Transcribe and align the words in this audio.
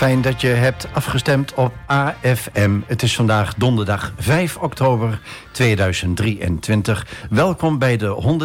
Fijn 0.00 0.20
dat 0.20 0.40
je 0.40 0.48
hebt 0.48 0.88
afgestemd 0.92 1.54
op 1.54 1.72
AFM. 1.86 2.80
Het 2.86 3.02
is 3.02 3.16
vandaag 3.16 3.54
donderdag 3.54 4.12
5 4.16 4.56
oktober 4.56 5.20
2023. 5.52 7.06
Welkom 7.30 7.78
bij 7.78 7.96
de 7.96 8.38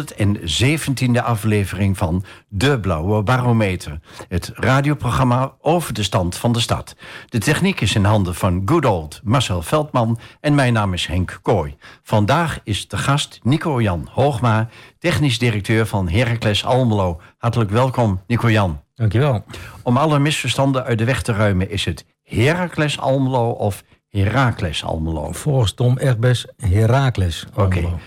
117e 1.20 1.24
aflevering 1.24 1.96
van 1.96 2.24
De 2.48 2.80
Blauwe 2.80 3.22
Barometer. 3.22 4.00
Het 4.28 4.50
radioprogramma 4.54 5.52
over 5.60 5.94
de 5.94 6.02
stand 6.02 6.36
van 6.36 6.52
de 6.52 6.60
stad. 6.60 6.96
De 7.28 7.38
techniek 7.38 7.80
is 7.80 7.94
in 7.94 8.04
handen 8.04 8.34
van 8.34 8.62
good 8.64 8.84
old 8.84 9.20
Marcel 9.24 9.62
Veldman 9.62 10.18
en 10.40 10.54
mijn 10.54 10.72
naam 10.72 10.92
is 10.92 11.06
Henk 11.06 11.38
Kooi. 11.42 11.76
Vandaag 12.02 12.60
is 12.64 12.88
de 12.88 12.98
gast 12.98 13.40
Nico-Jan 13.42 14.08
Hoogma, 14.12 14.68
technisch 14.98 15.38
directeur 15.38 15.86
van 15.86 16.08
Heracles 16.08 16.64
Almelo. 16.64 17.20
Hartelijk 17.38 17.70
welkom, 17.70 18.20
Nico-Jan. 18.26 18.84
Dankjewel. 18.96 19.44
Om 19.82 19.96
alle 19.96 20.18
misverstanden 20.18 20.84
uit 20.84 20.98
de 20.98 21.04
weg 21.04 21.22
te 21.22 21.32
ruimen, 21.32 21.70
is 21.70 21.84
het 21.84 22.04
Heracles 22.22 22.98
Almelo 22.98 23.50
of 23.50 23.84
Heracles 24.08 24.84
Almelo? 24.84 25.32
Volgens 25.32 25.72
Tom 25.72 25.98
Egbers 25.98 26.46
Heracles 26.56 27.46
Oké. 27.54 27.98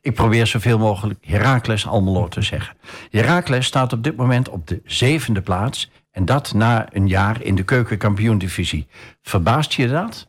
Ik 0.00 0.14
probeer 0.14 0.46
zoveel 0.46 0.78
mogelijk 0.78 1.26
Heracles 1.26 1.86
Almelo 1.86 2.28
te 2.28 2.42
zeggen. 2.42 2.76
Heracles 3.10 3.66
staat 3.66 3.92
op 3.92 4.04
dit 4.04 4.16
moment 4.16 4.48
op 4.48 4.66
de 4.66 4.80
zevende 4.84 5.40
plaats. 5.40 5.90
En 6.10 6.24
dat 6.24 6.52
na 6.54 6.86
een 6.92 7.08
jaar 7.08 7.42
in 7.42 7.54
de 7.54 7.62
keukenkampioen-divisie. 7.62 8.86
Verbaast 9.22 9.72
je 9.72 9.88
dat? 9.88 10.28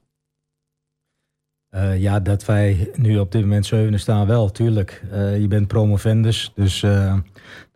Uh, 1.71 2.01
ja, 2.01 2.19
dat 2.19 2.45
wij 2.45 2.91
nu 2.95 3.17
op 3.19 3.31
dit 3.31 3.41
moment 3.41 3.65
zevende 3.65 3.97
staan 3.97 4.27
wel, 4.27 4.51
tuurlijk. 4.51 5.03
Uh, 5.11 5.39
je 5.39 5.47
bent 5.47 5.67
promovendus, 5.67 6.51
dus 6.55 6.81
uh, 6.81 7.17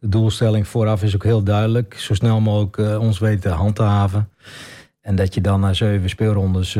de 0.02 0.10
doelstelling 0.10 0.68
vooraf 0.68 1.04
is 1.04 1.16
ook 1.16 1.24
heel 1.24 1.44
duidelijk. 1.44 1.94
Zo 2.00 2.14
snel 2.14 2.40
mogelijk 2.40 3.00
ons 3.00 3.20
weten 3.20 3.42
te 3.42 3.50
handhaven. 3.50 4.30
En 5.02 5.16
dat 5.16 5.34
je 5.34 5.42
dan 5.42 5.60
na 5.60 5.74
zeven 5.74 6.10
speelrondes 6.10 6.78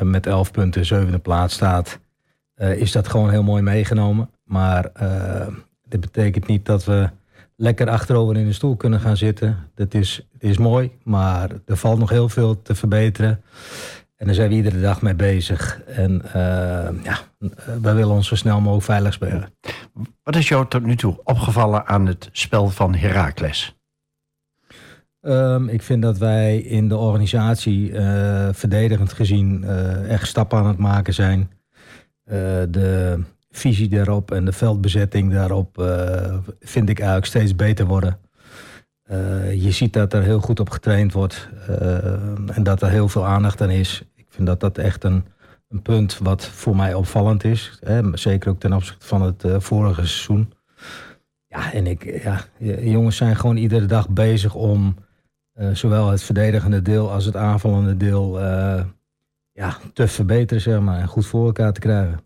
met 0.00 0.26
elf 0.26 0.50
punten 0.50 0.86
zevende 0.86 1.18
plaats 1.18 1.54
staat... 1.54 1.98
is 2.56 2.92
dat 2.92 3.08
gewoon 3.08 3.30
heel 3.30 3.42
mooi 3.42 3.62
meegenomen. 3.62 4.30
Maar 4.44 4.92
dit 5.88 6.00
betekent 6.00 6.46
niet 6.46 6.66
dat 6.66 6.84
we 6.84 7.08
lekker 7.56 7.88
achterover 7.88 8.36
in 8.36 8.46
de 8.46 8.52
stoel 8.52 8.76
kunnen 8.76 9.00
gaan 9.00 9.16
zitten. 9.16 9.56
Dat 9.74 9.94
is, 9.94 10.28
is 10.38 10.58
mooi, 10.58 10.90
maar 11.02 11.50
er 11.66 11.76
valt 11.76 11.98
nog 11.98 12.10
heel 12.10 12.28
veel 12.28 12.62
te 12.62 12.74
verbeteren. 12.74 13.42
En 14.24 14.30
daar 14.30 14.38
zijn 14.38 14.48
we 14.50 14.56
iedere 14.56 14.80
dag 14.80 15.02
mee 15.02 15.14
bezig. 15.14 15.80
En 15.86 16.22
uh, 16.26 16.32
ja, 17.02 17.18
wij 17.80 17.94
willen 17.94 18.14
ons 18.14 18.28
zo 18.28 18.34
snel 18.34 18.60
mogelijk 18.60 18.84
veilig 18.84 19.12
spelen. 19.12 19.54
Wat 20.22 20.36
is 20.36 20.48
jou 20.48 20.68
tot 20.68 20.82
nu 20.82 20.96
toe 20.96 21.20
opgevallen 21.24 21.86
aan 21.86 22.06
het 22.06 22.28
spel 22.32 22.68
van 22.68 22.94
Heracles? 22.94 23.76
Um, 25.20 25.68
ik 25.68 25.82
vind 25.82 26.02
dat 26.02 26.18
wij 26.18 26.58
in 26.58 26.88
de 26.88 26.96
organisatie 26.96 27.90
uh, 27.90 28.48
verdedigend 28.52 29.12
gezien 29.12 29.62
uh, 29.64 30.10
echt 30.10 30.26
stappen 30.26 30.58
aan 30.58 30.66
het 30.66 30.78
maken 30.78 31.14
zijn. 31.14 31.50
de 32.68 33.18
visie 33.50 33.88
daarop 33.88 34.30
en 34.30 34.44
de 34.44 34.52
veldbezetting 34.52 35.32
daarop 35.32 35.76
vind 36.60 36.88
ik 36.88 36.98
eigenlijk 36.98 37.26
steeds 37.26 37.56
beter 37.56 37.86
worden. 37.86 38.18
je 39.54 39.70
ziet 39.70 39.92
dat 39.92 40.12
er 40.12 40.22
heel 40.22 40.40
goed 40.40 40.60
op 40.60 40.70
getraind 40.70 41.12
wordt 41.12 41.48
en 42.46 42.62
dat 42.62 42.82
er 42.82 42.88
heel 42.88 43.08
veel 43.08 43.26
aandacht 43.26 43.60
aan 43.60 43.70
is. 43.70 44.04
Ik 44.34 44.40
vind 44.40 44.60
dat 44.60 44.74
dat 44.74 44.84
echt 44.84 45.04
een, 45.04 45.24
een 45.68 45.82
punt 45.82 46.18
wat 46.18 46.46
voor 46.46 46.76
mij 46.76 46.94
opvallend 46.94 47.44
is. 47.44 47.78
Hè, 47.80 48.16
zeker 48.16 48.50
ook 48.50 48.60
ten 48.60 48.72
opzichte 48.72 49.06
van 49.06 49.22
het 49.22 49.44
uh, 49.44 49.60
vorige 49.60 50.06
seizoen. 50.06 50.52
Ja, 51.46 51.72
en 51.72 51.86
ik, 51.86 52.22
ja, 52.22 52.40
jongens 52.80 53.16
zijn 53.16 53.36
gewoon 53.36 53.56
iedere 53.56 53.86
dag 53.86 54.08
bezig 54.08 54.54
om 54.54 54.96
uh, 55.54 55.68
zowel 55.72 56.10
het 56.10 56.22
verdedigende 56.22 56.82
deel 56.82 57.12
als 57.12 57.24
het 57.24 57.36
aanvallende 57.36 57.96
deel 57.96 58.40
uh, 58.40 58.84
ja, 59.52 59.76
te 59.92 60.08
verbeteren 60.08 60.62
zeg 60.62 60.80
maar, 60.80 61.00
en 61.00 61.08
goed 61.08 61.26
voor 61.26 61.46
elkaar 61.46 61.72
te 61.72 61.80
krijgen. 61.80 62.20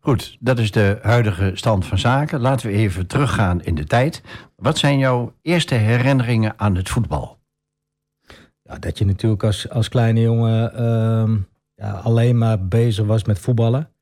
Goed, 0.00 0.36
dat 0.40 0.58
is 0.58 0.70
de 0.70 0.98
huidige 1.02 1.50
stand 1.54 1.86
van 1.86 1.98
zaken. 1.98 2.40
Laten 2.40 2.66
we 2.66 2.72
even 2.72 3.06
teruggaan 3.06 3.62
in 3.62 3.74
de 3.74 3.84
tijd. 3.84 4.22
Wat 4.56 4.78
zijn 4.78 4.98
jouw 4.98 5.34
eerste 5.42 5.74
herinneringen 5.74 6.54
aan 6.56 6.74
het 6.74 6.88
voetbal? 6.88 7.40
Ja, 8.62 8.78
dat 8.78 8.98
je 8.98 9.04
natuurlijk 9.04 9.42
als, 9.42 9.68
als 9.68 9.88
kleine 9.88 10.20
jongen 10.20 10.72
uh, 10.80 11.38
ja, 11.74 11.92
alleen 11.92 12.38
maar 12.38 12.66
bezig 12.66 13.06
was 13.06 13.24
met 13.24 13.38
voetballen. 13.38 13.92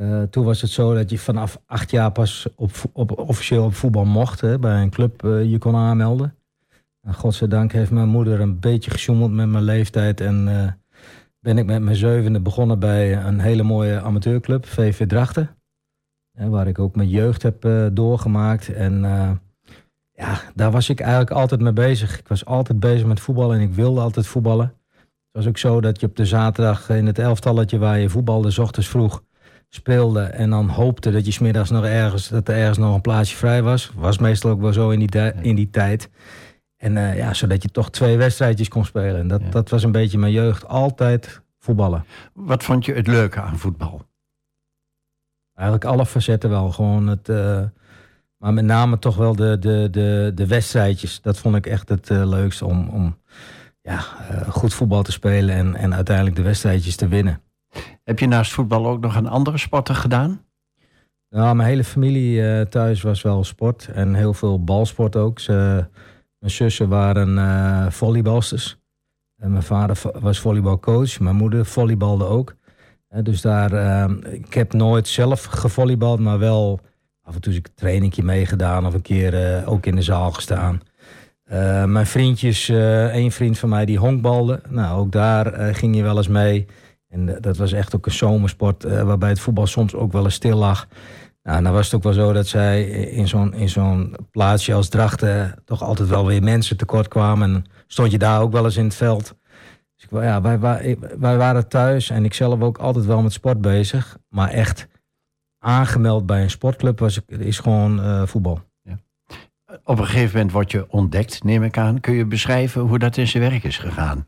Uh, 0.00 0.22
toen 0.22 0.44
was 0.44 0.60
het 0.60 0.70
zo 0.70 0.94
dat 0.94 1.10
je 1.10 1.18
vanaf 1.18 1.60
acht 1.66 1.90
jaar 1.90 2.12
pas 2.12 2.46
op, 2.56 2.70
op, 2.92 3.18
officieel 3.18 3.64
op 3.64 3.74
voetbal 3.74 4.04
mocht. 4.04 4.40
Hè, 4.40 4.58
bij 4.58 4.82
een 4.82 4.90
club 4.90 5.22
uh, 5.24 5.50
je 5.50 5.58
kon 5.58 5.76
aanmelden. 5.76 6.34
En 7.02 7.14
godzijdank 7.14 7.72
heeft 7.72 7.90
mijn 7.90 8.08
moeder 8.08 8.40
een 8.40 8.60
beetje 8.60 8.90
gesjoemeld 8.90 9.32
met 9.32 9.48
mijn 9.48 9.64
leeftijd. 9.64 10.20
En 10.20 10.48
uh, 10.48 10.66
ben 11.40 11.58
ik 11.58 11.66
met 11.66 11.82
mijn 11.82 11.96
zevende 11.96 12.40
begonnen 12.40 12.78
bij 12.78 13.16
een 13.24 13.40
hele 13.40 13.62
mooie 13.62 14.00
amateurclub, 14.00 14.66
VV 14.66 15.06
Drachten. 15.06 15.56
waar 16.32 16.66
ik 16.66 16.78
ook 16.78 16.96
mijn 16.96 17.08
jeugd 17.08 17.42
heb 17.42 17.68
doorgemaakt. 17.92 18.72
En 18.72 19.00
ja, 20.12 20.40
daar 20.54 20.70
was 20.70 20.88
ik 20.88 21.00
eigenlijk 21.00 21.30
altijd 21.30 21.60
mee 21.60 21.72
bezig. 21.72 22.18
Ik 22.18 22.28
was 22.28 22.44
altijd 22.44 22.80
bezig 22.80 23.06
met 23.06 23.20
voetballen 23.20 23.56
en 23.56 23.62
ik 23.62 23.74
wilde 23.74 24.00
altijd 24.00 24.26
voetballen. 24.26 24.74
Het 25.36 25.44
was 25.44 25.54
ook 25.54 25.60
zo 25.60 25.80
dat 25.80 26.00
je 26.00 26.06
op 26.06 26.16
de 26.16 26.26
zaterdag 26.26 26.88
in 26.88 27.06
het 27.06 27.18
elftalletje 27.18 27.78
waar 27.78 27.98
je 27.98 28.08
voetbalde, 28.08 28.50
s 28.50 28.58
ochtends 28.58 28.88
vroeg 28.88 29.22
speelde 29.68 30.22
en 30.22 30.50
dan 30.50 30.68
hoopte 30.68 31.10
dat 31.10 31.26
je 31.26 31.32
smiddags 31.32 31.70
nog 31.70 31.84
ergens, 31.84 32.28
dat 32.28 32.48
er 32.48 32.56
ergens 32.56 32.78
nog 32.78 32.94
een 32.94 33.00
plaatsje 33.00 33.36
vrij 33.36 33.62
was. 33.62 33.92
Was 33.94 34.18
meestal 34.18 34.50
ook 34.50 34.60
wel 34.60 34.72
zo 34.72 34.90
in 34.90 35.06
die, 35.06 35.32
in 35.42 35.54
die 35.54 35.70
tijd. 35.70 36.10
En 36.76 36.96
uh, 36.96 37.16
ja, 37.16 37.34
zodat 37.34 37.62
je 37.62 37.68
toch 37.68 37.90
twee 37.90 38.16
wedstrijdjes 38.16 38.68
kon 38.68 38.84
spelen. 38.84 39.16
En 39.16 39.28
dat, 39.28 39.40
ja. 39.40 39.50
dat 39.50 39.68
was 39.68 39.82
een 39.82 39.92
beetje 39.92 40.18
mijn 40.18 40.32
jeugd. 40.32 40.68
Altijd 40.68 41.42
voetballen. 41.58 42.04
Wat 42.32 42.64
vond 42.64 42.84
je 42.84 42.92
het 42.92 43.06
leuke 43.06 43.40
aan 43.40 43.58
voetbal? 43.58 44.02
Eigenlijk 45.54 45.90
alle 45.90 46.06
facetten 46.06 46.50
wel. 46.50 46.70
Gewoon 46.70 47.06
het, 47.06 47.28
uh, 47.28 47.62
maar 48.36 48.52
met 48.52 48.64
name 48.64 48.98
toch 48.98 49.16
wel 49.16 49.36
de, 49.36 49.58
de, 49.58 49.88
de, 49.90 50.32
de 50.34 50.46
wedstrijdjes. 50.46 51.20
Dat 51.20 51.38
vond 51.38 51.56
ik 51.56 51.66
echt 51.66 51.88
het 51.88 52.10
uh, 52.10 52.26
leukste 52.26 52.64
om, 52.64 52.88
om 52.88 53.16
ja, 53.86 54.04
uh, 54.30 54.48
goed 54.48 54.74
voetbal 54.74 55.02
te 55.02 55.12
spelen 55.12 55.54
en, 55.54 55.74
en 55.74 55.94
uiteindelijk 55.94 56.36
de 56.36 56.42
wedstrijdjes 56.42 56.96
te 56.96 57.08
winnen. 57.08 57.40
Heb 58.04 58.18
je 58.18 58.26
naast 58.26 58.52
voetbal 58.52 58.86
ook 58.86 59.00
nog 59.00 59.16
een 59.16 59.28
andere 59.28 59.58
sporten 59.58 59.94
gedaan? 59.94 60.44
Nou, 61.28 61.56
mijn 61.56 61.68
hele 61.68 61.84
familie 61.84 62.40
uh, 62.40 62.60
thuis 62.60 63.02
was 63.02 63.22
wel 63.22 63.44
sport 63.44 63.88
en 63.94 64.14
heel 64.14 64.34
veel 64.34 64.64
balsport 64.64 65.16
ook. 65.16 65.38
Ze, 65.38 65.52
mijn 66.38 66.52
zussen 66.52 66.88
waren 66.88 67.92
volleybalsters. 67.92 68.78
En 69.36 69.50
mijn 69.50 69.62
vader 69.62 69.98
was 70.20 70.40
volleybalcoach. 70.40 71.20
Mijn 71.20 71.36
moeder 71.36 71.66
volleybalde 71.66 72.24
ook. 72.24 72.54
dus 73.22 73.40
daar, 73.40 73.72
ik 74.30 74.54
heb 74.54 74.72
nooit 74.72 75.08
zelf 75.08 75.44
gevolleybald, 75.44 76.20
maar 76.20 76.38
wel 76.38 76.80
af 77.22 77.34
en 77.34 77.40
toe 77.40 77.54
een 77.54 77.64
trainingje 77.74 78.22
meegedaan 78.22 78.86
of 78.86 78.94
een 78.94 79.02
keer 79.02 79.60
uh, 79.60 79.68
ook 79.68 79.86
in 79.86 79.94
de 79.94 80.02
zaal 80.02 80.32
gestaan. 80.32 80.80
Uh, 81.52 81.84
mijn 81.84 82.06
vriendjes, 82.06 82.68
uh, 82.68 83.04
één 83.06 83.30
vriend 83.30 83.58
van 83.58 83.68
mij 83.68 83.84
die 83.84 83.98
honkbalde. 83.98 84.60
Nou, 84.68 84.98
ook 84.98 85.12
daar 85.12 85.74
ging 85.74 85.96
je 85.96 86.02
wel 86.02 86.16
eens 86.16 86.28
mee. 86.28 86.66
En 87.08 87.38
dat 87.40 87.56
was 87.56 87.72
echt 87.72 87.96
ook 87.96 88.06
een 88.06 88.12
zomersport 88.12 88.82
waarbij 88.82 89.28
het 89.28 89.40
voetbal 89.40 89.66
soms 89.66 89.94
ook 89.94 90.12
wel 90.12 90.24
eens 90.24 90.34
stil 90.34 90.56
lag. 90.56 90.86
Nou, 91.42 91.62
dan 91.62 91.72
was 91.72 91.84
het 91.84 91.94
ook 91.94 92.02
wel 92.02 92.12
zo 92.12 92.32
dat 92.32 92.46
zij 92.46 92.84
in 92.88 93.28
zo'n, 93.28 93.54
in 93.54 93.68
zo'n 93.68 94.16
plaatsje 94.30 94.74
als 94.74 94.88
Drachten 94.88 95.54
toch 95.64 95.82
altijd 95.82 96.08
wel 96.08 96.26
weer 96.26 96.42
mensen 96.42 96.76
tekort 96.76 97.08
kwamen. 97.08 97.54
En 97.54 97.64
stond 97.86 98.10
je 98.10 98.18
daar 98.18 98.40
ook 98.40 98.52
wel 98.52 98.64
eens 98.64 98.76
in 98.76 98.84
het 98.84 98.94
veld. 98.94 99.34
Dus 99.96 100.04
ik, 100.04 100.10
ja, 100.10 100.40
wij, 100.40 100.60
wij, 101.18 101.36
waren 101.36 101.68
thuis 101.68 102.10
en 102.10 102.24
ik 102.24 102.34
zelf 102.34 102.60
ook 102.60 102.78
altijd 102.78 103.04
wel 103.04 103.22
met 103.22 103.32
sport 103.32 103.60
bezig. 103.60 104.18
Maar 104.28 104.50
echt 104.50 104.88
aangemeld 105.58 106.26
bij 106.26 106.42
een 106.42 106.50
sportclub 106.50 106.98
was, 106.98 107.20
is 107.26 107.58
gewoon 107.58 108.28
voetbal. 108.28 108.60
Op 109.84 109.98
een 109.98 110.06
gegeven 110.06 110.34
moment 110.34 110.52
word 110.52 110.70
je 110.70 110.90
ontdekt, 110.90 111.44
neem 111.44 111.62
ik 111.62 111.78
aan. 111.78 112.00
Kun 112.00 112.14
je 112.14 112.26
beschrijven 112.26 112.80
hoe 112.80 112.98
dat 112.98 113.16
in 113.16 113.28
zijn 113.28 113.50
werk 113.50 113.64
is 113.64 113.78
gegaan? 113.78 114.26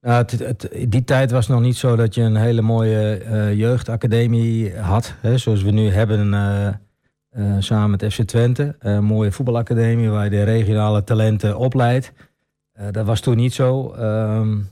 Nou, 0.00 0.24
die 0.88 1.04
tijd 1.04 1.30
was 1.30 1.48
nog 1.48 1.60
niet 1.60 1.76
zo 1.76 1.96
dat 1.96 2.14
je 2.14 2.22
een 2.22 2.36
hele 2.36 2.60
mooie 2.60 3.24
uh, 3.24 3.54
jeugdacademie 3.54 4.76
had. 4.76 5.14
Hè, 5.20 5.38
zoals 5.38 5.62
we 5.62 5.70
nu 5.70 5.90
hebben 5.90 6.32
uh, 7.36 7.56
samen 7.58 7.90
met 7.90 8.12
FC 8.12 8.22
Twente. 8.22 8.76
Een 8.78 9.04
mooie 9.04 9.32
voetbalacademie 9.32 10.10
waar 10.10 10.24
je 10.24 10.30
de 10.30 10.42
regionale 10.42 11.04
talenten 11.04 11.58
opleidt. 11.58 12.12
dat 12.90 13.06
was 13.06 13.20
toen 13.20 13.36
niet 13.36 13.54
zo. 13.54 13.94
Um, 13.94 14.70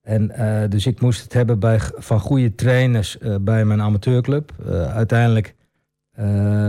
en, 0.00 0.32
dus 0.70 0.86
ik 0.86 1.00
moest 1.00 1.22
het 1.22 1.32
hebben 1.32 1.58
bij, 1.58 1.80
van 1.80 2.20
goede 2.20 2.54
trainers 2.54 3.18
bij 3.40 3.64
mijn 3.64 3.82
amateurclub. 3.82 4.52
Uiteindelijk 4.94 5.54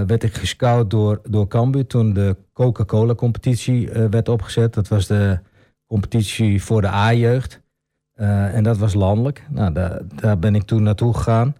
werd 0.05 0.23
ik 0.23 0.33
gescout 0.33 0.89
door, 0.89 1.21
door 1.29 1.47
Cambuur 1.47 1.87
toen 1.87 2.13
de 2.13 2.35
Coca-Cola 2.53 3.15
competitie 3.15 3.89
werd 3.89 4.29
opgezet. 4.29 4.73
Dat 4.73 4.87
was 4.87 5.07
de 5.07 5.39
competitie 5.85 6.63
voor 6.63 6.81
de 6.81 6.87
A-jeugd. 6.87 7.61
en 8.13 8.63
dat 8.63 8.77
was 8.77 8.93
landelijk. 8.93 9.47
Nou, 9.49 9.73
daar, 9.73 10.01
daar 10.15 10.39
ben 10.39 10.55
ik 10.55 10.63
toen 10.63 10.83
naartoe 10.83 11.13
gegaan. 11.13 11.55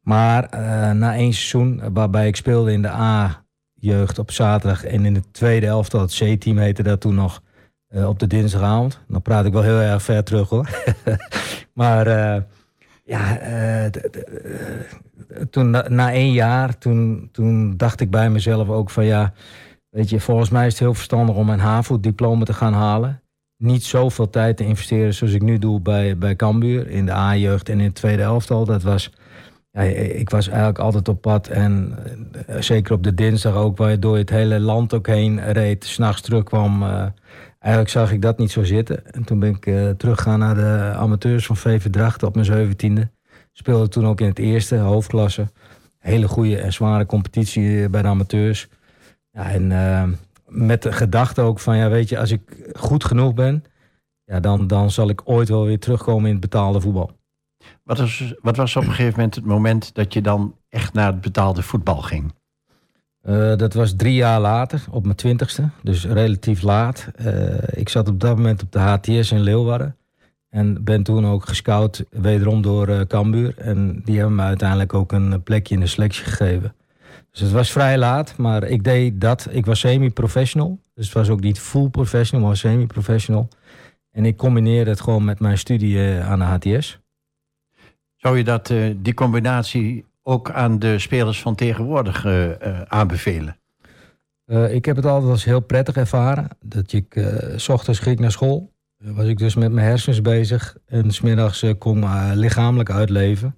Maar 0.00 0.48
na 0.94 1.14
één 1.14 1.32
seizoen 1.32 1.92
waarbij 1.92 2.26
ik 2.26 2.36
speelde 2.36 2.72
in 2.72 2.82
de 2.82 2.90
A-jeugd 2.90 4.18
op 4.18 4.30
zaterdag... 4.30 4.84
en 4.84 5.04
in 5.04 5.14
de 5.14 5.30
tweede 5.30 5.66
elftal, 5.66 6.00
het 6.00 6.14
C-team 6.14 6.58
heette 6.58 6.82
dat 6.82 7.00
toen 7.00 7.14
nog... 7.14 7.42
op 7.88 8.18
de 8.18 8.26
dinsdagavond. 8.26 9.00
Dan 9.08 9.22
praat 9.22 9.44
ik 9.44 9.52
wel 9.52 9.62
heel 9.62 9.80
erg 9.80 10.02
ver 10.02 10.24
terug 10.24 10.48
hoor. 10.48 10.68
maar 11.80 12.06
ja, 13.10 13.90
toen, 15.50 15.70
na, 15.70 15.88
na 15.88 16.12
één 16.12 16.32
jaar, 16.32 16.78
toen, 16.78 17.28
toen 17.32 17.76
dacht 17.76 18.00
ik 18.00 18.10
bij 18.10 18.30
mezelf 18.30 18.68
ook 18.68 18.90
van 18.90 19.04
ja, 19.04 19.32
weet 19.88 20.10
je, 20.10 20.20
volgens 20.20 20.50
mij 20.50 20.66
is 20.66 20.72
het 20.72 20.80
heel 20.80 20.94
verstandig 20.94 21.36
om 21.36 21.50
een 21.50 21.58
HAVO-diploma 21.58 22.44
te 22.44 22.52
gaan 22.52 22.72
halen. 22.72 23.22
Niet 23.56 23.84
zoveel 23.84 24.30
tijd 24.30 24.56
te 24.56 24.64
investeren 24.64 25.14
zoals 25.14 25.32
ik 25.32 25.42
nu 25.42 25.58
doe 25.58 25.80
bij, 25.80 26.18
bij 26.18 26.36
Cambuur 26.36 26.88
in 26.88 27.06
de 27.06 27.12
A-jeugd 27.12 27.68
en 27.68 27.78
in 27.78 27.84
het 27.84 27.94
tweede 27.94 28.22
elftal. 28.22 28.64
Dat 28.64 28.82
was, 28.82 29.12
ja, 29.70 29.82
ik 29.82 30.30
was 30.30 30.48
eigenlijk 30.48 30.78
altijd 30.78 31.08
op 31.08 31.20
pad 31.20 31.48
en 31.48 31.98
eh, 32.46 32.60
zeker 32.60 32.94
op 32.94 33.02
de 33.02 33.14
dinsdag 33.14 33.54
ook, 33.54 33.76
waardoor 33.76 34.14
je 34.14 34.20
het 34.20 34.30
hele 34.30 34.60
land 34.60 34.94
ook 34.94 35.06
heen 35.06 35.52
reed, 35.52 35.84
s'nachts 35.84 36.20
terugkwam. 36.20 36.82
Uh, 36.82 37.06
eigenlijk 37.60 37.92
zag 37.92 38.12
ik 38.12 38.22
dat 38.22 38.38
niet 38.38 38.50
zo 38.50 38.62
zitten. 38.62 39.12
En 39.12 39.24
toen 39.24 39.38
ben 39.38 39.54
ik 39.54 39.66
uh, 39.66 39.90
teruggegaan 39.90 40.38
naar 40.38 40.54
de 40.54 40.92
amateurs 40.96 41.46
van 41.46 41.56
VV 41.56 41.90
Drachten 41.90 42.28
op 42.28 42.34
mijn 42.34 42.46
zeventiende. 42.46 43.10
Speelde 43.52 43.88
toen 43.88 44.06
ook 44.06 44.20
in 44.20 44.28
het 44.28 44.38
eerste, 44.38 44.76
hoofdklasse. 44.76 45.48
Hele 45.98 46.28
goede 46.28 46.58
en 46.58 46.72
zware 46.72 47.06
competitie 47.06 47.88
bij 47.88 48.02
de 48.02 48.08
amateurs. 48.08 48.68
Ja, 49.30 49.50
en 49.50 49.70
uh, 49.70 50.04
met 50.46 50.82
de 50.82 50.92
gedachte 50.92 51.40
ook 51.40 51.58
van, 51.58 51.76
ja, 51.76 51.88
weet 51.88 52.08
je, 52.08 52.18
als 52.18 52.30
ik 52.30 52.70
goed 52.72 53.04
genoeg 53.04 53.34
ben, 53.34 53.64
ja, 54.24 54.40
dan, 54.40 54.66
dan 54.66 54.90
zal 54.90 55.08
ik 55.08 55.20
ooit 55.24 55.48
wel 55.48 55.64
weer 55.64 55.78
terugkomen 55.78 56.26
in 56.26 56.32
het 56.32 56.40
betaalde 56.40 56.80
voetbal. 56.80 57.10
Wat 57.82 57.98
was, 57.98 58.34
wat 58.40 58.56
was 58.56 58.76
op 58.76 58.82
een 58.82 58.88
gegeven 58.88 59.14
moment 59.16 59.34
het 59.34 59.44
moment 59.44 59.94
dat 59.94 60.12
je 60.12 60.20
dan 60.20 60.56
echt 60.68 60.92
naar 60.92 61.06
het 61.06 61.20
betaalde 61.20 61.62
voetbal 61.62 62.02
ging? 62.02 62.32
Uh, 63.28 63.56
dat 63.56 63.74
was 63.74 63.94
drie 63.96 64.14
jaar 64.14 64.40
later, 64.40 64.84
op 64.90 65.04
mijn 65.04 65.16
twintigste, 65.16 65.68
dus 65.82 66.06
relatief 66.06 66.62
laat. 66.62 67.08
Uh, 67.20 67.54
ik 67.70 67.88
zat 67.88 68.08
op 68.08 68.20
dat 68.20 68.36
moment 68.36 68.62
op 68.62 68.72
de 68.72 68.78
HTS 68.78 69.32
in 69.32 69.40
Leeuwarden. 69.40 69.96
En 70.48 70.84
ben 70.84 71.02
toen 71.02 71.26
ook 71.26 71.48
gescout, 71.48 72.04
wederom 72.10 72.62
door 72.62 72.88
uh, 72.88 73.00
Cambuur. 73.00 73.58
En 73.58 74.02
die 74.04 74.18
hebben 74.18 74.34
me 74.34 74.42
uiteindelijk 74.42 74.94
ook 74.94 75.12
een 75.12 75.42
plekje 75.42 75.74
in 75.74 75.80
de 75.80 75.86
selectie 75.86 76.24
gegeven. 76.24 76.74
Dus 77.30 77.40
het 77.40 77.50
was 77.50 77.72
vrij 77.72 77.98
laat, 77.98 78.36
maar 78.36 78.62
ik 78.62 78.84
deed 78.84 79.20
dat. 79.20 79.48
Ik 79.50 79.66
was 79.66 79.80
semi-professional. 79.80 80.78
Dus 80.94 81.04
het 81.04 81.14
was 81.14 81.28
ook 81.28 81.40
niet 81.40 81.58
full 81.58 81.88
professional, 81.88 82.46
maar 82.46 82.56
semi-professional. 82.56 83.48
En 84.12 84.24
ik 84.24 84.36
combineerde 84.36 84.90
het 84.90 85.00
gewoon 85.00 85.24
met 85.24 85.40
mijn 85.40 85.58
studie 85.58 86.20
aan 86.22 86.38
de 86.38 86.44
HTS. 86.44 86.98
Zou 88.16 88.36
je 88.36 88.44
dat, 88.44 88.72
die 88.96 89.14
combinatie 89.14 90.04
ook 90.22 90.50
aan 90.50 90.78
de 90.78 90.98
spelers 90.98 91.42
van 91.42 91.54
tegenwoordig 91.54 92.26
aanbevelen? 92.86 93.54
ik 94.70 94.84
heb 94.84 94.96
het 94.96 95.06
altijd 95.06 95.30
als 95.30 95.44
heel 95.44 95.60
prettig 95.60 95.96
ervaren. 95.96 96.48
Dat 96.60 96.92
ik, 96.92 97.24
s 97.56 97.68
ochtends 97.68 97.98
ging 97.98 98.18
naar 98.18 98.30
school 98.30 98.72
was 99.04 99.26
ik 99.26 99.38
dus 99.38 99.54
met 99.54 99.72
mijn 99.72 99.86
hersens 99.86 100.20
bezig. 100.20 100.76
En 100.86 101.10
smiddags 101.10 101.64
kon 101.78 101.96
ik 101.96 102.04
me 102.04 102.36
lichamelijk 102.36 102.90
uitleven. 102.90 103.56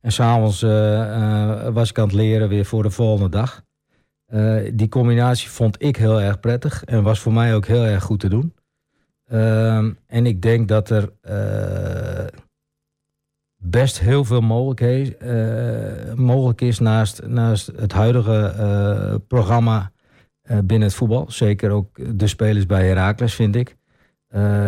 En 0.00 0.12
s'avonds 0.12 0.62
uh, 0.62 1.68
was 1.68 1.90
ik 1.90 1.98
aan 1.98 2.04
het 2.04 2.14
leren 2.14 2.48
weer 2.48 2.64
voor 2.64 2.82
de 2.82 2.90
volgende 2.90 3.28
dag. 3.28 3.62
die 4.74 4.88
combinatie 4.88 5.50
vond 5.50 5.82
ik 5.82 5.96
heel 5.96 6.20
erg 6.20 6.40
prettig. 6.40 6.84
En 6.84 7.02
was 7.02 7.20
voor 7.20 7.32
mij 7.32 7.54
ook 7.54 7.66
heel 7.66 7.84
erg 7.84 8.02
goed 8.02 8.20
te 8.20 8.28
doen. 8.28 8.54
Ehm, 9.24 9.92
en 10.06 10.26
ik 10.26 10.42
denk 10.42 10.68
dat 10.68 10.90
er 10.90 11.12
best 13.62 14.00
heel 14.00 14.24
veel 14.24 14.40
mogelijk, 14.40 15.16
mogelijk 16.16 16.60
is 16.60 16.78
naast, 16.78 17.26
naast 17.26 17.72
het 17.76 17.92
huidige 17.92 19.20
programma 19.28 19.90
binnen 20.42 20.88
het 20.88 20.94
voetbal. 20.94 21.24
Zeker 21.28 21.70
ook 21.70 22.18
de 22.18 22.26
spelers 22.26 22.66
bij 22.66 22.86
Heracles, 22.86 23.34
vind 23.34 23.56
ik 23.56 23.76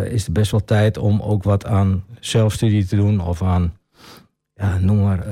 is 0.09 0.27
er 0.27 0.33
best 0.33 0.51
wel 0.51 0.65
tijd 0.65 0.99
om 0.99 1.21
ook 1.21 1.43
wat 1.43 1.67
aan 1.67 2.05
zelfstudie 2.21 2.87
te 2.87 2.97
doen 2.97 3.21
of 3.21 3.43
aan, 3.43 3.77
ja, 4.55 4.79
noem 4.79 5.03
maar. 5.03 5.27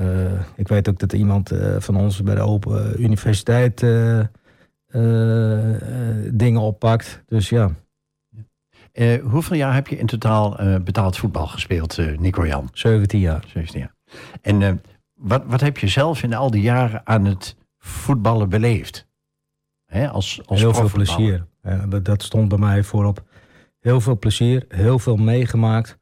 Ik 0.55 0.67
weet 0.67 0.89
ook 0.89 0.99
dat 0.99 1.13
iemand 1.13 1.51
van 1.77 1.95
ons 1.95 2.23
bij 2.23 2.35
de 2.35 2.41
Open 2.41 3.01
Universiteit 3.01 3.79
dingen 6.31 6.61
oppakt. 6.61 7.23
Dus 7.27 7.49
ja. 7.49 7.71
Hoeveel 9.23 9.57
jaar 9.57 9.73
heb 9.73 9.87
je 9.87 9.97
in 9.97 10.05
totaal 10.05 10.57
betaald 10.83 11.17
voetbal 11.17 11.47
gespeeld, 11.47 11.97
Nico 12.17 12.47
Jan? 12.47 12.69
17 12.73 13.19
jaar. 13.19 13.43
17 13.47 13.79
jaar. 13.79 13.95
En 14.41 14.81
wat, 15.13 15.43
wat 15.45 15.61
heb 15.61 15.77
je 15.77 15.87
zelf 15.87 16.23
in 16.23 16.33
al 16.33 16.51
die 16.51 16.61
jaren 16.61 17.01
aan 17.03 17.25
het 17.25 17.55
voetballen 17.77 18.49
beleefd? 18.49 19.07
Hè, 19.85 20.09
als, 20.09 20.41
als 20.45 20.59
Heel 20.59 20.73
veel 20.73 20.89
plezier. 20.89 21.47
Ja, 21.61 21.85
dat, 21.85 22.05
dat 22.05 22.23
stond 22.23 22.49
bij 22.49 22.57
mij 22.57 22.83
voorop 22.83 23.23
Heel 23.83 24.01
veel 24.01 24.19
plezier, 24.19 24.65
heel 24.67 24.99
veel 24.99 25.15
meegemaakt. 25.15 25.97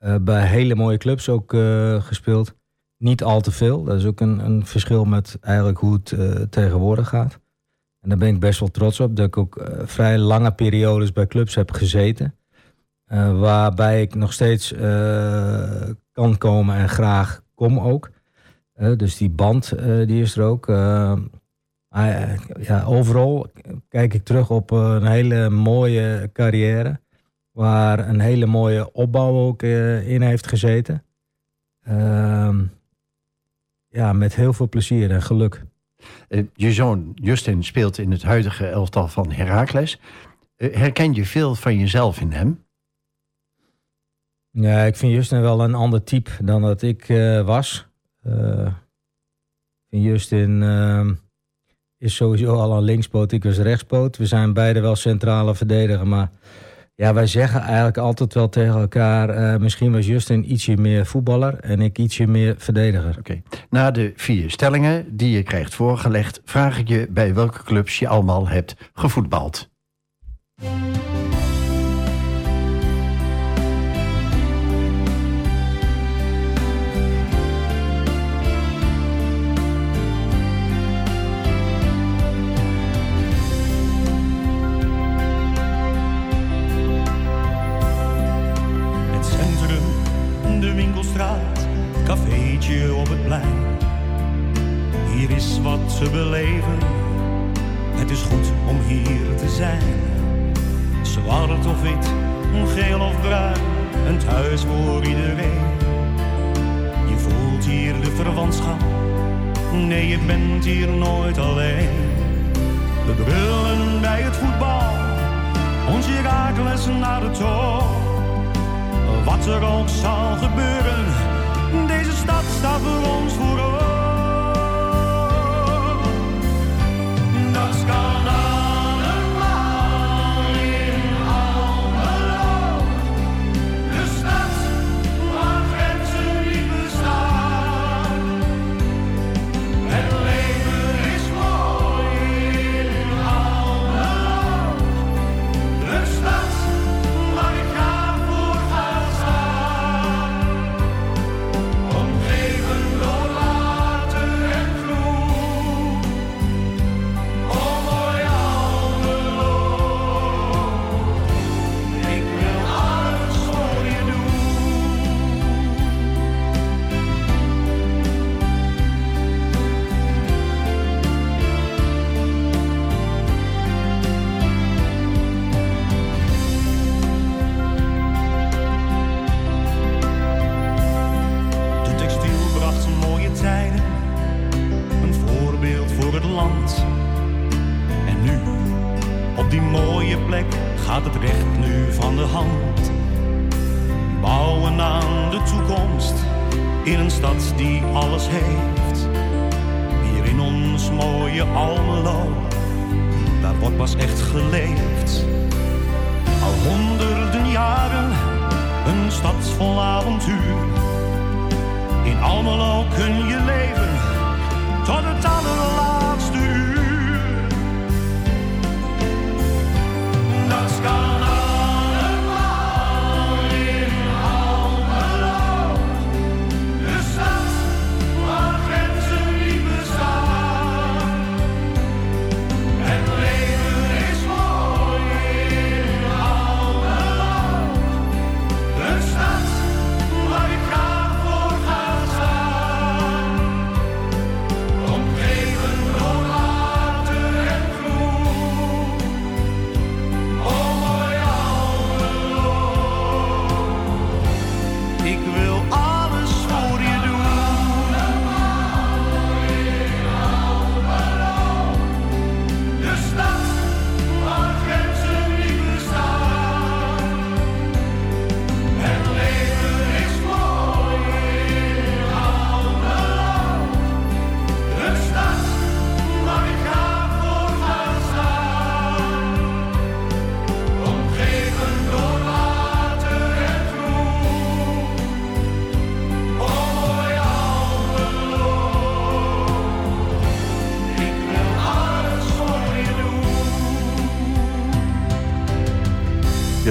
Uh, 0.00 0.16
bij 0.20 0.46
hele 0.46 0.74
mooie 0.74 0.96
clubs 0.96 1.28
ook 1.28 1.52
uh, 1.52 2.02
gespeeld. 2.02 2.54
Niet 2.96 3.22
al 3.22 3.40
te 3.40 3.50
veel. 3.50 3.84
Dat 3.84 3.96
is 3.96 4.04
ook 4.04 4.20
een, 4.20 4.38
een 4.38 4.66
verschil 4.66 5.04
met 5.04 5.36
eigenlijk 5.40 5.78
hoe 5.78 5.92
het 5.92 6.10
uh, 6.10 6.30
tegenwoordig 6.30 7.08
gaat. 7.08 7.38
Daar 8.08 8.18
ben 8.18 8.28
ik 8.28 8.40
best 8.40 8.60
wel 8.60 8.68
trots 8.70 9.00
op. 9.00 9.16
Dat 9.16 9.26
ik 9.26 9.36
ook 9.36 9.62
vrij 9.82 10.18
lange 10.18 10.52
periodes 10.52 11.12
bij 11.12 11.26
clubs 11.26 11.54
heb 11.54 11.70
gezeten. 11.70 12.34
waarbij 13.40 14.02
ik 14.02 14.14
nog 14.14 14.32
steeds 14.32 14.74
kan 16.12 16.38
komen 16.38 16.76
en 16.76 16.88
graag 16.88 17.42
kom 17.54 17.78
ook. 17.78 18.10
dus 18.96 19.16
die 19.16 19.30
band 19.30 19.72
die 20.06 20.22
is 20.22 20.36
er 20.36 20.44
ook. 20.44 20.66
Ja, 22.60 22.84
overal 22.86 23.50
kijk 23.88 24.14
ik 24.14 24.24
terug 24.24 24.50
op 24.50 24.70
een 24.70 25.06
hele 25.06 25.50
mooie 25.50 26.30
carrière. 26.32 27.00
Waar 27.52 28.08
een 28.08 28.20
hele 28.20 28.46
mooie 28.46 28.92
opbouw 28.92 29.32
ook 29.32 29.62
in 29.62 30.22
heeft 30.22 30.46
gezeten. 30.46 31.02
Uh, 31.88 32.58
ja, 33.88 34.12
met 34.12 34.34
heel 34.34 34.52
veel 34.52 34.68
plezier 34.68 35.10
en 35.10 35.22
geluk. 35.22 35.64
Uh, 36.28 36.46
je 36.54 36.72
zoon 36.72 37.12
Justin 37.14 37.64
speelt 37.64 37.98
in 37.98 38.10
het 38.10 38.22
huidige 38.22 38.66
elftal 38.66 39.08
van 39.08 39.30
Heracles. 39.30 40.00
Uh, 40.56 40.74
herken 40.74 41.14
je 41.14 41.24
veel 41.24 41.54
van 41.54 41.78
jezelf 41.78 42.20
in 42.20 42.32
hem? 42.32 42.64
Ja, 44.50 44.82
ik 44.82 44.96
vind 44.96 45.12
Justin 45.12 45.40
wel 45.40 45.64
een 45.64 45.74
ander 45.74 46.04
type 46.04 46.30
dan 46.44 46.62
dat 46.62 46.82
ik 46.82 47.06
was. 47.44 47.86
ik 48.22 48.72
vind 49.90 50.04
Justin 50.04 50.62
is 51.98 52.14
sowieso 52.14 52.54
al 52.54 52.76
een 52.76 52.82
linkspoot, 52.82 53.32
ik 53.32 53.44
was 53.44 53.58
rechtspoot. 53.58 54.16
We 54.16 54.26
zijn 54.26 54.52
beide 54.52 54.80
wel 54.80 54.96
centrale 54.96 55.54
verdediger, 55.54 56.06
maar 56.06 56.30
ja, 57.02 57.14
wij 57.14 57.26
zeggen 57.26 57.60
eigenlijk 57.60 57.96
altijd 57.96 58.34
wel 58.34 58.48
tegen 58.48 58.80
elkaar... 58.80 59.38
Uh, 59.38 59.60
misschien 59.60 59.92
was 59.92 60.06
Justin 60.06 60.52
ietsje 60.52 60.76
meer 60.76 61.06
voetballer 61.06 61.60
en 61.60 61.80
ik 61.80 61.98
ietsje 61.98 62.26
meer 62.26 62.54
verdediger. 62.58 63.16
Oké. 63.18 63.42
Na 63.70 63.90
de 63.90 64.12
vier 64.16 64.50
stellingen 64.50 65.16
die 65.16 65.30
je 65.30 65.42
krijgt 65.42 65.74
voorgelegd... 65.74 66.40
vraag 66.44 66.78
ik 66.78 66.88
je 66.88 67.06
bij 67.10 67.34
welke 67.34 67.62
clubs 67.62 67.98
je 67.98 68.08
allemaal 68.08 68.48
hebt 68.48 68.76
gevoetbald. 68.92 69.68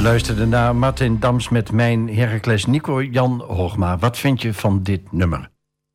Luisterde 0.08 0.46
naar 0.46 0.76
Martin 0.76 1.20
Dams 1.20 1.50
met 1.50 1.72
mijn 1.72 2.16
Heracles 2.16 2.66
Nico 2.66 3.04
Jan 3.04 3.42
Hoogma. 3.42 3.98
Wat 3.98 4.18
vind 4.18 4.42
je 4.42 4.54
van 4.54 4.84
dit 4.84 5.12
nummer? 5.12 5.50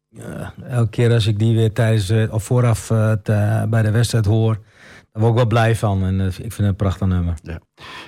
Ja, 0.09 0.54
elke 0.69 0.90
keer 0.90 1.12
als 1.12 1.26
ik 1.26 1.38
die 1.38 1.57
weer 1.57 1.73
tijdens 1.73 2.11
eh, 2.11 2.33
of 2.33 2.45
vooraf 2.45 2.90
eh, 2.90 3.12
eh, 3.12 3.69
bij 3.69 3.83
de 3.83 3.90
wedstrijd 3.90 4.25
hoor, 4.25 4.54
daar 5.12 5.23
word 5.23 5.31
ik 5.31 5.37
wel 5.37 5.47
blij 5.47 5.76
van. 5.76 6.04
En 6.04 6.21
ik 6.21 6.33
vind 6.33 6.57
het 6.57 6.66
een 6.66 6.76
prachtig 6.76 7.07
nummer. 7.07 7.35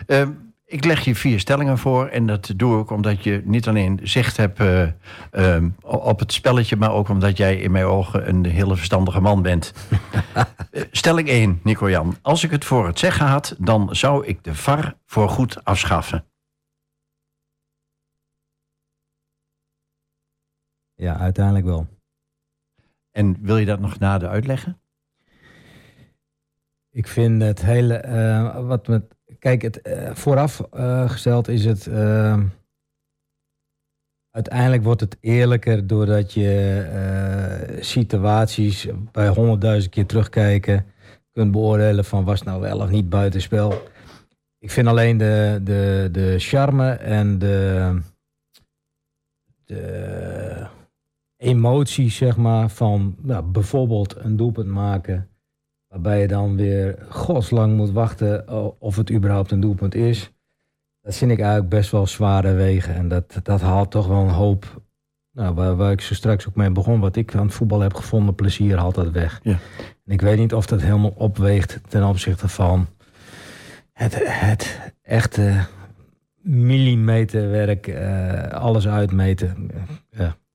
Eh, 0.07 0.29
ik 0.67 0.85
leg 0.85 1.05
je 1.05 1.15
vier 1.15 1.41
stellingen 1.41 1.79
voor 1.79 2.07
en 2.09 2.27
dat 2.27 2.53
doe 2.57 2.81
ik 2.83 2.91
omdat 2.91 3.25
je 3.25 3.43
niet 3.45 3.69
alleen 3.69 4.01
zicht 4.03 4.37
hebt 4.37 4.59
eh, 4.61 4.83
eh, 5.31 5.65
op 5.83 6.19
het 6.19 6.33
spelletje, 6.33 6.77
maar 6.77 6.93
ook 6.93 7.09
omdat 7.09 7.37
jij 7.37 7.57
in 7.57 7.71
mijn 7.71 7.85
ogen 7.85 8.29
een 8.29 8.45
hele 8.45 8.77
verstandige 8.77 9.21
man 9.21 9.43
bent. 9.43 9.73
Eh, 10.71 10.83
Stelling 10.91 11.29
1, 11.29 11.61
Nico 11.63 11.91
Jan. 11.91 12.17
Als 12.23 12.45
ik 12.45 12.51
het 12.51 12.65
voor 12.65 12.87
het 12.87 12.99
zeggen 12.99 13.27
had, 13.27 13.57
dan 13.59 13.97
zou 13.97 14.27
ik 14.27 14.45
de 14.45 14.55
VAR 14.55 14.97
voor 15.07 15.29
goed 15.29 15.65
afschaffen. 15.65 16.25
Ja, 20.95 21.17
uiteindelijk 21.19 21.65
wel. 21.65 21.87
En 23.11 23.37
wil 23.41 23.57
je 23.57 23.67
dat 23.67 23.81
nog 23.81 23.99
nader 23.99 24.29
uitleggen? 24.29 24.81
Ik 26.91 27.09
vind 27.09 27.43
het 27.43 27.63
hele. 27.63 27.95
eh, 27.95 28.67
wat 28.67 28.87
met. 28.89 29.17
Kijk, 29.45 29.63
het, 29.63 29.83
eh, 29.83 30.15
vooraf 30.15 30.61
eh, 30.61 31.11
is 31.47 31.65
het. 31.65 31.87
eh, 31.87 32.41
uiteindelijk 34.31 34.83
wordt 34.83 35.01
het 35.01 35.17
eerlijker 35.21 35.87
doordat 35.87 36.33
je 36.33 36.81
eh, 36.93 37.83
situaties 37.83 38.89
bij 39.13 39.29
honderdduizend 39.29 39.93
keer 39.93 40.07
terugkijken. 40.07 40.87
kunt 41.33 41.53
beoordelen 41.53 42.05
van 42.05 42.25
was 42.25 42.43
nou 42.43 42.61
wel 42.61 42.81
of 42.81 42.91
niet 42.91 43.09
buitenspel. 43.09 43.83
Ik 44.59 44.71
vind 44.71 44.87
alleen 44.87 45.17
de, 45.17 45.61
de, 45.63 46.09
de 46.13 46.39
charme 46.39 46.91
en 46.93 47.39
de. 47.39 47.99
de 49.65 50.67
emotie, 51.37 52.11
zeg 52.11 52.37
maar, 52.37 52.69
van 52.69 53.17
nou, 53.21 53.45
bijvoorbeeld 53.45 54.17
een 54.17 54.37
doelpunt 54.37 54.69
maken. 54.69 55.29
Waarbij 55.95 56.21
je 56.21 56.27
dan 56.27 56.57
weer 56.57 56.99
godslang 57.09 57.77
moet 57.77 57.91
wachten 57.91 58.49
o- 58.49 58.77
of 58.79 58.97
het 58.97 59.11
überhaupt 59.11 59.51
een 59.51 59.61
doelpunt 59.61 59.95
is. 59.95 60.33
Dat 61.01 61.17
vind 61.17 61.31
ik 61.31 61.39
eigenlijk 61.39 61.69
best 61.69 61.91
wel 61.91 62.07
zware 62.07 62.53
wegen. 62.53 62.95
En 62.95 63.09
dat, 63.09 63.41
dat 63.43 63.61
haalt 63.61 63.91
toch 63.91 64.07
wel 64.07 64.21
een 64.21 64.29
hoop. 64.29 64.83
Nou, 65.33 65.55
waar, 65.55 65.77
waar 65.77 65.93
ik 65.93 66.01
zo 66.01 66.15
straks 66.15 66.49
ook 66.49 66.55
mee 66.55 66.71
begon, 66.71 67.01
wat 67.01 67.17
ik 67.17 67.35
aan 67.35 67.45
het 67.47 67.55
voetbal 67.55 67.81
heb 67.81 67.95
gevonden, 67.95 68.35
plezier 68.35 68.79
haalt 68.79 68.95
dat 68.95 69.11
weg. 69.11 69.41
Ja. 69.43 69.59
En 70.07 70.13
ik 70.13 70.21
weet 70.21 70.39
niet 70.39 70.55
of 70.55 70.67
dat 70.67 70.81
helemaal 70.81 71.15
opweegt 71.17 71.81
ten 71.89 72.05
opzichte 72.05 72.49
van 72.49 72.87
het, 73.93 74.15
het 74.23 74.93
echte 75.03 75.67
millimeterwerk, 76.43 77.87
eh, 77.87 78.49
alles 78.49 78.89
uitmeten. 78.89 79.71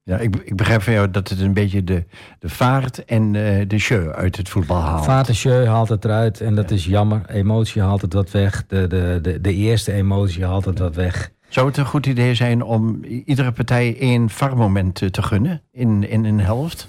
Ja. 0.04 0.18
Ik, 0.18 0.36
ik 0.36 0.56
begrijp 0.56 0.82
van 0.82 0.94
jou 0.94 1.12
dat 1.12 1.30
het 1.30 1.40
een 1.40 1.54
beetje 1.54 1.84
de, 1.84 2.06
de 2.40 2.50
vaart 2.50 3.06
en 3.06 3.36
eh, 3.36 3.68
de 3.68 3.78
show 3.78 4.10
uit 4.10 4.38
het 4.38 4.50
voetbal 4.50 4.82
haalt. 4.82 5.06
Vaart 5.06 5.28
en 5.28 5.34
jeu 5.34 5.66
haalt 5.68 5.90
het 5.90 6.06
eruit 6.06 6.42
en 6.42 6.56
dat 6.56 6.72
is 6.72 6.86
jammer. 6.86 7.30
Emotie 7.30 7.82
haalt 7.82 8.02
het 8.02 8.14
wat 8.14 8.32
weg. 8.32 8.66
De, 8.68 8.88
de, 8.88 9.20
de, 9.22 9.42
de 9.42 9.54
eerste 9.54 9.92
emotie 9.92 10.46
haalt 10.46 10.66
het 10.66 10.80
wat 10.80 10.96
weg. 10.96 11.32
Zou 11.50 11.68
het 11.68 11.78
een 11.78 11.86
goed 11.86 12.06
idee 12.06 12.34
zijn 12.36 12.62
om 12.62 13.04
iedere 13.04 13.52
partij 13.52 13.98
één 14.00 14.30
VAR-moment 14.30 15.02
eh, 15.02 15.10
te 15.10 15.22
gunnen 15.22 15.62
in, 15.72 16.10
in 16.10 16.26
een 16.26 16.40
helft? 16.40 16.88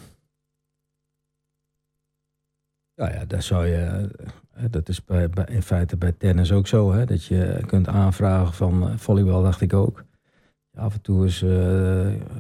Ja, 2.94 3.12
ja, 3.12 3.24
daar 3.24 3.42
zou 3.42 3.66
je. 3.66 4.10
eh, 4.52 4.64
Dat 4.70 4.88
is 4.88 5.04
bij, 5.04 5.30
bij- 5.30 5.44
in 5.48 5.62
feite 5.62 5.96
bij 5.96 6.12
tennis 6.12 6.52
ook 6.52 6.66
zo. 6.66 6.92
Hè? 6.92 7.04
Dat 7.04 7.24
je 7.24 7.62
kunt 7.66 7.88
aanvragen 7.88 8.54
van 8.54 8.98
volleybal, 8.98 9.42
dacht 9.42 9.60
ik 9.60 9.72
ook. 9.72 10.04
Af 10.80 10.94
en 10.94 11.00
toe 11.00 11.24
eens 11.24 11.42
eh, 11.42 11.50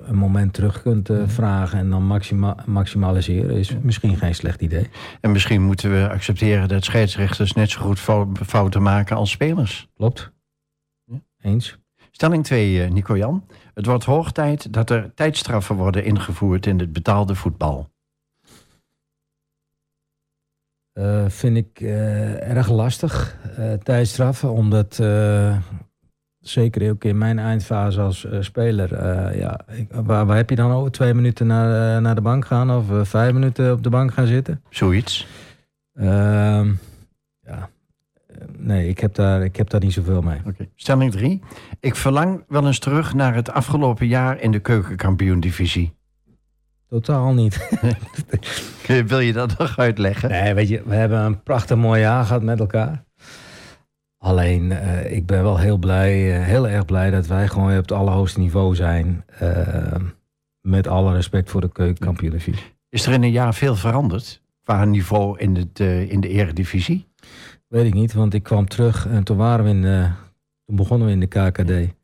een 0.08 0.16
moment 0.16 0.52
terug 0.52 0.82
kunt 0.82 1.10
eh, 1.10 1.22
vragen 1.28 1.78
en 1.78 1.90
dan 1.90 2.06
maxima 2.06 2.56
maximaliseren. 2.66 3.56
Is 3.56 3.76
misschien 3.82 4.16
geen 4.16 4.34
slecht 4.34 4.60
idee. 4.60 4.90
En 5.20 5.32
misschien 5.32 5.62
moeten 5.62 5.90
we 5.90 6.08
accepteren 6.08 6.68
dat 6.68 6.84
scheidsrechters 6.84 7.52
net 7.52 7.70
zo 7.70 7.80
goed 7.80 7.98
fou- 7.98 8.32
fouten 8.46 8.82
maken 8.82 9.16
als 9.16 9.30
spelers. 9.30 9.88
Klopt? 9.96 10.32
Ja. 11.04 11.20
Eens? 11.40 11.78
Stelling 12.10 12.44
2, 12.44 12.82
eh, 12.82 12.90
Nico 12.90 13.16
Jan. 13.16 13.46
Het 13.74 13.86
wordt 13.86 14.04
hoog 14.04 14.32
tijd 14.32 14.72
dat 14.72 14.90
er 14.90 15.14
tijdstraffen 15.14 15.76
worden 15.76 16.04
ingevoerd 16.04 16.66
in 16.66 16.78
het 16.78 16.92
betaalde 16.92 17.34
voetbal. 17.34 17.88
Vind 21.26 21.56
ik 21.56 21.80
erg 21.80 22.68
lastig, 22.70 23.36
tijdstraffen, 23.82 24.50
omdat 24.52 24.98
zeker 26.40 26.90
ook 26.90 27.04
in 27.04 27.18
mijn 27.18 27.38
eindfase 27.38 28.00
als 28.00 28.24
eh, 28.24 28.40
speler, 28.40 28.92
eh, 28.94 29.38
ja, 29.40 29.60
ik- 29.68 29.88
waar, 29.92 30.26
waar 30.26 30.36
heb 30.36 30.50
je 30.50 30.56
dan 30.56 30.70
over? 30.72 30.90
Twee 30.90 31.14
minuten 31.14 31.46
naar, 31.46 31.96
eh, 31.96 32.02
naar 32.02 32.14
de 32.14 32.20
bank 32.20 32.46
gaan 32.46 32.70
of 32.70 33.08
vijf 33.08 33.32
minuten 33.32 33.72
op 33.72 33.82
de 33.82 33.90
bank 33.90 34.12
gaan 34.12 34.26
zitten? 34.26 34.62
Zoiets. 34.68 35.26
Ehm, 35.94 36.72
ja, 37.42 37.68
nee, 38.56 38.88
ik 38.88 38.98
heb, 38.98 39.14
daar, 39.14 39.42
ik 39.44 39.56
heb 39.56 39.70
daar 39.70 39.80
niet 39.80 39.92
zoveel 39.92 40.22
mee. 40.22 40.40
Stelling 40.74 41.12
3. 41.12 41.40
Ik 41.80 41.94
verlang 41.96 42.44
wel 42.48 42.66
eens 42.66 42.78
terug 42.78 43.14
naar 43.14 43.34
het 43.34 43.50
afgelopen 43.50 44.06
jaar 44.06 44.40
in 44.40 44.50
de 44.50 44.58
keukenkampioen-divisie. 44.58 45.92
Totaal 46.88 47.32
niet. 47.32 47.68
Wil 49.06 49.18
je 49.20 49.32
dat 49.32 49.58
nog 49.58 49.78
uitleggen? 49.78 50.30
Nee, 50.30 50.54
weet 50.54 50.68
je, 50.68 50.82
we 50.86 50.94
hebben 50.94 51.18
een 51.20 51.42
prachtig 51.42 51.76
mooi 51.76 52.00
jaar 52.00 52.24
gehad 52.24 52.42
met 52.42 52.60
elkaar. 52.60 53.04
Alleen, 54.22 54.72
eh, 54.72 55.12
ik 55.16 55.26
ben 55.26 55.42
wel 55.42 55.58
heel 55.58 55.76
blij, 55.76 56.36
eh, 56.36 56.44
heel 56.44 56.68
erg 56.68 56.84
blij 56.84 57.10
dat 57.10 57.26
wij 57.26 57.48
gewoon 57.48 57.70
op 57.70 57.76
het 57.76 57.92
allerhoogste 57.92 58.40
niveau 58.40 58.74
zijn. 58.74 59.24
Eh, 59.38 59.94
met 60.60 60.86
alle 60.86 61.12
respect 61.12 61.50
voor 61.50 61.60
de 61.60 61.72
keukenkampioen-divisie. 61.72 62.64
Is 62.88 63.06
er 63.06 63.12
in 63.12 63.22
een 63.22 63.30
jaar 63.30 63.54
veel 63.54 63.76
veranderd? 63.76 64.42
qua 64.62 64.84
niveau 64.84 65.38
in, 65.38 65.56
het, 65.56 65.80
in 66.10 66.20
de 66.20 66.28
eredivisie? 66.28 67.06
Weet 67.68 67.86
ik 67.86 67.94
niet, 67.94 68.12
want 68.12 68.34
ik 68.34 68.42
kwam 68.42 68.68
terug 68.68 69.06
en 69.06 69.24
toen, 69.24 69.36
waren 69.36 69.64
we 69.64 69.70
in 69.70 69.82
de, 69.82 70.08
toen 70.64 70.76
begonnen 70.76 71.06
we 71.06 71.12
in 71.12 71.20
de 71.20 71.26
KKD. 71.26 71.94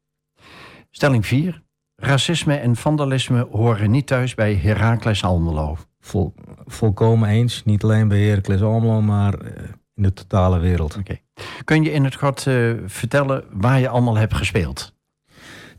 Stelling 0.90 1.26
4. 1.26 1.62
Racisme 1.96 2.54
en 2.54 2.76
vandalisme 2.76 3.46
horen 3.50 3.90
niet 3.90 4.06
thuis 4.06 4.34
bij 4.34 4.54
Heracles 4.54 5.24
Almelo. 5.24 5.76
Vol, 6.00 6.34
volkomen 6.66 7.28
eens. 7.28 7.64
Niet 7.64 7.82
alleen 7.82 8.08
bij 8.08 8.20
Heracles 8.20 8.62
Almelo, 8.62 9.00
maar 9.02 9.34
in 9.96 10.02
de 10.02 10.12
totale 10.12 10.58
wereld. 10.58 10.98
Kun 11.64 11.82
je 11.82 11.92
in 11.92 12.04
het 12.04 12.16
kort 12.16 12.46
uh, 12.46 12.76
vertellen 12.86 13.44
waar 13.50 13.80
je 13.80 13.88
allemaal 13.88 14.16
hebt 14.16 14.34
gespeeld? 14.34 14.94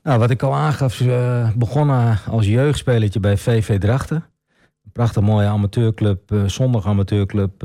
Nou, 0.04 0.20
wat 0.20 0.30
ik 0.30 0.44
al 0.44 0.56
aangaf, 0.56 1.00
uh, 1.00 1.50
begonnen 1.56 2.20
als 2.28 2.46
jeugdspelertje 2.46 3.20
bij 3.20 3.38
VV 3.38 3.80
Drachten. 3.80 4.26
Een 4.84 4.92
prachtig 4.92 5.24
mooie 5.24 5.48
amateurclub, 5.48 6.32
uh, 6.32 6.44
zondag 6.46 6.86
amateurclub 6.86 7.64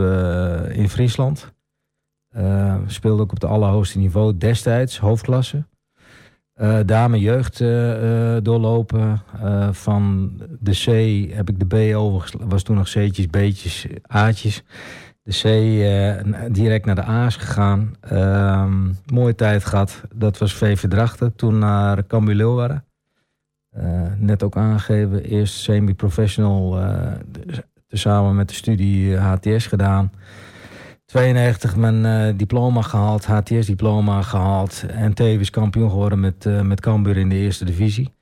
in 0.69 0.89
Friesland. 0.89 1.53
speelde 2.87 3.23
ook 3.23 3.31
op 3.31 3.41
het 3.41 3.51
allerhoogste 3.51 3.99
niveau 3.99 4.37
destijds, 4.39 4.99
hoofdklasse. 4.99 5.65
Daar 6.85 7.11
mijn 7.11 7.23
jeugd 7.23 7.59
doorlopen. 8.45 9.23
van 9.73 10.33
de 10.61 10.71
C 10.71 10.87
heb 11.35 11.49
ik 11.49 11.59
de 11.59 11.93
B 11.93 11.97
over. 11.97 12.31
Was 12.41 12.63
toen 12.63 12.77
nog 12.77 12.89
C'tjes, 12.89 13.27
B'tjes, 13.27 13.87
A'tjes. 14.07 14.63
De 15.23 15.33
C 15.33 16.53
direct 16.53 16.85
naar 16.85 16.95
de 16.95 17.05
A's 17.05 17.37
gegaan. 17.37 17.95
Ehm, 18.01 18.93
mooie 19.07 19.35
tijd 19.35 19.65
gehad. 19.65 20.03
Dat 20.15 20.39
was 20.39 20.55
VV 20.55 20.89
Drachten. 20.89 21.37
Toen 21.37 21.59
naar 21.59 22.07
Cambuur 22.07 22.35
Leeuwarden. 22.35 22.85
net 24.17 24.43
ook 24.43 24.57
aangegeven. 24.57 25.25
Eerst 25.25 25.55
semi-professional. 25.55 26.79
samen 27.89 28.37
met 28.37 28.49
de 28.49 28.55
studie 28.55 29.17
HTS 29.17 29.67
gedaan. 29.67 30.13
92 31.05 31.77
mijn 31.77 32.37
diploma 32.37 32.83
gehaald, 32.83 33.27
HTS-diploma 33.27 34.23
gehaald. 34.23 34.85
En 34.89 35.15
tevens 35.15 35.51
kampioen 35.51 35.91
geworden 35.91 36.21
met, 36.21 36.49
met 36.63 36.81
Cambuur 36.81 37.17
in 37.17 37.29
de 37.29 37.37
eerste 37.37 37.65
divisie. 37.65 38.15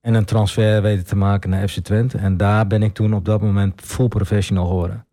En 0.00 0.14
een 0.14 0.24
transfer 0.24 0.82
weten 0.82 1.06
te 1.06 1.16
maken 1.16 1.50
naar 1.50 1.68
FC 1.68 1.78
Twente. 1.78 2.18
En 2.18 2.36
daar 2.36 2.66
ben 2.66 2.82
ik 2.82 2.94
toen 2.94 3.14
op 3.14 3.24
dat 3.24 3.40
moment 3.40 3.80
full 3.80 4.08
professional 4.08 4.66
geworden. 4.66 5.06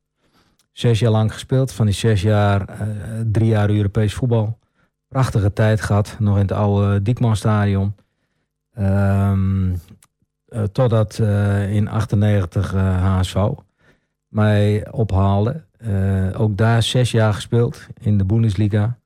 Zes 0.77 0.99
jaar 0.99 1.11
lang 1.11 1.33
gespeeld. 1.33 1.71
Van 1.71 1.85
die 1.85 1.95
zes 1.95 2.21
jaar 2.21 2.69
uh, 2.69 2.87
drie 3.31 3.47
jaar 3.47 3.69
Europees 3.69 4.13
voetbal. 4.13 4.59
Prachtige 5.07 5.53
tijd 5.53 5.81
gehad. 5.81 6.15
Nog 6.19 6.35
in 6.35 6.41
het 6.41 6.51
oude 6.51 7.01
Diekmanstadion. 7.01 7.95
Um, 8.79 9.79
totdat 10.71 11.19
in 11.69 11.87
98 11.87 12.71
HSV 12.73 13.35
mij 14.27 14.87
ophaalde. 14.91 15.63
Uh, 15.79 16.41
ook 16.41 16.57
daar 16.57 16.83
zes 16.83 17.11
jaar 17.11 17.33
gespeeld 17.33 17.87
in 18.01 18.17
de 18.17 18.25
Bundesliga. 18.25 18.97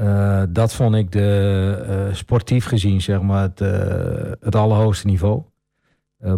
Uh, 0.00 0.42
dat 0.48 0.74
vond 0.74 0.94
ik 0.94 1.12
de, 1.12 2.06
uh, 2.08 2.14
sportief 2.14 2.64
gezien 2.64 3.00
zeg 3.00 3.20
maar 3.20 3.42
het, 3.42 3.58
het 4.40 4.54
allerhoogste 4.54 5.06
niveau. 5.06 5.42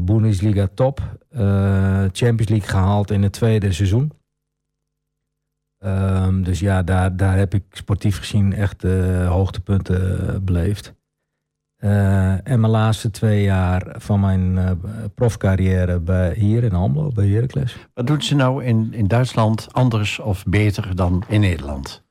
Bundesliga 0.00 0.68
top. 0.74 1.00
Champions 2.12 2.48
League 2.48 2.68
gehaald 2.68 3.10
in 3.10 3.22
het 3.22 3.32
tweede 3.32 3.72
seizoen. 3.72 4.12
Um, 5.84 6.42
dus 6.42 6.60
ja, 6.60 6.82
daar, 6.82 7.16
daar 7.16 7.36
heb 7.36 7.54
ik 7.54 7.64
sportief 7.70 8.18
gezien 8.18 8.52
echt 8.52 8.82
hoogtepunten 9.26 10.44
beleefd. 10.44 10.96
Uh, 11.84 12.48
en 12.48 12.60
mijn 12.60 12.72
laatste 12.72 13.10
twee 13.10 13.42
jaar 13.42 13.94
van 13.98 14.20
mijn 14.20 14.52
uh, 14.52 14.70
profcarrière 15.14 16.00
bij, 16.00 16.34
hier 16.34 16.64
in 16.64 16.72
Almelo, 16.72 17.10
bij 17.14 17.28
Heracles. 17.28 17.76
Wat 17.94 18.06
doen 18.06 18.22
ze 18.22 18.34
nou 18.34 18.64
in, 18.64 18.88
in 18.92 19.06
Duitsland 19.06 19.68
anders 19.72 20.18
of 20.18 20.44
beter 20.44 20.96
dan 20.96 21.24
in 21.28 21.40
Nederland? 21.40 22.04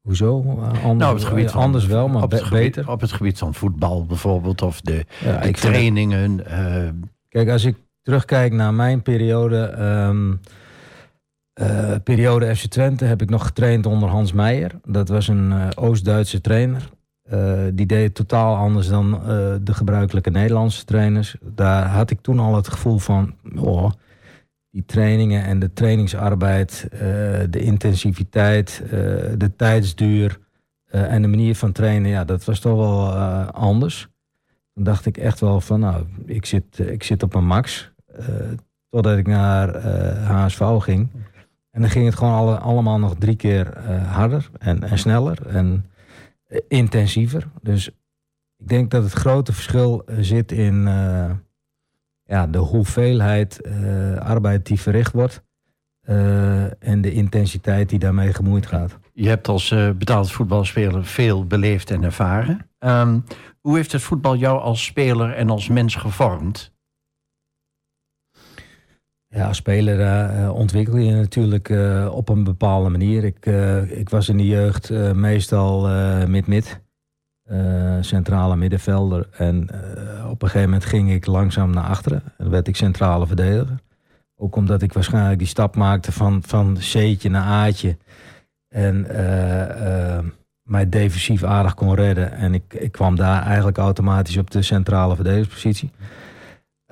Hoezo? 0.00 0.42
Uh, 0.42 0.62
anders, 0.62 0.82
nou, 0.82 1.14
het 1.14 1.24
gebied 1.24 1.50
van, 1.50 1.62
anders 1.62 1.86
wel, 1.86 2.08
maar 2.08 2.22
op 2.22 2.30
het 2.30 2.50
beter. 2.50 2.90
Op 2.90 3.00
het 3.00 3.12
gebied 3.12 3.38
van 3.38 3.54
voetbal 3.54 4.06
bijvoorbeeld, 4.06 4.62
of 4.62 4.80
de, 4.80 5.04
ja, 5.20 5.38
de 5.38 5.50
trainingen. 5.50 6.44
Kijk, 7.28 7.48
als 7.48 7.64
ik 7.64 7.76
terugkijk 8.02 8.52
naar 8.52 8.74
mijn 8.74 9.02
periode... 9.02 9.78
Um, 9.78 10.40
periode 12.04 12.56
FC 12.56 12.66
Twente 12.66 13.04
heb 13.04 13.22
ik 13.22 13.30
nog 13.30 13.46
getraind 13.46 13.86
onder 13.86 14.08
Hans 14.08 14.32
Meijer. 14.32 14.70
Dat 14.84 15.08
was 15.08 15.28
een 15.28 15.76
Oost-Duitse 15.76 16.40
trainer. 16.40 16.90
Uh, 17.32 17.62
die 17.72 17.86
deed 17.86 18.14
totaal 18.14 18.56
anders 18.56 18.88
dan 18.88 19.10
de 19.64 19.74
gebruikelijke 19.74 20.30
Nederlandse 20.30 20.84
trainers. 20.84 21.36
Daar 21.42 21.86
had 21.86 22.10
ik 22.10 22.20
toen 22.20 22.38
al 22.38 22.56
het 22.56 22.68
gevoel 22.68 22.98
van, 22.98 23.34
oh, 23.56 23.90
die 24.70 24.84
trainingen 24.86 25.44
en 25.44 25.58
de 25.58 25.72
trainingsarbeid, 25.72 26.88
de 27.50 27.60
intensiviteit, 27.60 28.82
de 29.36 29.50
tijdsduur 29.56 30.38
en 30.90 31.22
de 31.22 31.28
manier 31.28 31.54
van 31.54 31.72
trainen, 31.72 32.10
ja, 32.10 32.24
dat 32.24 32.44
was 32.44 32.60
toch 32.60 32.76
wel 32.76 33.12
anders. 33.52 34.08
Dan 34.74 34.84
dacht 34.84 35.06
ik 35.06 35.16
echt 35.16 35.40
wel 35.40 35.60
van, 35.60 35.80
nou, 35.80 36.04
ik 36.26 36.46
zit, 36.46 36.78
ik 36.78 37.02
zit 37.02 37.22
op 37.22 37.34
een 37.34 37.46
max. 37.46 37.92
totdat 38.88 39.18
ik 39.18 39.26
naar 39.26 39.76
HSV 40.26 40.62
ging. 40.78 41.08
En 41.80 41.86
dan 41.86 41.94
ging 41.94 42.06
het 42.06 42.16
gewoon 42.16 42.34
alle, 42.34 42.58
allemaal 42.58 42.98
nog 42.98 43.14
drie 43.18 43.36
keer 43.36 43.78
harder 44.06 44.50
en, 44.58 44.82
en 44.82 44.98
sneller. 44.98 45.46
En 45.46 45.90
intensiever. 46.68 47.48
Dus 47.62 47.88
ik 48.56 48.68
denk 48.68 48.90
dat 48.90 49.02
het 49.02 49.12
grote 49.12 49.52
verschil 49.52 50.02
eh, 50.06 50.16
zit 50.20 50.52
in 50.52 50.82
ja, 52.24 52.46
de 52.46 52.58
hoeveelheid 52.58 53.60
arbeid 54.18 54.66
die 54.66 54.80
verricht 54.80 55.12
wordt. 55.12 55.42
En 56.78 57.00
de 57.00 57.12
intensiteit 57.12 57.88
die 57.88 57.98
daarmee 57.98 58.34
gemoeid 58.34 58.66
gaat. 58.66 58.98
Je 59.12 59.28
hebt 59.28 59.48
als 59.48 59.68
betaald 59.98 60.32
voetbalspeler 60.32 61.04
veel 61.04 61.46
beleefd 61.46 61.90
en 61.90 62.02
ervaren. 62.02 62.70
Um, 62.78 63.24
hoe 63.60 63.76
heeft 63.76 63.92
het 63.92 64.02
voetbal 64.02 64.36
jou 64.36 64.60
als 64.60 64.84
speler 64.84 65.32
en 65.32 65.50
als 65.50 65.68
mens 65.68 65.94
gevormd? 65.94 66.72
Ja, 69.34 69.46
als 69.46 69.56
speler 69.56 70.00
uh, 70.40 70.54
ontwikkel 70.54 70.96
je 70.96 71.14
natuurlijk 71.14 71.68
uh, 71.68 72.08
op 72.12 72.28
een 72.28 72.44
bepaalde 72.44 72.88
manier. 72.88 73.24
Ik, 73.24 73.46
ik 73.88 74.08
was 74.08 74.28
in 74.28 74.36
de 74.36 74.46
jeugd 74.46 74.90
meestal 75.14 75.88
mid-mid, 76.26 76.80
centrale 78.00 78.56
middenvelder. 78.56 79.28
En 79.32 79.62
op 80.28 80.42
een 80.42 80.48
gegeven 80.48 80.70
moment 80.70 80.84
ging 80.84 81.10
ik 81.10 81.26
langzaam 81.26 81.70
naar 81.70 81.84
achteren. 81.84 82.22
En 82.38 82.50
werd 82.50 82.68
ik 82.68 82.76
centrale 82.76 83.26
verdediger. 83.26 83.80
Ook 84.36 84.56
omdat 84.56 84.82
ik 84.82 84.92
waarschijnlijk 84.92 85.38
die 85.38 85.46
stap 85.46 85.76
maakte 85.76 86.12
van, 86.12 86.42
van 86.46 86.76
C'tje 86.78 87.30
naar 87.30 87.66
A'tje. 87.66 87.96
En 88.68 89.06
mij 90.62 90.88
defensief 90.88 91.44
aardig 91.44 91.74
kon 91.74 91.94
redden. 91.94 92.32
En 92.32 92.54
ik, 92.54 92.74
ik 92.74 92.92
kwam 92.92 93.16
daar 93.16 93.42
eigenlijk 93.42 93.78
automatisch 93.78 94.36
op 94.36 94.50
de 94.50 94.62
centrale 94.62 95.14
verdedigerspositie. 95.14 95.90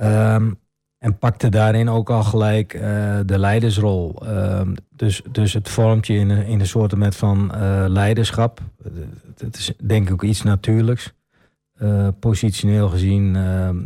Um, 0.02 0.58
en 0.98 1.18
pakte 1.18 1.48
daarin 1.48 1.88
ook 1.88 2.10
al 2.10 2.22
gelijk 2.22 2.74
uh, 2.74 2.80
de 3.26 3.38
leidersrol. 3.38 4.22
Uh, 4.22 4.60
dus, 4.90 5.22
dus 5.30 5.52
het 5.52 5.68
vormt 5.68 6.06
je 6.06 6.14
in 6.14 6.30
in 6.30 6.60
een 6.60 6.66
soort 6.66 6.94
van 7.16 7.52
uh, 7.54 7.84
leiderschap. 7.88 8.60
Het 9.36 9.56
is 9.56 9.72
denk 9.82 10.06
ik 10.06 10.12
ook 10.12 10.22
iets 10.22 10.42
natuurlijks. 10.42 11.12
Uh, 11.82 12.08
positioneel 12.20 12.88
gezien 12.88 13.36
ehm, 13.36 13.76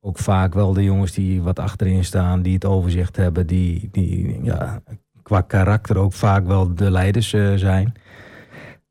ook 0.00 0.18
vaak 0.18 0.54
wel 0.54 0.72
de 0.72 0.84
jongens 0.84 1.12
die 1.12 1.42
wat 1.42 1.58
achterin 1.58 2.04
staan, 2.04 2.42
die 2.42 2.54
het 2.54 2.64
overzicht 2.64 3.16
hebben, 3.16 3.46
die, 3.46 3.88
die 3.92 4.42
ja, 4.42 4.82
qua 5.22 5.40
karakter 5.40 5.96
ook 5.96 6.12
vaak 6.12 6.46
wel 6.46 6.74
de 6.74 6.90
leiders 6.90 7.28
zijn. 7.54 7.94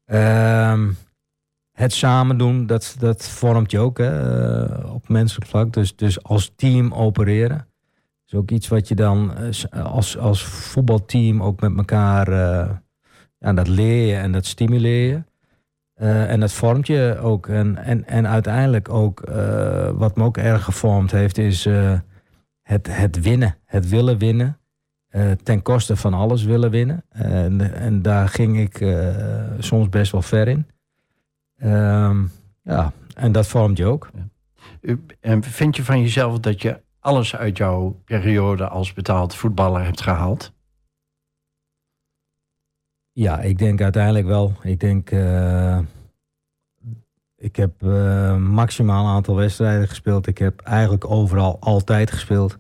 Ehm 0.06 0.90
het 1.74 1.94
samen 1.94 2.38
doen, 2.38 2.66
dat, 2.66 2.96
dat 3.00 3.28
vormt 3.28 3.72
je 3.72 3.80
ook 3.80 3.98
hè, 3.98 4.64
eh, 4.64 4.94
op 4.94 5.10
menselijk 5.10 5.50
vlak. 5.50 5.74
Dus, 5.74 5.96
dus 5.96 6.24
als 6.24 6.54
team 6.56 6.94
opereren. 6.94 7.68
is 8.28 8.34
ook 8.34 8.52
iets 8.52 8.68
wat 8.68 8.88
je 8.88 8.96
dan 8.96 9.38
eh, 9.38 9.86
als, 9.86 10.18
als 10.18 10.44
voetbalteam 10.44 11.44
ook 11.44 11.62
met 11.62 11.78
elkaar... 11.78 12.30
Uh, 12.30 12.70
ja, 13.38 13.54
dat 13.54 13.68
leer 13.68 14.08
je 14.08 14.16
en 14.16 14.32
dat 14.32 14.46
stimuleer 14.46 15.10
je. 15.10 15.24
En 15.96 16.40
dat 16.40 16.52
vormt 16.52 16.88
je 16.88 17.18
ook. 17.22 17.48
En, 17.48 17.78
en, 17.78 18.08
en 18.08 18.28
uiteindelijk 18.28 18.90
ook, 18.90 19.20
wat 19.96 20.16
me 20.16 20.24
ook 20.24 20.38
erg 20.38 20.64
gevormd 20.64 21.12
heeft, 21.12 21.38
is 21.38 21.68
het, 22.62 22.88
het 22.96 23.22
winnen. 23.22 23.58
Het 23.66 23.90
willen 23.90 24.18
winnen. 24.18 24.60
ten 25.44 25.62
koste 25.62 25.96
van 25.96 26.14
alles 26.14 26.44
willen 26.44 26.72
winnen. 26.72 27.04
En, 27.10 27.74
en 27.74 28.02
daar 28.02 28.28
ging 28.28 28.60
ik 28.60 28.96
soms 29.60 29.90
best 29.90 30.12
wel 30.12 30.22
ver 30.22 30.48
in. 30.48 30.68
Um, 31.66 32.32
ja, 32.62 32.92
en 33.16 33.32
dat 33.32 33.48
vormt 33.48 33.78
je 33.78 33.86
ook. 33.86 34.10
Ja. 34.14 34.96
En 35.20 35.44
vind 35.44 35.76
je 35.76 35.84
van 35.84 36.02
jezelf 36.02 36.40
dat 36.40 36.62
je 36.62 36.82
alles 37.00 37.36
uit 37.36 37.58
jouw 37.58 38.02
periode 38.06 38.68
als 38.68 38.94
betaald 38.94 39.36
voetballer 39.36 39.84
hebt 39.84 40.02
gehaald? 40.02 40.54
Ja, 43.12 43.40
ik 43.40 43.58
denk 43.58 43.82
uiteindelijk 43.82 44.26
wel. 44.26 44.54
Ik 44.62 44.80
denk, 44.80 45.12
uh, 45.12 45.80
ik 47.36 47.56
heb 47.56 47.84
uh, 47.84 48.38
maximaal 48.38 49.08
aantal 49.08 49.36
wedstrijden 49.36 49.88
gespeeld. 49.88 50.28
Ik 50.28 50.38
heb 50.38 50.62
eigenlijk 50.62 51.10
overal 51.10 51.58
altijd 51.60 52.12
gespeeld. 52.12 52.58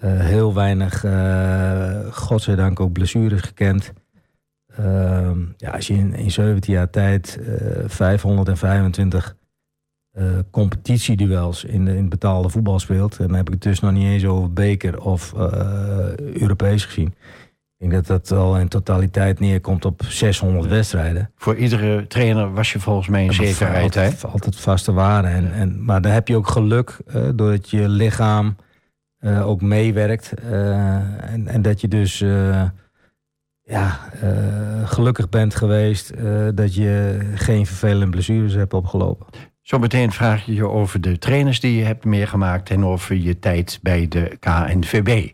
heel 0.00 0.54
weinig, 0.54 1.04
godzijdank 2.14 2.80
ook 2.80 2.92
blessures 2.92 3.40
gekend. 3.40 3.92
Ehm, 4.76 5.38
ja, 5.56 5.70
als 5.70 5.86
je 5.86 5.94
in, 5.94 6.14
in 6.14 6.30
17 6.30 6.72
jaar 6.72 6.90
tijd 6.90 7.38
525 7.86 9.36
competitieduels 10.50 11.64
in, 11.64 11.84
de, 11.84 11.96
in 11.96 12.08
betaalde 12.08 12.48
voetbal 12.48 12.78
speelt... 12.78 13.18
en 13.18 13.26
dan 13.26 13.36
heb 13.36 13.46
ik 13.46 13.52
het 13.52 13.62
dus 13.62 13.80
nog 13.80 13.92
niet 13.92 14.06
eens 14.06 14.24
over 14.24 14.52
beker 14.52 15.00
of 15.00 15.32
Europees 16.34 16.84
gezien... 16.84 17.14
Ik 17.80 17.90
denk 17.90 18.06
dat 18.06 18.28
dat 18.28 18.38
al 18.38 18.58
in 18.58 18.68
totaliteit 18.68 19.40
neerkomt 19.40 19.84
op 19.84 20.02
600 20.08 20.66
wedstrijden. 20.66 21.30
Voor 21.36 21.56
iedere 21.56 22.06
trainer 22.06 22.52
was 22.52 22.72
je 22.72 22.80
volgens 22.80 23.08
mij 23.08 23.26
een 23.26 23.32
zekerheid. 23.32 23.82
Altijd, 23.82 24.24
altijd 24.24 24.56
vaste 24.56 24.92
waarde. 24.92 25.28
En, 25.28 25.52
en, 25.52 25.84
maar 25.84 26.00
dan 26.00 26.12
heb 26.12 26.28
je 26.28 26.36
ook 26.36 26.48
geluk, 26.48 26.96
doordat 27.34 27.70
je 27.70 27.88
lichaam 27.88 28.56
ook 29.22 29.62
meewerkt. 29.62 30.34
En, 30.34 31.46
en 31.46 31.62
dat 31.62 31.80
je 31.80 31.88
dus 31.88 32.24
ja, 33.70 34.00
gelukkig 34.84 35.28
bent 35.28 35.54
geweest 35.54 36.12
dat 36.54 36.74
je 36.74 37.18
geen 37.34 37.66
vervelende 37.66 38.08
blessures 38.08 38.54
hebt 38.54 38.74
opgelopen. 38.74 39.26
Zometeen 39.62 40.12
vraag 40.12 40.46
je 40.46 40.54
je 40.54 40.68
over 40.68 41.00
de 41.00 41.18
trainers 41.18 41.60
die 41.60 41.76
je 41.76 41.84
hebt 41.84 42.04
meegemaakt 42.04 42.70
en 42.70 42.84
over 42.84 43.16
je 43.16 43.38
tijd 43.38 43.78
bij 43.82 44.08
de 44.08 44.36
KNVB. 44.40 45.30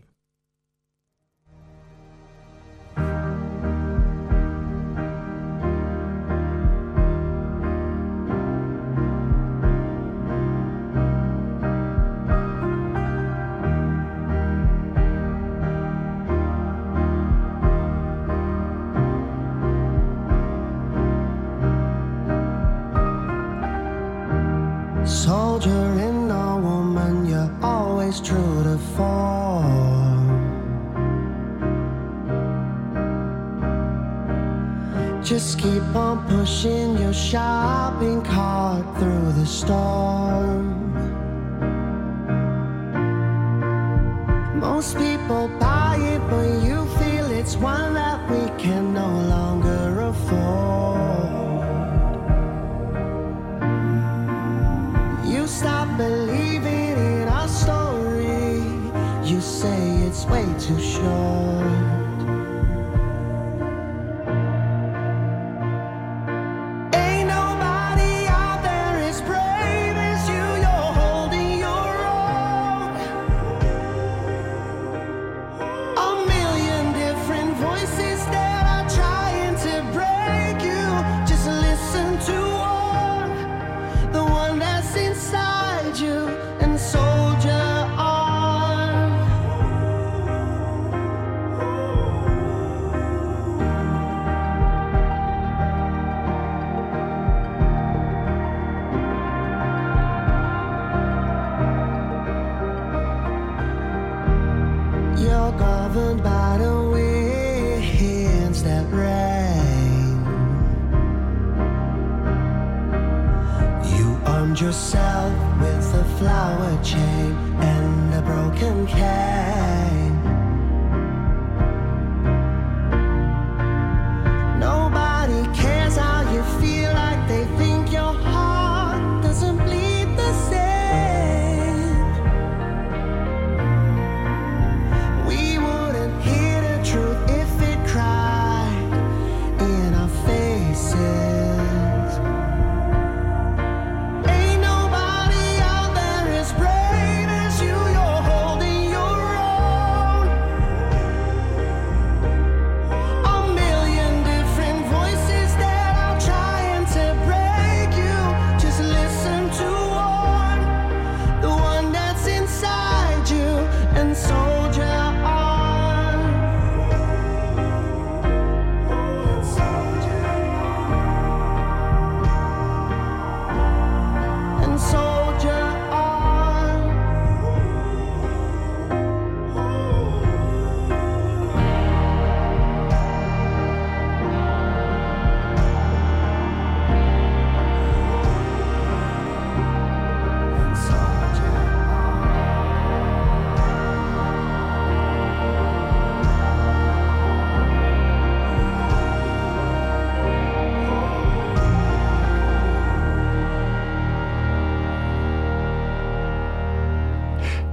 yourself 114.60 115.32
with 115.60 115.94
a 115.94 116.04
flower 116.18 116.82
chain 116.82 117.36
and 117.60 118.14
a 118.14 118.22
broken 118.22 118.86
cat. 118.86 119.65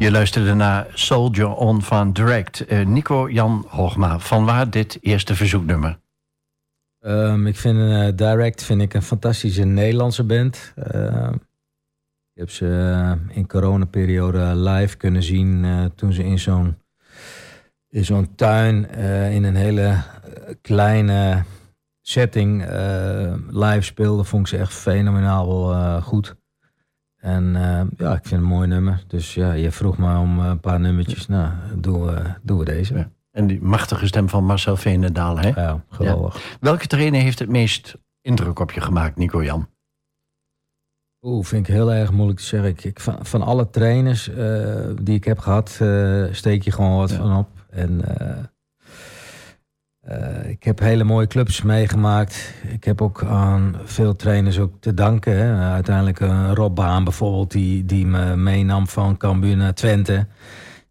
Je 0.04 0.12
luisterde 0.12 0.54
naar 0.54 0.88
Soldier 0.94 1.56
On 1.56 1.82
van 1.82 2.13
Direct. 2.13 2.72
Uh, 2.72 2.86
Nico 2.86 3.30
Jan 3.30 3.66
Hoogma, 3.70 4.20
van 4.20 4.46
waar 4.46 4.70
dit 4.70 4.98
eerste 5.02 5.36
verzoeknummer? 5.36 6.00
Um, 7.00 7.48
ik 7.48 7.56
vind 7.58 7.78
uh, 7.78 8.08
Direct 8.16 8.63
vind 8.63 8.82
ik 8.82 8.94
een 8.94 9.02
fantastische 9.02 9.63
Nederlandse 9.63 10.24
band. 10.24 10.74
Uh, 10.94 11.30
ik 12.34 12.39
heb 12.39 12.50
ze 12.50 12.66
uh, 12.66 13.36
in 13.36 13.48
coronaperiode 13.48 14.56
live 14.56 14.98
kunnen 14.98 15.24
zien 15.24 15.66
toen 15.96 16.13
ze 16.13 16.24
in 16.24 16.39
zo'n 16.39 16.78
in 17.89 18.06
zo'n 18.06 18.36
tuin 18.36 18.89
in 19.32 19.44
een 19.44 19.56
hele 19.56 19.98
kleine 20.62 21.44
setting 22.02 22.66
live 23.50 23.82
speelden. 23.82 24.26
Vond 24.26 24.42
ik 24.42 24.48
ze 24.48 24.58
echt 24.58 24.74
fenomenaal 24.74 26.02
goed. 26.02 26.36
En 27.24 27.44
uh, 27.56 27.82
ja, 27.98 28.14
ik 28.14 28.22
vind 28.22 28.24
het 28.24 28.32
een 28.32 28.44
mooi 28.44 28.68
nummer. 28.68 29.04
Dus 29.08 29.34
ja, 29.34 29.54
je 29.54 29.72
vroeg 29.72 29.98
me 29.98 30.18
om 30.18 30.40
een 30.40 30.60
paar 30.60 30.80
nummertjes. 30.80 31.28
Nou, 31.28 31.52
doen 31.76 32.06
we, 32.06 32.22
doen 32.42 32.58
we 32.58 32.66
deze. 32.66 32.96
Ja. 32.96 33.10
En 33.32 33.48
die 33.48 33.62
machtige 33.62 34.08
stem 34.08 34.30
van 34.30 34.46
Marcel 34.46 34.76
Veenendaal, 34.76 35.40
hè? 35.40 35.48
Ja, 35.48 35.84
geweldig. 35.90 36.58
Welke 36.60 36.88
trainer 36.88 37.22
heeft 37.22 37.40
het 37.40 37.50
meest 37.50 37.96
indruk 38.22 38.60
op 38.60 38.72
je 38.72 38.82
gemaakt, 38.82 39.18
Nico-Jan? 39.18 39.70
Oeh, 41.22 41.46
vind 41.46 41.68
ik 41.68 41.74
heel 41.74 41.94
erg 41.94 42.12
moeilijk 42.12 42.40
te 42.40 42.46
zeggen. 42.46 42.76
Ik, 42.90 43.00
van, 43.00 43.26
van 43.26 43.42
alle 43.42 43.70
trainers 43.70 44.30
die 45.02 45.16
ik 45.16 45.24
heb 45.24 45.40
gehad, 45.40 45.70
steek 46.32 46.64
je 46.64 46.72
gewoon 46.72 46.98
wat 46.98 47.12
van 47.12 47.38
op. 47.38 47.50
En 47.70 48.02
uh, 50.10 50.50
ik 50.50 50.63
heb 50.63 50.80
hele 50.80 51.04
mooie 51.04 51.28
clubs 51.28 51.62
meegemaakt. 51.62 52.54
Ik 52.68 52.84
heb 52.84 53.02
ook 53.02 53.24
aan 53.24 53.76
veel 53.84 54.16
trainers 54.16 54.60
ook 54.60 54.74
te 54.80 54.94
danken. 54.94 55.38
Hè. 55.38 55.72
Uiteindelijk 55.72 56.20
een 56.20 56.56
Rob 56.56 56.76
Baan 56.76 57.04
bijvoorbeeld, 57.04 57.52
die, 57.52 57.86
die 57.86 58.06
me 58.06 58.36
meenam 58.36 58.88
van 58.88 59.18
Cambuur 59.18 59.58
naar 59.58 59.74
Twente. 59.74 60.28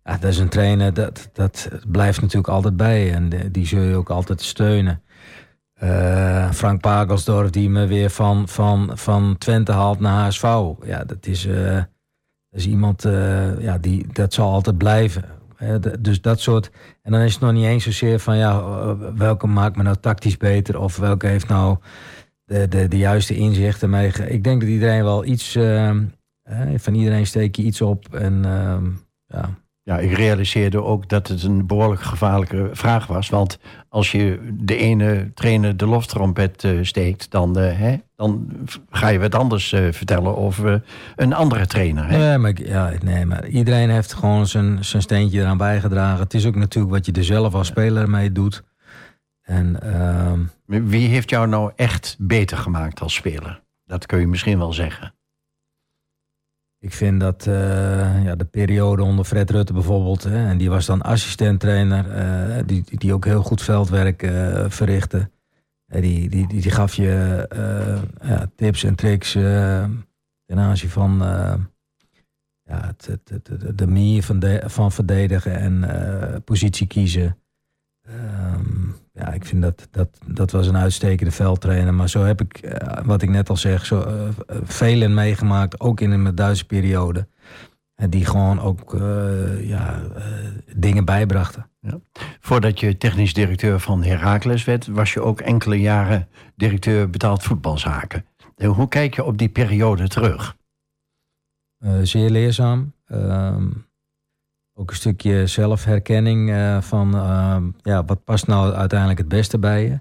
Ja, 0.04 0.16
dat 0.16 0.30
is 0.30 0.38
een 0.38 0.48
trainer, 0.48 0.94
dat, 0.94 1.30
dat 1.32 1.68
blijft 1.88 2.20
natuurlijk 2.20 2.48
altijd 2.48 2.76
bij. 2.76 3.14
En 3.14 3.30
die 3.52 3.66
zul 3.66 3.82
je 3.82 3.96
ook 3.96 4.10
altijd 4.10 4.42
steunen. 4.42 5.02
Uh, 5.82 6.50
Frank 6.50 6.80
Pagelsdorf, 6.80 7.50
die 7.50 7.70
me 7.70 7.86
weer 7.86 8.10
van, 8.10 8.48
van, 8.48 8.90
van 8.94 9.38
Twente 9.38 9.72
haalt 9.72 10.00
naar 10.00 10.24
HSV. 10.24 10.42
Ja, 10.82 11.04
dat 11.04 11.26
is, 11.26 11.42
dat 11.42 11.86
is 12.50 12.66
iemand, 12.66 13.02
ja, 13.58 13.78
die, 13.78 14.06
dat 14.12 14.34
zal 14.34 14.52
altijd 14.52 14.78
blijven 14.78 15.24
dus 16.00 16.20
dat 16.20 16.40
soort. 16.40 16.70
En 17.02 17.12
dan 17.12 17.20
is 17.20 17.32
het 17.32 17.42
nog 17.42 17.52
niet 17.52 17.64
eens 17.64 17.84
zozeer 17.84 18.18
van 18.18 18.36
ja, 18.36 18.58
eh, 18.58 18.94
welke 19.14 19.46
maakt 19.46 19.76
me 19.76 19.82
nou 19.82 19.96
tactisch 20.00 20.36
beter 20.36 20.78
of 20.78 20.96
welke 20.96 21.26
heeft 21.26 21.48
nou 21.48 21.76
de, 22.44 22.68
de, 22.68 22.88
de 22.88 22.98
juiste 22.98 23.34
inzichten 23.34 23.90
mee. 23.90 24.08
Ik 24.08 24.44
denk 24.44 24.60
dat 24.60 24.70
iedereen 24.70 25.04
wel 25.04 25.24
iets. 25.24 25.56
Uh, 25.56 25.90
van 26.76 26.94
iedereen 26.94 27.26
steek 27.26 27.56
je 27.56 27.62
iets 27.62 27.80
op. 27.80 28.14
En 28.14 28.42
uh, 28.46 28.76
ja, 29.26 29.61
ja, 29.84 29.98
ik 29.98 30.12
realiseerde 30.12 30.82
ook 30.82 31.08
dat 31.08 31.28
het 31.28 31.42
een 31.42 31.66
behoorlijk 31.66 32.00
gevaarlijke 32.00 32.70
vraag 32.72 33.06
was. 33.06 33.28
Want 33.28 33.58
als 33.88 34.12
je 34.12 34.52
de 34.52 34.76
ene 34.76 35.30
trainer 35.34 35.76
de 35.76 35.86
loftrompet 35.86 36.64
uh, 36.64 36.84
steekt, 36.84 37.30
dan, 37.30 37.58
uh, 37.58 37.78
hè, 37.78 37.96
dan 38.16 38.48
ga 38.90 39.08
je 39.08 39.18
wat 39.18 39.34
anders 39.34 39.72
uh, 39.72 39.92
vertellen 39.92 40.36
over 40.36 40.82
een 41.16 41.32
andere 41.32 41.66
trainer. 41.66 42.08
Hè? 42.08 42.18
Nee, 42.18 42.38
maar, 42.38 42.52
ja, 42.64 42.92
nee, 43.00 43.26
maar 43.26 43.46
iedereen 43.46 43.90
heeft 43.90 44.12
gewoon 44.12 44.46
zijn, 44.46 44.84
zijn 44.84 45.02
steentje 45.02 45.40
eraan 45.40 45.56
bijgedragen. 45.56 46.22
Het 46.22 46.34
is 46.34 46.46
ook 46.46 46.56
natuurlijk 46.56 46.94
wat 46.94 47.06
je 47.06 47.12
er 47.12 47.24
zelf 47.24 47.54
als 47.54 47.66
speler 47.66 48.10
mee 48.10 48.32
doet. 48.32 48.62
En, 49.42 49.82
ehm, 49.82 50.40
Wie 50.66 51.08
heeft 51.08 51.30
jou 51.30 51.48
nou 51.48 51.72
echt 51.76 52.16
beter 52.18 52.56
gemaakt 52.56 53.00
als 53.00 53.14
speler? 53.14 53.62
Dat 53.84 54.06
kun 54.06 54.20
je 54.20 54.26
misschien 54.26 54.58
wel 54.58 54.72
zeggen. 54.72 55.14
Ik 56.82 56.92
vind 56.92 57.20
dat 57.20 57.46
uh, 57.46 58.24
ja, 58.24 58.34
de 58.34 58.44
periode 58.44 59.02
onder 59.02 59.24
Fred 59.24 59.50
Rutte 59.50 59.72
bijvoorbeeld, 59.72 60.22
hè, 60.22 60.46
en 60.48 60.58
die 60.58 60.70
was 60.70 60.86
dan 60.86 61.02
assistent-trainer, 61.02 62.06
uh, 62.06 62.62
die, 62.66 62.84
die 62.98 63.12
ook 63.12 63.24
heel 63.24 63.42
goed 63.42 63.62
veldwerk 63.62 64.22
uh, 64.22 64.64
verrichtte. 64.68 65.30
die, 65.86 66.00
die, 66.00 66.46
die, 66.46 66.60
die, 66.60 66.70
gaf 66.70 66.94
je 66.94 67.46
ja, 68.22 68.50
tips 68.56 68.84
en 68.84 68.94
tricks 68.94 69.32
ten 69.32 70.58
aanzien 70.58 70.90
van 70.90 71.18
ja, 72.62 72.94
het, 73.06 73.18
de 73.78 73.86
manier 73.86 74.22
van, 74.22 74.38
de, 74.38 74.62
van 74.66 74.92
verdedigen 74.92 75.58
en 75.58 76.42
positie 76.44 76.86
kiezen. 76.86 77.38
Um, 78.08 79.01
ja, 79.12 79.32
ik 79.32 79.44
vind 79.44 79.62
dat, 79.62 79.88
dat 79.90 80.08
dat 80.26 80.50
was 80.50 80.66
een 80.66 80.76
uitstekende 80.76 81.32
veldtrainer. 81.32 81.94
Maar 81.94 82.08
zo 82.08 82.24
heb 82.24 82.40
ik, 82.40 82.58
eh, 82.58 83.04
wat 83.04 83.22
ik 83.22 83.28
net 83.28 83.48
al 83.48 83.56
zeg, 83.56 83.86
zo, 83.86 83.98
uh, 84.08 84.28
velen 84.62 85.14
meegemaakt, 85.14 85.80
ook 85.80 86.00
in 86.00 86.22
mijn 86.22 86.34
Duitse 86.34 86.66
periode. 86.66 87.28
En 87.94 88.10
die 88.10 88.24
gewoon 88.24 88.60
ook 88.60 88.94
uh, 88.94 89.68
ja, 89.68 90.02
dingen 90.76 91.04
bijbrachten. 91.04 91.70
Ja. 91.80 92.00
Voordat 92.40 92.80
je 92.80 92.96
technisch 92.96 93.34
directeur 93.34 93.80
van 93.80 94.02
Heracles 94.02 94.64
werd, 94.64 94.86
was 94.86 95.12
je 95.12 95.20
ook 95.20 95.40
enkele 95.40 95.80
jaren 95.80 96.28
directeur 96.56 97.10
betaald 97.10 97.42
voetbalzaken. 97.42 98.24
Hoe 98.56 98.88
kijk 98.88 99.14
je 99.14 99.24
op 99.24 99.38
die 99.38 99.48
periode 99.48 100.08
terug? 100.08 100.56
zeer 102.02 102.30
leerzaam. 102.30 102.92
Ehm, 103.06 103.68
ook 104.74 104.90
een 104.90 104.96
stukje 104.96 105.46
zelfherkenning 105.46 106.50
uh, 106.50 106.80
van 106.80 107.14
uh, 107.14 107.56
ja, 107.82 108.04
wat 108.04 108.24
past 108.24 108.46
nou 108.46 108.72
uiteindelijk 108.72 109.18
het 109.18 109.28
beste 109.28 109.58
bij 109.58 109.84
je. 109.84 110.00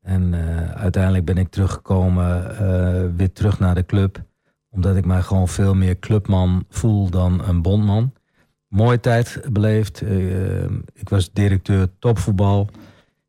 En 0.00 0.32
uh, 0.32 0.70
uiteindelijk 0.70 1.24
ben 1.24 1.36
ik 1.36 1.48
teruggekomen, 1.48 3.16
weer 3.16 3.32
terug 3.32 3.58
naar 3.58 3.74
de 3.74 3.86
club. 3.86 4.22
Omdat 4.70 4.96
ik 4.96 5.04
mij 5.04 5.22
gewoon 5.22 5.48
veel 5.48 5.74
meer 5.74 5.98
clubman 5.98 6.64
voel 6.68 7.10
dan 7.10 7.44
een 7.44 7.62
bondman. 7.62 8.12
Mooie 8.68 9.00
tijd 9.00 9.40
beleefd. 9.52 10.02
ik 10.92 11.08
was 11.08 11.32
directeur 11.32 11.88
topvoetbal. 11.98 12.68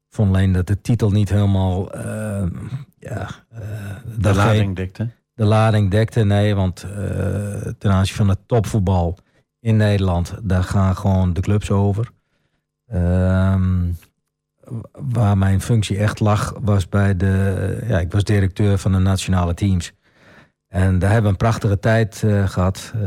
Ik 0.07 0.15
vond 0.15 0.29
alleen 0.29 0.51
dat 0.51 0.67
de 0.67 0.81
titel 0.81 1.11
niet 1.11 1.29
helemaal... 1.29 1.97
ja, 2.99 3.29
de 4.17 4.33
lading 4.33 4.75
dekte? 4.75 5.09
De 5.33 5.45
lading 5.45 5.91
dekte, 5.91 6.23
nee. 6.23 6.55
Want 6.55 6.85
ten 7.77 7.91
aanzien 7.91 8.15
van 8.15 8.29
het 8.29 8.39
topvoetbal 8.47 9.17
in 9.65 9.77
Nederland, 9.77 10.33
daar 10.43 10.63
gaan 10.63 10.95
gewoon 10.95 11.33
de 11.33 11.41
clubs 11.41 11.71
over. 11.71 12.11
Ehm, 12.87 13.91
waar 14.91 15.37
mijn 15.37 15.61
functie 15.61 15.97
echt 15.97 16.19
lag, 16.19 16.53
was 16.61 16.89
bij 16.89 17.17
de. 17.17 17.83
Ja, 17.87 17.99
ik 17.99 18.11
was 18.11 18.23
directeur 18.23 18.77
van 18.77 18.91
de 18.91 18.97
nationale 18.97 19.53
teams. 19.53 19.93
En 20.67 20.99
daar 20.99 21.11
hebben 21.11 21.23
we 21.23 21.29
een 21.29 21.49
prachtige 21.49 21.79
tijd 21.79 22.21
uh, 22.25 22.47
gehad. 22.47 22.91
Uh, 22.95 23.01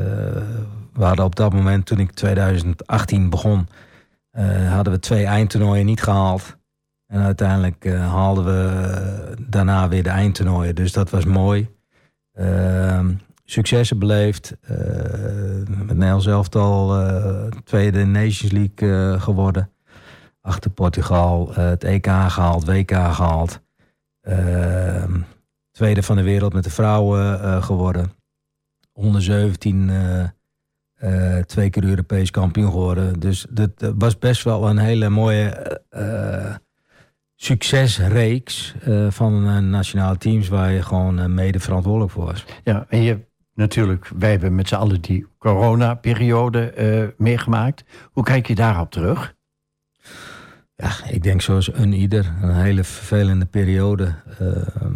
we 0.93 1.05
hadden 1.05 1.25
op 1.25 1.37
dat 1.37 1.53
moment, 1.53 1.87
toen 1.87 1.99
ik 1.99 2.13
2018 2.13 3.31
begon, 3.31 3.69
uh, 4.33 4.73
hadden 4.73 4.93
we 4.93 4.99
twee 4.99 5.25
eindtoernooien 5.25 5.87
niet 5.87 6.03
gehaald. 6.03 6.57
En 7.07 7.21
uiteindelijk 7.21 7.89
haalden 7.95 8.45
we 8.45 9.37
daarna 9.49 9.89
weer 9.89 10.03
de 10.03 10.09
eindtoernooien. 10.09 10.75
Dus 10.75 10.93
dat 10.93 11.11
was 11.11 11.25
mooi. 11.25 11.69
Successen 13.51 13.99
beleefd. 13.99 14.57
Uh, 14.71 14.77
met 15.67 15.97
Nederlands 15.97 16.27
elftal 16.27 17.01
uh, 17.01 17.47
tweede 17.65 18.05
Nations 18.05 18.53
League 18.53 18.89
uh, 18.89 19.23
geworden. 19.23 19.71
Achter 20.41 20.71
Portugal 20.71 21.55
het 21.55 21.85
EK 21.85 22.07
gehaald, 22.07 22.65
WK 22.65 22.91
gehaald. 22.91 23.61
Ehm, 24.21 25.21
tweede 25.71 26.03
van 26.03 26.17
de 26.17 26.23
wereld 26.23 26.53
met 26.53 26.65
de 26.65 26.71
vrouwen 26.71 27.63
geworden. 27.63 28.13
Onder 28.93 29.23
17 29.23 29.91
twee 31.47 31.71
keer 31.71 31.85
Europees 31.85 32.31
kampioen 32.31 32.71
geworden. 32.71 33.21
Dus 33.21 33.47
dat 33.51 33.71
was 33.99 34.19
best 34.19 34.45
wel 34.45 34.69
een 34.69 34.79
hele 34.79 35.09
mooie 35.09 35.81
succesreeks 37.37 38.75
van 39.09 39.71
nationale 39.71 40.17
teams 40.17 40.49
waar 40.49 40.71
je 40.71 40.83
gewoon 40.83 41.35
mede 41.35 41.61
verantwoordelijk 41.61 42.13
voor 42.13 42.25
was. 42.25 42.45
Ja, 42.65 42.87
en 42.89 43.03
je 43.03 43.27
natuurlijk, 43.59 44.11
wij 44.19 44.31
hebben 44.31 44.55
met 44.55 44.69
z'n 44.69 44.75
allen 44.75 45.01
die 45.01 45.27
corona-periode 45.39 46.75
uh, 46.79 47.09
meegemaakt. 47.17 47.85
Hoe 48.13 48.25
kijk 48.25 48.47
je 48.47 48.55
daarop 48.55 48.91
terug? 48.91 49.35
Ja, 50.75 50.91
ik 51.11 51.23
denk 51.23 51.41
zoals 51.41 51.75
een 51.75 51.93
ieder. 51.93 52.35
Een 52.43 52.55
hele 52.55 52.85
vervelende 52.85 53.47
periode. 53.47 54.15
Uh, 54.41 54.87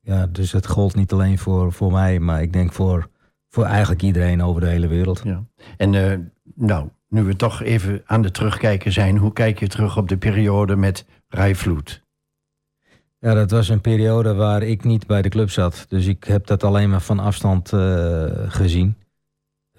ja, 0.00 0.26
dus 0.26 0.52
het 0.52 0.66
gold 0.66 0.94
niet 0.94 1.12
alleen 1.12 1.38
voor, 1.38 1.72
voor 1.72 1.92
mij, 1.92 2.18
maar 2.18 2.42
ik 2.42 2.52
denk 2.52 2.72
voor, 2.72 3.08
voor 3.48 3.64
eigenlijk 3.64 4.02
iedereen 4.02 4.42
over 4.42 4.60
de 4.60 4.66
hele 4.66 4.86
wereld. 4.86 5.20
Ja. 5.24 5.44
En 5.76 5.92
uh, 5.92 6.14
nou, 6.54 6.88
nu 7.08 7.22
we 7.22 7.36
toch 7.36 7.62
even 7.62 8.02
aan 8.04 8.22
de 8.22 8.30
terugkijken 8.30 8.92
zijn, 8.92 9.16
hoe 9.16 9.32
kijk 9.32 9.58
je 9.58 9.68
terug 9.68 9.96
op 9.96 10.08
de 10.08 10.16
periode 10.16 10.76
met 10.76 11.06
Rijvloed? 11.28 12.05
Ja, 13.26 13.34
dat 13.34 13.50
was 13.50 13.68
een 13.68 13.80
periode 13.80 14.34
waar 14.34 14.62
ik 14.62 14.84
niet 14.84 15.06
bij 15.06 15.22
de 15.22 15.28
club 15.28 15.50
zat. 15.50 15.86
Dus 15.88 16.06
ik 16.06 16.24
heb 16.24 16.46
dat 16.46 16.64
alleen 16.64 16.90
maar 16.90 17.00
van 17.00 17.18
afstand 17.18 17.72
uh, 17.72 18.24
gezien. 18.48 18.96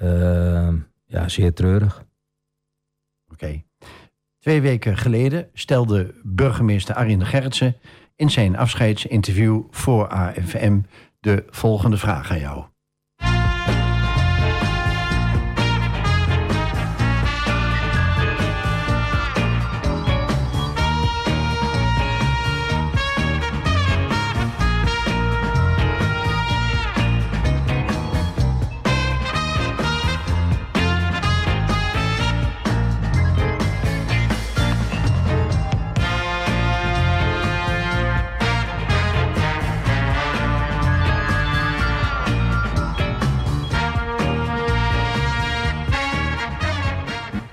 Uh, 0.01 0.73
ja, 1.05 1.29
zeer 1.29 1.53
treurig. 1.53 2.05
Oké. 3.31 3.63
Twee 4.39 4.62
weken 4.62 4.97
geleden 4.97 5.49
stelde 5.53 6.13
burgemeester 6.23 6.95
Arjen 6.95 7.19
de 7.19 7.25
Gerritsen 7.25 7.75
in 8.15 8.29
zijn 8.29 8.57
afscheidsinterview 8.57 9.62
voor 9.69 10.07
AFM 10.07 10.79
de 11.19 11.45
volgende 11.49 11.97
vraag 11.97 12.31
aan 12.31 12.39
jou. 12.39 12.65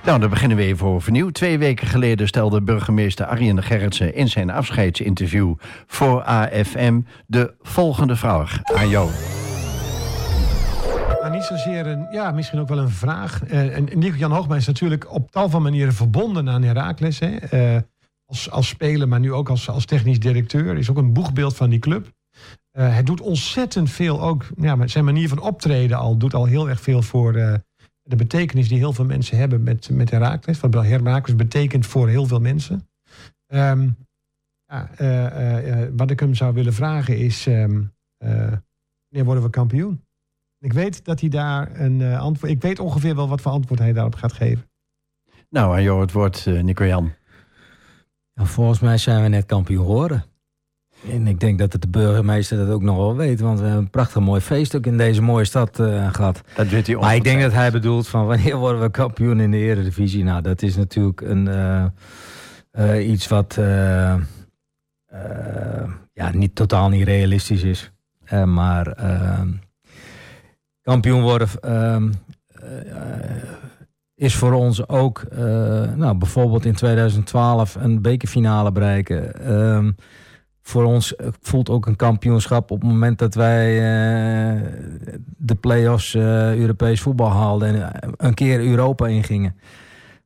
Nou, 0.04 0.18
dan 0.18 0.30
beginnen 0.30 0.56
we 0.56 0.62
even 0.62 0.86
overnieuw. 0.86 1.30
Twee 1.30 1.58
weken 1.58 1.86
geleden 1.86 2.26
stelde 2.26 2.62
burgemeester 2.62 3.26
Arjen 3.26 3.62
Gerritsen 3.62 4.14
in 4.14 4.28
zijn 4.28 4.50
afscheidsinterview 4.50 5.54
voor 5.86 6.22
AFM 6.22 7.00
de 7.26 7.54
volgende 7.60 8.16
vraag 8.16 8.60
aan 8.62 8.88
jou. 8.88 9.10
niet 11.30 11.42
zozeer 11.42 11.86
een, 11.86 12.06
ja, 12.10 12.30
misschien 12.30 12.60
ook 12.60 12.68
wel 12.68 12.78
een 12.78 12.90
vraag. 12.90 13.40
Uh, 13.46 13.76
en 13.76 13.88
Nico-Jan 13.94 14.32
Hoogma 14.32 14.56
is 14.56 14.66
natuurlijk 14.66 15.12
op 15.12 15.30
tal 15.30 15.48
van 15.48 15.62
manieren 15.62 15.94
verbonden 15.94 16.48
aan 16.48 16.62
Heracles. 16.62 17.18
Hè? 17.18 17.36
Uh, 17.74 17.80
als, 18.24 18.50
als 18.50 18.68
speler, 18.68 19.08
maar 19.08 19.20
nu 19.20 19.32
ook 19.32 19.48
als, 19.48 19.68
als 19.68 19.84
technisch 19.84 20.20
directeur. 20.20 20.76
Is 20.76 20.90
ook 20.90 20.96
een 20.96 21.12
boegbeeld 21.12 21.56
van 21.56 21.70
die 21.70 21.78
club. 21.78 22.06
Uh, 22.78 22.88
hij 22.88 23.02
doet 23.02 23.20
ontzettend 23.20 23.90
veel 23.90 24.22
ook. 24.22 24.44
Ja, 24.56 24.76
met 24.76 24.90
zijn 24.90 25.04
manier 25.04 25.28
van 25.28 25.40
optreden 25.40 25.98
al 25.98 26.16
doet 26.16 26.34
al 26.34 26.44
heel 26.44 26.68
erg 26.68 26.80
veel 26.80 27.02
voor 27.02 27.62
de 28.04 28.16
betekenis 28.16 28.68
die 28.68 28.78
heel 28.78 28.92
veel 28.92 29.04
mensen 29.04 29.36
hebben 29.36 29.62
met, 29.62 29.90
met 29.90 30.10
Heracles. 30.10 30.60
Wat 30.60 30.74
Heracles 30.74 31.36
betekent 31.36 31.86
voor 31.86 32.08
heel 32.08 32.26
veel 32.26 32.40
mensen. 32.40 32.88
Um, 33.46 33.96
ja, 34.66 34.90
wat 35.96 36.10
ik 36.10 36.20
hem 36.20 36.34
zou 36.34 36.54
willen 36.54 36.72
vragen 36.72 37.18
is. 37.18 37.46
Um, 37.46 37.92
wanneer 38.18 39.24
worden 39.24 39.42
we 39.42 39.50
kampioen? 39.50 40.04
Ik 40.58 40.72
weet 40.72 41.04
dat 41.04 41.20
hij 41.20 41.28
daar 41.28 41.80
een 41.80 42.00
uh, 42.00 42.20
antwoord. 42.20 42.52
Ik 42.52 42.62
weet 42.62 42.78
ongeveer 42.78 43.14
wel 43.16 43.28
wat 43.28 43.40
voor 43.40 43.52
antwoord 43.52 43.80
hij 43.80 43.92
daarop 43.92 44.14
gaat 44.14 44.32
geven. 44.32 44.70
Nou, 45.48 45.74
aan 45.74 45.82
jou 45.82 46.00
het 46.00 46.12
woord, 46.12 46.46
uh, 46.46 46.62
Nico-Jan. 46.62 47.12
Ja, 48.32 48.44
volgens 48.44 48.80
mij 48.80 48.98
zijn 48.98 49.22
we 49.22 49.28
net 49.28 49.46
kampioen 49.46 49.84
geworden. 49.84 50.24
En 51.10 51.26
ik 51.26 51.40
denk 51.40 51.58
dat 51.58 51.72
het 51.72 51.82
de 51.82 51.88
burgemeester 51.88 52.58
dat 52.58 52.68
ook 52.68 52.82
nog 52.82 52.96
wel 52.96 53.16
weet. 53.16 53.40
Want 53.40 53.58
we 53.58 53.64
hebben 53.64 53.82
een 53.82 53.90
prachtig 53.90 54.22
mooi 54.22 54.40
feest 54.40 54.76
ook 54.76 54.86
in 54.86 54.96
deze 54.96 55.22
mooie 55.22 55.44
stad 55.44 55.78
uh, 55.78 56.12
gehad. 56.12 56.40
Dat 56.54 56.68
weet 56.68 56.86
hij 56.86 56.96
Maar 56.96 57.14
ik 57.14 57.24
denk 57.24 57.40
dat 57.40 57.52
hij 57.52 57.70
bedoelt 57.70 58.08
van 58.08 58.26
wanneer 58.32 58.56
worden 58.56 58.80
we 58.80 58.90
kampioen 58.90 59.40
in 59.40 59.50
de 59.50 59.56
Eredivisie. 59.56 60.24
Nou, 60.24 60.42
dat 60.42 60.62
is 60.62 60.76
natuurlijk 60.76 61.20
een, 61.20 61.48
uh, 62.76 63.10
iets 63.10 63.28
wat 63.28 63.58
ja, 66.12 66.30
niet, 66.32 66.54
totaal 66.54 66.88
niet 66.88 67.04
realistisch 67.04 67.62
is. 67.62 67.92
maar 68.44 68.86
ehm, 68.86 69.48
kampioen 70.82 71.22
worden 71.22 71.48
uh, 71.64 71.96
is 74.14 74.34
voor 74.34 74.52
ons 74.52 74.88
ook, 74.88 75.24
nou, 75.96 76.14
bijvoorbeeld 76.16 76.64
in 76.64 76.74
2012 76.74 77.74
een 77.74 78.02
bekerfinale 78.02 78.72
bereiken. 78.72 79.32
Voor 80.66 80.84
ons 80.84 81.14
voelt 81.40 81.70
ook 81.70 81.86
een 81.86 81.96
kampioenschap 81.96 82.70
op 82.70 82.80
het 82.80 82.90
moment 82.90 83.18
dat 83.18 83.34
wij 83.34 83.72
uh, 83.74 84.62
de 85.36 85.54
play-offs 85.54 86.14
Europees 86.14 87.00
voetbal 87.00 87.30
haalden 87.30 87.92
en 88.02 88.12
een 88.16 88.34
keer 88.34 88.60
Europa 88.60 89.06
ingingen. 89.06 89.56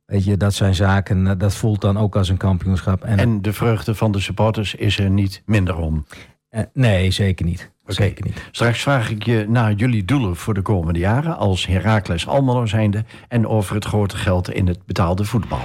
Weet 0.05 0.25
je, 0.25 0.37
dat 0.37 0.53
zijn 0.53 0.75
zaken, 0.75 1.37
dat 1.37 1.55
voelt 1.55 1.81
dan 1.81 1.97
ook 1.97 2.15
als 2.15 2.29
een 2.29 2.37
kampioenschap. 2.37 3.03
En, 3.03 3.17
en 3.17 3.41
de 3.41 3.53
vreugde 3.53 3.95
van 3.95 4.11
de 4.11 4.19
supporters 4.19 4.75
is 4.75 4.99
er 4.99 5.09
niet 5.09 5.41
minder 5.45 5.77
om. 5.77 6.05
nee, 6.73 7.11
zeker 7.11 7.45
niet. 7.45 7.71
Okay. 7.85 8.15
Straks 8.51 8.81
vraag 8.81 9.09
ik 9.09 9.23
je 9.23 9.45
naar 9.47 9.73
jullie 9.73 10.05
doelen 10.05 10.35
voor 10.35 10.53
de 10.53 10.61
komende 10.61 10.99
jaren 10.99 11.37
als 11.37 11.65
Heracles 11.65 12.27
Almelo 12.27 12.65
zijnde 12.65 13.05
en 13.27 13.47
over 13.47 13.75
het 13.75 13.85
grote 13.85 14.17
geld 14.17 14.49
in 14.49 14.67
het 14.67 14.85
betaalde 14.85 15.25
voetbal. 15.25 15.61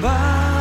mijn 0.00 0.53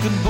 can 0.00 0.29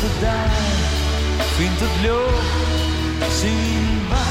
zuster, 0.00 0.28
als 1.36 1.58
komt 1.60 1.80
het 1.80 2.00
daar, 2.00 2.38
vindt 3.40 4.27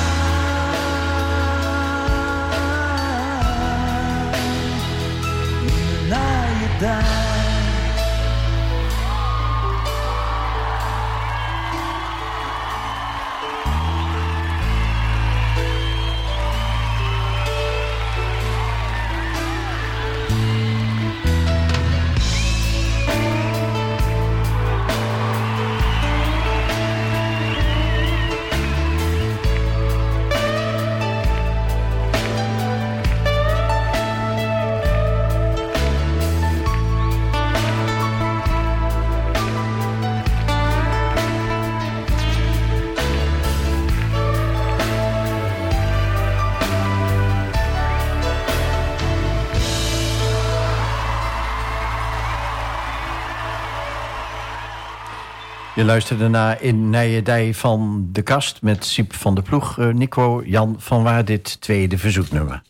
Je 55.77 55.85
luisterde 55.85 56.27
naar 56.27 56.61
In 56.61 56.89
Nijendij 56.89 57.53
van 57.53 58.09
de 58.11 58.21
Kast 58.21 58.61
met 58.61 58.85
Siep 58.85 59.13
van 59.13 59.35
de 59.35 59.41
Ploeg. 59.41 59.77
Uh, 59.77 59.93
Nico, 59.93 60.43
Jan, 60.45 60.75
van 60.77 61.03
waar 61.03 61.25
dit 61.25 61.61
tweede 61.61 61.97
verzoeknummer? 61.97 62.61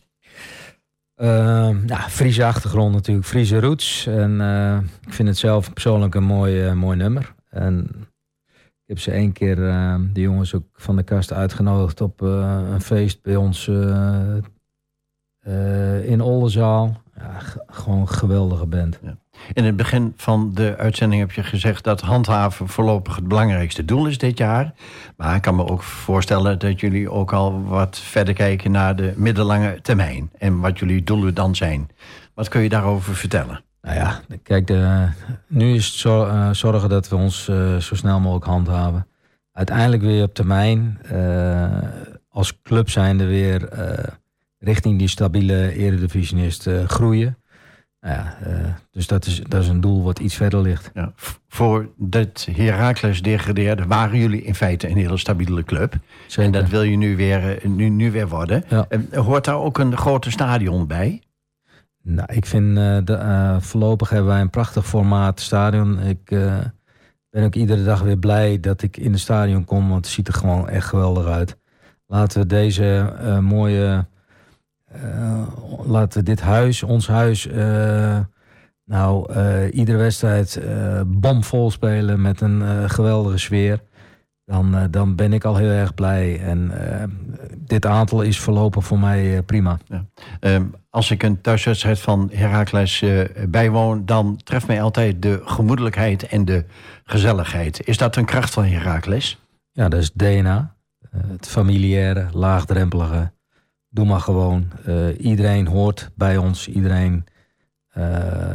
Uh, 1.16 1.86
ja, 1.86 2.00
Friese 2.08 2.44
achtergrond 2.44 2.94
natuurlijk, 2.94 3.26
Friese 3.26 3.60
roots. 3.60 4.06
En 4.06 4.30
uh, 4.40 4.78
ik 5.06 5.12
vind 5.12 5.28
het 5.28 5.38
zelf 5.38 5.72
persoonlijk 5.72 6.14
een 6.14 6.24
mooi, 6.24 6.72
mooi 6.72 6.96
nummer. 6.96 7.34
En 7.50 7.88
ik 8.54 8.86
heb 8.86 8.98
ze 8.98 9.10
één 9.10 9.32
keer, 9.32 9.56
de 10.12 10.20
jongens 10.20 10.54
ook 10.54 10.66
van 10.72 10.96
de 10.96 11.02
kast, 11.02 11.32
uitgenodigd 11.32 12.00
op 12.00 12.20
een 12.20 12.80
feest 12.80 13.22
bij 13.22 13.36
ons 13.36 13.68
in 16.02 16.20
Oldenzaal. 16.20 17.02
Ja, 17.18 17.62
gewoon 17.66 18.00
een 18.00 18.08
geweldige 18.08 18.66
band. 18.66 18.98
Ja. 19.02 19.16
In 19.52 19.64
het 19.64 19.76
begin 19.76 20.12
van 20.16 20.50
de 20.54 20.76
uitzending 20.76 21.20
heb 21.20 21.32
je 21.32 21.42
gezegd 21.42 21.84
dat 21.84 22.00
handhaven 22.00 22.68
voorlopig 22.68 23.16
het 23.16 23.28
belangrijkste 23.28 23.84
doel 23.84 24.06
is 24.06 24.18
dit 24.18 24.38
jaar. 24.38 24.72
Maar 25.16 25.36
ik 25.36 25.42
kan 25.42 25.56
me 25.56 25.66
ook 25.66 25.82
voorstellen 25.82 26.58
dat 26.58 26.80
jullie 26.80 27.10
ook 27.10 27.32
al 27.32 27.62
wat 27.62 27.98
verder 27.98 28.34
kijken 28.34 28.70
naar 28.70 28.96
de 28.96 29.12
middellange 29.16 29.78
termijn. 29.82 30.30
En 30.38 30.60
wat 30.60 30.78
jullie 30.78 31.02
doelen 31.02 31.34
dan 31.34 31.54
zijn. 31.54 31.88
Wat 32.34 32.48
kun 32.48 32.60
je 32.60 32.68
daarover 32.68 33.14
vertellen? 33.14 33.62
Nou 33.82 33.96
ja, 33.96 34.20
kijk, 34.42 34.66
de, 34.66 35.08
nu 35.46 35.74
is 35.74 35.86
het 35.86 35.94
zo, 35.94 36.26
uh, 36.26 36.50
zorgen 36.52 36.88
dat 36.88 37.08
we 37.08 37.16
ons 37.16 37.48
uh, 37.48 37.76
zo 37.76 37.94
snel 37.94 38.20
mogelijk 38.20 38.46
handhaven. 38.46 39.06
Uiteindelijk 39.52 40.02
weer 40.02 40.22
op 40.22 40.34
termijn 40.34 40.98
uh, 41.12 41.66
als 42.28 42.62
club 42.62 42.90
zijnde 42.90 43.24
weer 43.26 43.68
richting 44.58 44.98
die 44.98 45.08
stabiele 45.08 45.72
eredivisionist 45.72 46.68
groeien. 46.86 47.38
Nou 48.00 48.14
ja, 48.14 48.38
uh, 48.46 48.74
dus 48.90 49.06
dat 49.06 49.26
is, 49.26 49.42
dat 49.48 49.62
is 49.62 49.68
een 49.68 49.80
doel 49.80 50.02
wat 50.02 50.18
iets 50.18 50.34
verder 50.34 50.60
ligt. 50.60 50.90
Ja, 50.94 51.12
voor 51.48 51.88
dat 51.96 52.48
Heracles 52.52 53.22
degradeerde 53.22 53.86
waren 53.86 54.18
jullie 54.18 54.42
in 54.42 54.54
feite 54.54 54.88
een 54.88 54.96
hele 54.96 55.16
stabiele 55.16 55.64
club. 55.64 55.94
Zeker. 56.26 56.44
En 56.44 56.60
dat 56.60 56.70
wil 56.70 56.82
je 56.82 56.96
nu 56.96 57.16
weer, 57.16 57.58
eh, 57.58 57.68
nu, 57.68 57.88
nu 57.88 58.10
weer 58.10 58.28
worden. 58.28 58.64
Ja. 58.68 58.86
Hoort 59.12 59.44
daar 59.44 59.58
ook 59.58 59.78
een 59.78 59.96
groter 59.96 60.32
stadion 60.32 60.86
bij? 60.86 61.22
Nou, 62.02 62.32
ik 62.32 62.46
vind 62.46 62.66
uh, 62.66 62.98
de, 63.04 63.12
uh, 63.12 63.60
voorlopig 63.60 64.10
hebben 64.10 64.28
wij 64.28 64.40
een 64.40 64.50
prachtig 64.50 64.86
formaat 64.86 65.40
stadion. 65.40 66.00
Ik 66.00 66.24
ben 67.30 67.44
ook 67.44 67.54
iedere 67.54 67.84
dag 67.84 68.00
weer 68.00 68.18
blij 68.18 68.60
dat 68.60 68.82
ik 68.82 68.96
in 68.96 69.12
het 69.12 69.20
stadion 69.20 69.64
kom, 69.64 69.88
want 69.88 70.04
het 70.04 70.14
ziet 70.14 70.28
er 70.28 70.34
gewoon 70.34 70.68
echt 70.68 70.86
geweldig 70.86 71.26
uit. 71.26 71.58
Laten 72.06 72.40
we 72.40 72.46
deze 72.46 73.12
mooie 73.42 73.86
uh, 73.86 74.17
laten 75.86 76.18
we 76.18 76.24
dit 76.24 76.40
huis, 76.40 76.82
ons 76.82 77.08
huis, 77.08 77.46
uh, 77.46 78.18
nou, 78.84 79.32
uh, 79.32 79.74
iedere 79.74 79.98
wedstrijd 79.98 80.60
bomvol 81.06 81.70
spelen 81.70 82.20
met 82.20 82.40
een 82.40 82.90
geweldige 82.90 83.38
sfeer. 83.38 83.80
Dan, 84.44 84.88
dan 84.90 85.14
ben 85.14 85.32
ik 85.32 85.44
al 85.44 85.56
heel 85.56 85.70
erg 85.70 85.94
blij. 85.94 86.40
En 86.40 86.72
dit 87.56 87.86
aantal 87.86 88.22
is 88.22 88.38
voorlopig 88.38 88.84
voor 88.84 88.98
mij 88.98 89.42
prima. 89.42 89.78
Ja. 89.86 90.04
Ehm, 90.40 90.64
als 90.90 91.10
ik 91.10 91.22
een 91.22 91.40
thuiswedstrijd 91.40 92.00
van 92.00 92.30
Heracles 92.32 93.04
bijwoon, 93.48 94.06
dan 94.06 94.40
treft 94.44 94.66
mij 94.66 94.82
altijd 94.82 95.22
de 95.22 95.40
gemoedelijkheid 95.44 96.26
en 96.26 96.44
de 96.44 96.64
gezelligheid. 97.04 97.86
Is 97.86 97.98
dat 97.98 98.16
een 98.16 98.24
kracht 98.24 98.52
van 98.52 98.64
Heracles? 98.64 99.38
Ja, 99.72 99.88
dat 99.88 100.00
is 100.00 100.12
DNA. 100.12 100.76
het 101.10 101.46
familiaire, 101.46 102.26
laagdrempelige 102.32 103.30
doe 103.88 104.06
maar 104.06 104.20
gewoon. 104.20 104.68
Uh, 104.86 105.20
iedereen 105.20 105.66
hoort 105.66 106.10
bij 106.14 106.36
ons. 106.36 106.68
Iedereen, 106.68 107.24
uh, 107.98 108.04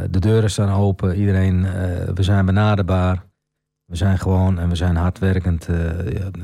de 0.10 0.20
deuren 0.20 0.50
staan 0.50 0.80
open. 0.80 1.16
Iedereen, 1.16 1.60
uh, 1.60 1.72
we 2.14 2.24
zijn 2.24 2.46
benaderbaar. 2.46 3.26
We 3.86 3.96
zijn 3.96 4.20
gewoon 4.20 4.60
en 4.60 4.70
we 4.70 4.76
zijn 4.76 4.96
hardwerkend. 4.96 5.68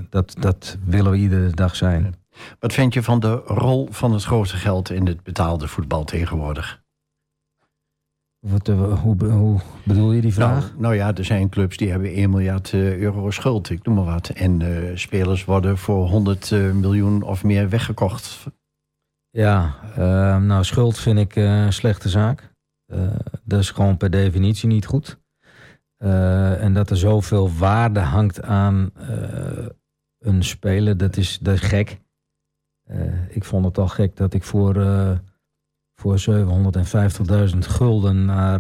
dat, 0.10 0.36
dat 0.40 0.78
willen 0.86 1.12
we 1.12 1.18
iedere 1.18 1.50
dag 1.50 1.76
zijn. 1.76 2.16
Wat 2.60 2.74
vind 2.74 2.94
je 2.94 3.04
van 3.04 3.20
de 3.20 3.34
rol 3.36 3.88
van 3.92 4.14
het 4.14 4.24
grote 4.24 4.56
geld 4.56 4.90
in 4.90 5.08
het 5.08 5.24
betaalde 5.24 5.68
voetbal 5.68 6.04
tegenwoordig? 6.04 6.82
Wat, 8.40 8.68
hoe, 8.68 9.26
hoe, 9.26 9.60
bedoel 9.84 10.12
je 10.12 10.22
die 10.22 10.34
vraag? 10.34 10.68
Nou, 10.70 10.82
nou, 10.82 10.96
ja, 10.96 11.16
er 11.16 11.26
zijn 11.26 11.50
clubs 11.50 11.78
die 11.78 11.90
hebben 11.90 12.14
1 12.14 12.30
miljard 12.30 12.74
euro 12.74 13.32
schuld, 13.32 13.70
ik 13.70 13.86
noem 13.86 13.96
maar 13.96 14.06
wat. 14.14 14.30
En 14.30 14.62
spelers 14.96 15.46
worden 15.46 15.78
voor 15.78 16.08
100 16.08 16.52
miljoen 16.74 17.22
of 17.22 17.44
meer 17.44 17.70
weggekocht 17.70 18.48
ja, 19.32 19.75
uh, 19.97 20.38
nou 20.38 20.63
schuld 20.63 20.97
vind 20.97 21.19
ik 21.19 21.36
uh, 21.36 21.63
een 21.63 21.73
slechte 21.73 22.09
zaak. 22.09 22.53
Uh, 22.88 23.15
dat 23.43 23.59
is 23.59 23.71
gewoon 23.71 23.97
per 23.97 24.09
definitie 24.09 24.67
niet 24.67 24.86
goed. 24.86 25.19
Uh, 25.97 26.63
en 26.63 26.73
dat 26.73 26.89
er 26.89 26.97
zoveel 26.97 27.51
waarde 27.51 27.99
hangt 27.99 28.41
aan 28.41 28.91
een 30.19 30.43
speler, 30.43 30.97
dat 30.97 31.17
is, 31.17 31.39
dat 31.39 31.53
is 31.53 31.61
gek. 31.61 31.99
ik 33.30 33.43
vond 33.43 33.65
het 33.65 33.77
al 33.77 33.88
gek 33.88 34.15
dat 34.15 34.34
ik 34.34 34.43
voor, 34.43 34.73
voor 35.95 36.19
750.000 37.51 37.57
gulden 37.57 38.25
naar 38.25 38.59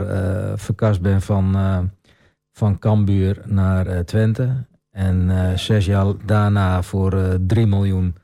verkast 0.57 1.01
ben 1.01 1.21
van, 1.21 1.55
van 2.51 2.79
Cambuur 2.79 3.41
naar 3.45 4.05
Twente. 4.05 4.65
En 4.89 5.31
zes 5.59 5.85
jaar 5.85 6.25
daarna 6.25 6.81
voor 6.81 7.39
3 7.47 7.67
miljoen 7.67 8.15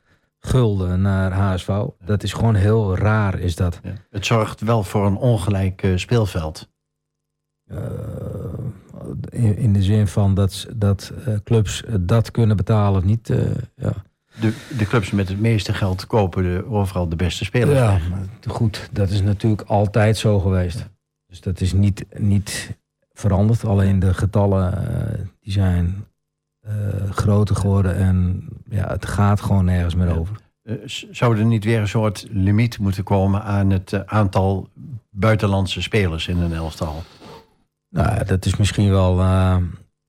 gulden 0.46 1.00
naar 1.00 1.32
HSV. 1.32 1.68
Dat 2.04 2.22
is 2.22 2.32
gewoon 2.32 2.54
heel 2.54 2.96
raar, 2.96 3.38
is 3.38 3.56
dat. 3.56 3.80
Ja. 3.82 3.92
Het 4.10 4.26
zorgt 4.26 4.60
wel 4.60 4.82
voor 4.82 5.06
een 5.06 5.16
ongelijk 5.16 5.82
uh, 5.82 5.96
speelveld. 5.96 6.68
Uh, 7.72 7.78
in, 9.28 9.56
in, 9.56 9.72
de 9.72 9.82
zin 9.82 10.06
van 10.06 10.34
dat, 10.34 10.66
dat 10.76 11.12
uh, 11.28 11.34
clubs 11.44 11.82
dat 12.00 12.30
kunnen 12.30 12.56
betalen 12.56 12.98
of 12.98 13.04
niet. 13.04 13.28
ja. 13.76 13.92
de, 14.40 14.52
de 14.78 14.86
clubs 14.86 15.10
met 15.10 15.28
het 15.28 15.40
meeste 15.40 15.74
geld 15.74 16.06
kopen 16.06 16.42
de, 16.42 16.64
overal 16.68 17.08
de 17.08 17.16
beste 17.16 17.44
spelers. 17.44 17.78
Ja, 17.78 17.98
maar 18.10 18.28
goed, 18.46 18.88
dat 18.92 19.10
is 19.10 19.22
natuurlijk 19.22 19.62
altijd 19.62 20.16
zo 20.16 20.38
geweest. 20.38 20.78
Ja. 20.78 20.90
Dus 21.26 21.40
dat 21.40 21.60
is 21.60 21.72
niet, 21.72 22.04
niet 22.18 22.76
veranderd. 23.12 23.64
Alleen 23.64 23.98
de 23.98 24.14
getallen 24.14 25.30
die 25.40 25.52
zijn 25.52 26.06
groter 27.10 27.56
geworden 27.56 27.96
en 27.96 28.48
ja, 28.68 28.86
het 28.88 29.06
gaat 29.06 29.40
gewoon 29.40 29.64
nergens 29.64 29.94
meer 29.94 30.18
over. 30.18 30.36
Uh, 30.62 30.74
zou 31.10 31.38
er 31.38 31.44
niet 31.44 31.64
weer 31.64 31.80
een 31.80 31.88
soort 31.88 32.26
limiet 32.30 32.78
moeten 32.78 33.04
komen 33.04 33.42
aan 33.42 33.70
het 33.70 33.92
uh, 33.92 34.00
aantal 34.06 34.68
buitenlandse 35.10 35.82
spelers 35.82 36.28
in 36.28 36.38
een 36.38 36.52
elftal? 36.52 37.02
Nou, 37.88 38.24
dat 38.24 38.44
is 38.44 38.56
misschien 38.56 38.90
wel, 38.90 39.16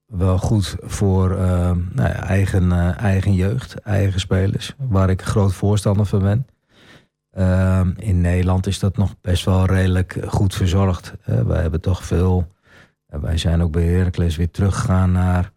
wel 0.05 0.38
goed 0.38 0.76
voor 0.80 1.30
nou 1.30 2.10
ja, 2.10 2.24
eigen, 2.24 2.72
eigen 2.97 3.34
jeugd, 3.34 3.80
eigen 3.80 4.20
spelers, 4.20 4.74
waar 4.78 5.10
ik 5.10 5.22
groot 5.22 5.53
voorstander 5.53 6.05
van 6.05 6.20
ben. 6.20 6.47
in 7.97 8.22
Nederland 8.22 8.68
is 8.68 8.80
dat 8.80 8.97
nog 8.97 9.16
best 9.22 9.45
wel 9.45 9.66
redelijk 9.66 10.18
goed 10.28 10.55
verzorgd. 10.55 11.14
wij 11.24 11.62
hebben 11.62 11.82
toch 11.82 12.03
veel. 12.03 12.47
wij 13.05 13.38
zijn 13.38 13.62
ook 13.62 13.72
bij 13.72 13.86
Heracles 13.86 14.36
weer 14.36 14.51
teruggegaan 14.51 15.12
naar 15.12 15.51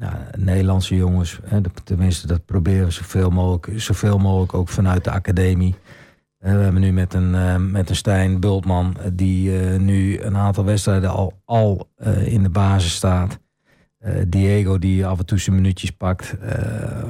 nou, 0.00 0.14
Nederlandse 0.38 0.96
jongens, 0.96 1.40
hè, 1.44 1.60
tenminste 1.84 2.26
dat 2.26 2.44
proberen 2.44 2.84
we 2.84 2.90
zoveel 2.90 3.30
mogelijk, 3.30 3.80
zoveel 3.80 4.18
mogelijk 4.18 4.54
ook 4.54 4.68
vanuit 4.68 5.04
de 5.04 5.10
academie. 5.10 5.74
We 6.38 6.48
hebben 6.48 6.80
nu 6.80 6.92
met 6.92 7.14
een, 7.14 7.34
eh, 7.34 7.56
met 7.56 7.90
een 7.90 7.96
Stijn 7.96 8.40
Bultman, 8.40 8.96
eh, 9.00 9.10
die 9.12 9.60
eh, 9.60 9.78
nu 9.78 10.20
een 10.20 10.36
aantal 10.36 10.64
wedstrijden 10.64 11.10
al, 11.10 11.32
al 11.44 11.88
in 12.24 12.42
de 12.42 12.48
basis 12.48 12.94
staat. 12.94 13.38
Diego, 14.28 14.78
die 14.78 15.06
af 15.06 15.18
en 15.18 15.26
toe 15.26 15.38
zijn 15.38 15.56
minuutjes 15.56 15.90
pakt. 15.90 16.36
Eh 16.38 17.02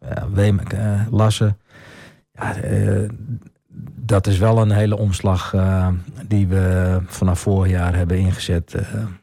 ja, 0.00 0.30
Wem, 0.30 0.58
eh, 0.58 1.00
Lasse. 1.10 1.56
Ja, 2.32 2.54
dat 3.94 4.26
is 4.26 4.38
wel 4.38 4.58
een 4.58 4.70
hele 4.70 4.96
omslag 4.96 5.54
die 6.28 6.46
we 6.46 6.98
vanaf 7.06 7.40
vorig 7.40 7.70
jaar 7.70 7.94
hebben 7.94 8.18
ingezet. 8.18 8.74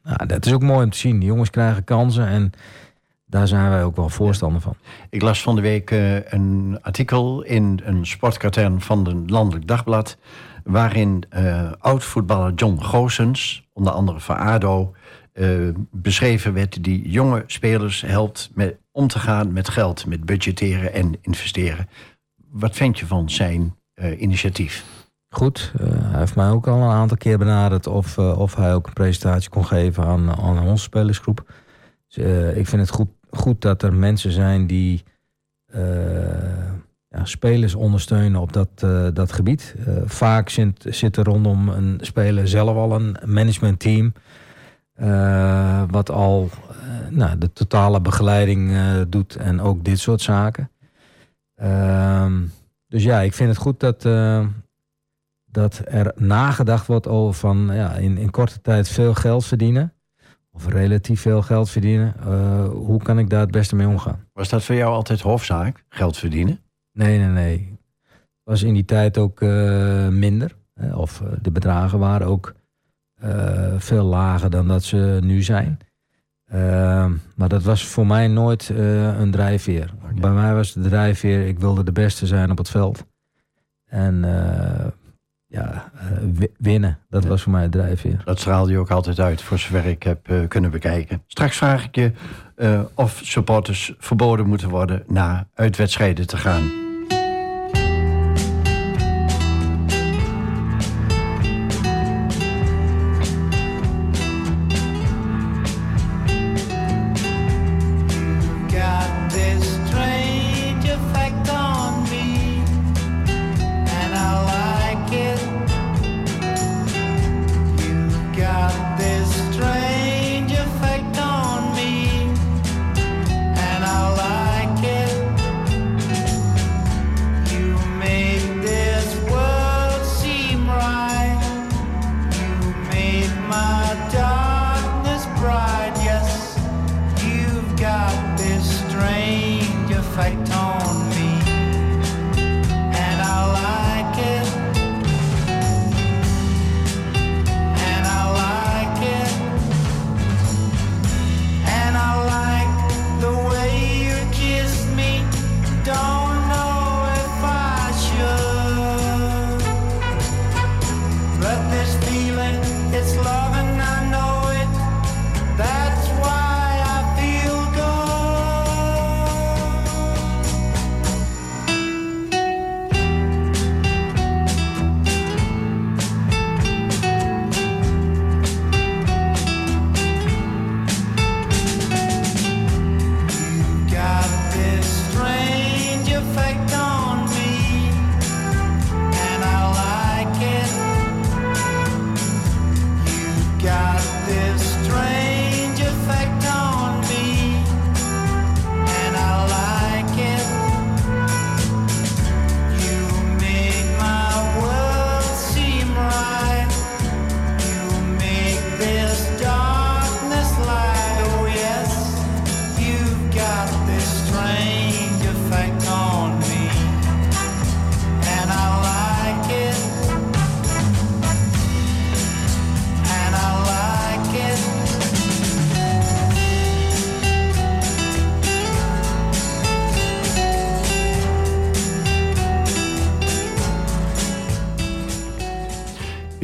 Nou, 0.04 0.26
dat 0.26 0.46
is 0.46 0.54
ook 0.54 0.62
mooi 0.62 0.84
om 0.84 0.90
te 0.90 0.98
zien. 0.98 1.20
Die 1.20 1.28
jongens 1.28 1.50
krijgen 1.50 1.84
kansen 1.84 2.28
en 2.28 2.52
daar 3.34 3.48
zijn 3.48 3.70
wij 3.70 3.84
ook 3.84 3.96
wel 3.96 4.10
voorstander 4.10 4.62
van. 4.62 4.76
Ik 5.10 5.22
las 5.22 5.42
van 5.42 5.56
de 5.56 5.62
week 5.62 5.92
eh, 5.92 6.32
een 6.32 6.78
artikel 6.82 7.42
in 7.42 7.82
een 7.84 8.06
sportkatern 8.06 8.82
van 8.82 9.06
het 9.06 9.30
Landelijk 9.30 9.68
Dagblad. 9.68 10.18
waarin 10.64 11.24
eh, 11.30 11.72
oud-voetballer 11.80 12.54
John 12.54 12.82
Goossens, 12.82 13.70
onder 13.74 13.94
andere 13.94 14.20
van 14.20 14.38
ADO. 14.38 14.94
eh, 15.34 15.48
beschreven 15.92 16.54
werd 16.54 16.84
die 16.84 17.10
jonge 17.10 17.44
spelers 17.48 18.02
helpt 18.02 18.50
met, 18.54 18.76
om 18.92 19.08
te 19.08 19.20
gaan 19.20 19.54
met 19.54 19.70
geld, 19.70 20.06
met 20.06 20.26
budgetteren 20.26 20.94
en 20.94 21.18
investeren. 21.22 21.88
Wat 22.52 22.76
vind 22.76 23.00
je 23.00 23.06
van 23.06 23.30
zijn 23.30 23.76
initiatief? 24.18 24.86
Goed, 25.30 25.74
hij 25.78 26.20
heeft 26.20 26.36
mij 26.36 26.50
ook 26.50 26.68
al 26.68 26.82
een 26.82 26.90
aantal 26.90 27.18
keer 27.18 27.38
benaderd 27.38 27.88
of, 27.88 28.18
of 28.18 28.56
hij 28.56 28.74
ook 28.74 28.88
een 28.88 28.94
presentatie 28.94 29.50
kon 29.50 29.66
geven 29.66 30.04
aan, 30.04 30.32
aan 30.36 30.68
onze 30.68 30.84
spelersgroep. 30.84 31.54
Dus, 32.08 32.26
ik 32.56 32.68
vind 32.68 32.82
het 32.82 32.90
goed, 32.90 33.08
goed 33.34 33.62
dat 33.62 33.84
er 33.84 33.94
mensen 33.94 34.32
zijn 34.32 34.68
die 34.68 35.04
eh, 35.66 36.74
ja, 37.10 37.26
spelers 37.26 37.76
ondersteunen 37.76 38.42
op 38.42 38.54
dat, 38.54 38.70
eh, 38.76 39.08
dat 39.14 39.32
gebied. 39.32 39.76
Eh, 39.86 39.94
vaak 40.06 40.50
zit, 40.50 41.18
er 41.18 41.24
rondom 41.24 41.70
een 41.70 41.98
speler 42.02 42.48
zelf 42.48 42.76
al 42.76 42.96
een 42.96 43.18
managementteam. 43.26 44.14
wat 45.90 46.10
al 46.10 46.50
nou, 47.10 47.38
de 47.38 47.54
totale 47.54 48.02
begeleiding 48.02 48.74
doet 49.10 49.36
en 49.36 49.62
ook 49.62 49.84
dit 49.84 50.00
soort 50.00 50.22
zaken. 50.22 50.72
Ehm, 51.56 52.42
dus 52.88 53.04
ja, 53.04 53.20
ik 53.20 53.34
vind 53.34 53.50
het 53.50 53.58
goed 53.58 53.80
dat, 53.80 54.02
dat 55.46 55.82
er 55.86 56.12
nagedacht 56.16 56.88
wordt 56.88 57.08
over 57.08 57.34
van 57.34 57.70
ja, 57.72 57.94
in, 57.94 58.18
in 58.18 58.32
korte 58.32 58.62
tijd 58.62 58.90
veel 58.90 59.14
geld 59.14 59.46
verdienen. 59.46 59.93
Of 60.56 60.68
relatief 60.68 61.22
veel 61.22 61.42
geld 61.42 61.70
verdienen. 61.70 62.16
Eh, 62.20 62.66
hoe 62.70 63.04
kan 63.04 63.20
ik 63.20 63.30
daar 63.30 63.40
het 63.40 63.52
beste 63.52 63.76
mee 63.76 63.88
omgaan? 63.88 64.28
Was 64.34 64.50
dat 64.50 64.64
voor 64.64 64.76
jou 64.76 64.94
altijd 64.94 65.22
hoofdzaak, 65.22 65.84
geld 65.90 66.18
verdienen? 66.18 66.60
Nee, 66.92 67.18
nee, 67.18 67.28
nee. 67.28 67.78
Het 68.10 68.52
was 68.52 68.64
in 68.64 68.74
die 68.74 68.86
tijd 68.86 69.18
ook 69.18 69.42
eh, 69.42 70.08
minder. 70.08 70.56
Hè, 70.74 70.96
Of 70.96 71.22
eh, 71.22 71.28
de 71.42 71.52
bedragen 71.52 72.00
waren 72.00 72.28
ook 72.28 72.54
veel 73.78 74.04
lager 74.04 74.50
dan 74.50 74.68
dat 74.68 74.84
ze 74.84 75.20
nu 75.24 75.42
zijn. 75.42 75.78
Ehm, 76.46 77.12
maar 77.36 77.50
dat 77.50 77.64
was 77.64 77.86
voor 77.88 78.08
mij 78.08 78.28
nooit 78.28 78.70
een 78.70 79.32
drijfveer. 79.32 79.94
Bij 80.20 80.32
mij 80.32 80.54
was 80.54 80.74
de 80.74 80.82
drijfveer, 80.82 81.48
ik 81.48 81.60
wilde 81.60 81.84
de 81.84 81.92
beste 81.92 82.26
zijn 82.28 82.52
op 82.52 82.58
het 82.58 82.70
veld. 82.70 83.06
En 83.86 84.24
ja, 85.54 85.92
eh, 86.00 86.08
wi- 86.34 86.52
winnen, 86.58 86.98
dat 87.10 87.24
Ja. 87.24 87.30
was 87.30 87.42
voor 87.42 87.52
mij 87.52 87.64
de 87.64 87.70
drijfveer. 87.78 88.22
Dat 88.26 88.40
straalde 88.40 88.72
je 88.72 88.78
ook 88.78 88.92
altijd 88.92 89.20
uit, 89.20 89.42
voor 89.42 89.60
zover 89.60 89.86
ik 89.86 90.04
heb 90.04 90.30
eh, 90.30 90.38
kunnen 90.48 90.72
bekijken. 90.72 91.22
Straks 91.28 91.58
vraag 91.58 91.84
ik 91.86 91.96
je 91.96 92.12
eh, 92.56 92.82
of 92.94 93.20
supporters 93.24 93.94
verboden 93.98 94.48
moeten 94.48 94.70
worden 94.70 95.04
naar 95.08 95.48
uitwedstrijden 95.54 96.28
te 96.28 96.38
gaan. 96.38 96.83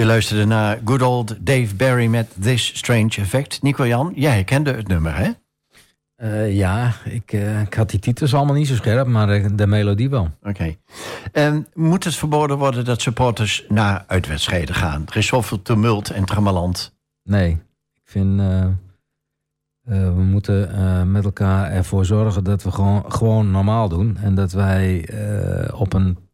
Luisterde 0.10 0.46
naar 0.46 0.80
good 0.86 1.02
old 1.02 1.36
Dave 1.40 1.76
Barry 1.76 2.06
met 2.06 2.36
This 2.42 2.78
Strange 2.78 3.10
Effect. 3.10 3.62
Nico-Jan, 3.62 4.12
jij 4.16 4.44
kende 4.44 4.74
het 4.74 4.88
nummer, 4.88 5.16
hè? 5.16 5.30
Eh, 6.16 6.56
ja, 6.56 6.94
ik, 7.06 7.34
eh, 7.34 7.62
ik 7.62 7.74
had 7.74 7.90
die 7.90 8.00
titels 8.00 8.34
allemaal 8.34 8.56
niet 8.56 8.68
zo 8.68 8.76
scherp, 8.76 9.08
maar 9.08 9.30
eh, 9.30 9.46
de 9.54 9.68
melodie 9.68 10.10
wel. 10.10 10.30
Oké. 10.44 10.76
En 11.32 11.68
moet 11.74 12.04
het 12.04 12.16
verboden 12.16 12.58
worden 12.58 12.86
dat 12.86 13.02
supporters 13.02 13.66
naar 13.68 14.04
uitwedstrijden 14.08 14.76
gaan? 14.76 15.06
Er 15.10 15.18
is 15.18 15.28
zoveel 15.28 15.62
tumult 15.62 16.10
en 16.10 16.26
trammeland. 16.26 16.96
Nee, 17.24 17.52
ik 17.94 18.02
vind 18.04 18.42
we 19.84 20.24
moeten 20.24 21.12
met 21.12 21.26
elkaar 21.26 21.72
ervoor 21.72 22.06
zorgen 22.06 22.44
dat 22.44 22.64
we 22.64 22.72
gewoon, 22.72 23.12
gewoon 23.12 23.52
normaal 23.52 23.90
doen. 23.90 24.18
En 24.18 24.36
dat 24.36 24.52
wij 24.52 25.10
op 25.74 25.94
een 25.94 26.29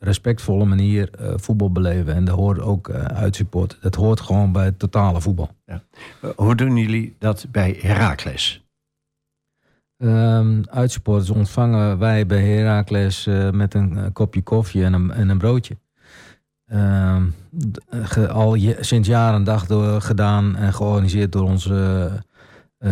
respectvolle 0.00 0.64
manier 0.64 1.10
eh, 1.10 1.32
voetbal 1.36 1.72
beleven. 1.72 2.14
En 2.14 2.24
dat 2.24 2.36
hoort 2.36 2.60
ook 2.60 2.88
eh 2.88 3.04
uitsupport. 3.04 3.78
Dat 3.80 3.94
hoort 3.94 4.20
gewoon 4.20 4.52
bij 4.52 4.64
het 4.64 4.78
totale 4.78 5.20
voetbal. 5.20 5.50
Eh, 5.64 5.76
Hoe 6.36 6.54
doen 6.54 6.76
jullie 6.76 7.16
dat 7.18 7.46
bij 7.50 7.76
Heracles? 7.80 8.64
Ehm 9.96 10.62
uitsupporters 10.64 11.30
ontvangen 11.30 11.98
wij 11.98 12.26
bij 12.26 12.42
Heracles 12.42 13.28
met 13.50 13.74
een 13.74 14.12
kopje 14.12 14.42
koffie 14.42 14.84
en 14.84 14.92
een, 14.92 15.10
en 15.10 15.28
een 15.28 15.38
broodje. 15.38 15.78
Ehm, 16.66 17.26
al 18.28 18.54
je, 18.54 18.76
sinds 18.80 19.08
jaren 19.08 19.34
en 19.34 19.44
dag 19.44 19.66
door, 19.66 20.00
gedaan 20.00 20.56
en 20.56 20.72
georganiseerd 20.72 21.32
door 21.32 21.42
onze 21.42 22.10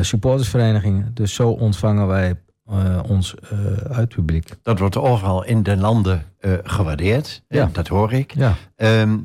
supportersverenigingen. 0.00 1.10
Dus 1.14 1.34
zo 1.34 1.50
ontvangen 1.50 2.06
wij 2.06 2.34
eh, 2.68 3.00
ons 3.08 3.34
eh 3.34 3.74
uitpubliek. 3.90 4.48
Dat 4.62 4.78
wordt 4.78 4.96
overal 4.96 5.44
in 5.44 5.62
de 5.62 5.76
landen 5.76 6.24
eh, 6.40 6.52
gewaardeerd. 6.62 7.42
Ja. 7.48 7.68
Dat 7.72 7.88
hoor 7.88 8.12
ik. 8.12 8.34
Ja. 8.34 8.54
Ehm, 8.76 9.18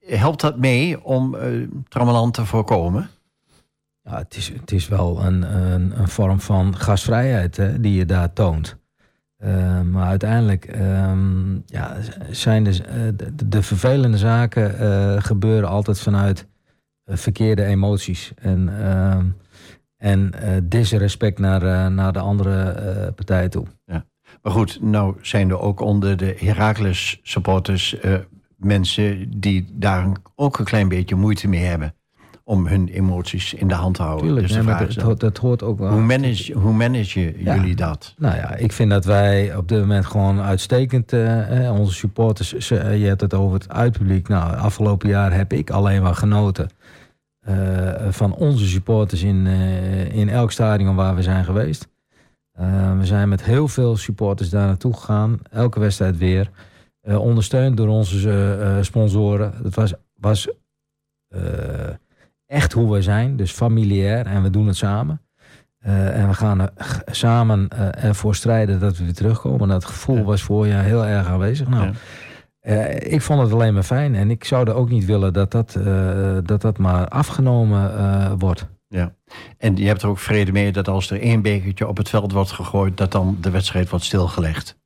helpt 0.00 0.40
dat 0.40 0.58
mee 0.58 1.04
om 1.04 1.34
eh 1.34 1.68
trammeland 1.88 2.34
te 2.34 2.46
voorkomen? 2.46 3.08
Ja, 4.02 4.18
het 4.18 4.36
is, 4.36 4.48
het 4.48 4.72
is 4.72 4.88
wel 4.88 5.24
een, 5.24 5.56
een, 5.56 6.00
een 6.00 6.08
vorm 6.08 6.40
van 6.40 6.76
gastvrijheid 6.76 7.56
hè, 7.56 7.80
die 7.80 7.94
je 7.94 8.06
daar 8.06 8.32
toont. 8.32 8.76
Maar 9.90 10.06
uiteindelijk 10.06 10.64
ehm, 10.64 11.54
ja, 11.66 11.96
zijn 12.30 12.64
de, 12.64 12.82
eh, 12.84 13.00
de, 13.14 13.48
de 13.48 13.62
vervelende 13.62 14.18
zaken 14.18 15.22
gebeuren 15.22 15.68
altijd 15.68 16.00
vanuit 16.00 16.46
verkeerde 17.06 17.64
emoties. 17.64 18.32
En, 18.36 18.80
ehm, 18.80 19.26
en 20.02 20.32
eh 20.32 20.50
disrespect 20.62 21.38
naar, 21.38 21.62
eh, 21.62 21.86
naar 21.86 22.12
de 22.12 22.18
andere 22.18 22.62
eh, 22.62 23.12
partij 23.14 23.48
toe. 23.48 23.66
Maar 24.42 24.52
goed, 24.52 24.78
nou 24.80 25.14
zijn 25.20 25.50
er 25.50 25.60
ook 25.60 25.80
onder 25.80 26.16
de 26.16 26.36
Heracles 26.38 27.20
supporters 27.22 27.96
mensen 28.56 29.30
die 29.40 29.66
daar 29.72 30.06
ook 30.34 30.58
een 30.58 30.64
klein 30.64 30.88
beetje 30.88 31.14
moeite 31.14 31.48
mee 31.48 31.64
hebben 31.64 31.94
om 32.44 32.66
hun 32.66 32.88
emoties 32.88 33.54
in 33.54 33.68
de 33.68 33.74
hand 33.74 33.94
te 33.94 34.02
houden. 34.02 34.24
Tuurlijk, 34.26 34.46
dus 34.46 34.56
nee, 34.56 34.76
dat, 34.76 34.94
dat, 34.94 35.20
dat 35.20 35.38
hoort 35.38 35.62
ook 35.62 35.78
wel. 35.78 35.90
hoe 35.90 36.00
manage, 36.00 36.52
hoe 36.52 36.72
manage 36.72 37.34
Ja. 37.44 37.54
jullie 37.54 37.74
dat? 37.74 38.14
Nou 38.18 38.36
ja, 38.36 38.54
ik 38.54 38.72
vind 38.72 38.90
dat 38.90 39.04
wij 39.04 39.56
op 39.56 39.68
dit 39.68 39.80
moment 39.80 40.06
gewoon 40.06 40.40
uitstekend, 40.40 41.12
onze 41.70 41.94
supporters, 41.94 42.68
je 42.68 43.04
hebt 43.06 43.20
het 43.20 43.34
over 43.34 43.54
het 43.54 43.68
uitpubliek. 43.68 44.28
Nou, 44.28 44.56
afgelopen 44.56 45.08
jaar 45.08 45.32
heb 45.32 45.52
ik 45.52 45.70
alleen 45.70 46.02
maar 46.02 46.14
genoten 46.14 46.68
van 48.10 48.34
onze 48.34 48.66
supporters 48.66 49.22
in, 49.22 49.46
eh, 49.46 50.14
in 50.14 50.28
elk 50.28 50.52
stadion 50.52 50.94
waar 50.94 51.14
we 51.14 51.22
zijn 51.22 51.44
geweest. 51.44 51.88
Eh, 52.52 52.98
we 52.98 53.06
zijn 53.06 53.28
met 53.28 53.44
heel 53.44 53.68
veel 53.68 53.96
supporters 53.96 54.50
daar 54.50 54.66
naartoe 54.66 54.94
gegaan, 54.94 55.38
elke 55.50 55.80
wedstrijd 55.80 56.16
weer. 56.18 56.50
Eh, 57.00 57.20
ondersteund 57.20 57.76
door 57.76 57.88
onze 57.88 58.30
eh, 58.30 58.76
eh, 58.78 58.84
sponsoren. 58.84 59.52
Het 59.62 59.74
was, 59.74 59.94
was 60.14 60.48
eh, 61.28 61.40
echt 62.46 62.72
hoe 62.72 62.92
we 62.92 63.02
zijn, 63.02 63.36
dus 63.36 63.52
familiair 63.52 64.26
en 64.26 64.42
we 64.42 64.50
doen 64.50 64.66
het 64.66 64.76
samen. 64.76 65.20
Eh, 65.78 66.18
en 66.20 66.28
we 66.28 66.34
gaan 66.34 66.60
er 66.60 66.72
samen 67.10 67.68
eh, 67.68 68.04
ervoor 68.04 68.34
strijden 68.34 68.80
dat 68.80 68.96
we 68.96 69.04
weer 69.04 69.14
terugkomen. 69.14 69.68
Dat 69.68 69.84
gevoel 69.84 70.16
Ja. 70.16 70.22
was 70.22 70.42
voor 70.42 70.66
je 70.66 70.72
heel 70.74 71.04
erg 71.06 71.26
aanwezig. 71.26 71.68
Nou, 71.68 71.84
Ja. 71.84 71.92
Eh, 72.62 73.12
ik 73.12 73.22
vond 73.22 73.40
het 73.40 73.52
alleen 73.52 73.74
maar 73.74 73.82
fijn. 73.82 74.14
En 74.14 74.30
ik 74.30 74.44
zou 74.44 74.68
er 74.68 74.74
ook 74.74 74.88
niet 74.88 75.04
willen 75.04 75.32
dat 75.32 75.50
dat, 75.50 75.74
eh, 75.74 76.38
dat, 76.44 76.60
dat 76.60 76.78
maar 76.78 77.08
afgenomen 77.08 77.96
eh, 77.96 78.32
wordt. 78.38 78.70
En 79.58 79.76
je 79.76 79.86
hebt 79.86 80.02
er 80.02 80.08
ook 80.08 80.18
vrede 80.18 80.52
mee 80.52 80.72
dat 80.72 80.88
als 80.88 81.10
er 81.10 81.20
één 81.20 81.42
bekertje 81.42 81.88
op 81.88 81.96
het 81.96 82.08
veld 82.08 82.32
wordt 82.32 82.50
gegooid, 82.50 82.96
dat 82.96 83.12
dan 83.12 83.38
de 83.40 83.50
wedstrijd 83.50 83.88
wordt 83.88 84.04
stilgelegd. 84.04 84.78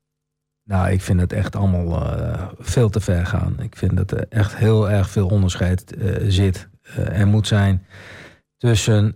Nou, 0.64 0.90
ik 0.90 1.00
vind 1.00 1.20
het 1.20 1.32
echt 1.32 1.56
allemaal 1.56 2.08
veel 2.58 2.90
te 2.90 3.00
ver 3.00 3.26
gaan. 3.26 3.56
Ik 3.60 3.76
vind 3.76 3.96
dat 3.96 4.10
er 4.10 4.26
echt 4.28 4.56
heel 4.56 4.90
erg 4.90 5.10
veel 5.10 5.28
onderscheid 5.28 5.96
zit 6.26 6.68
en 6.96 7.28
moet 7.28 7.46
zijn 7.46 7.86
tussen. 8.56 9.12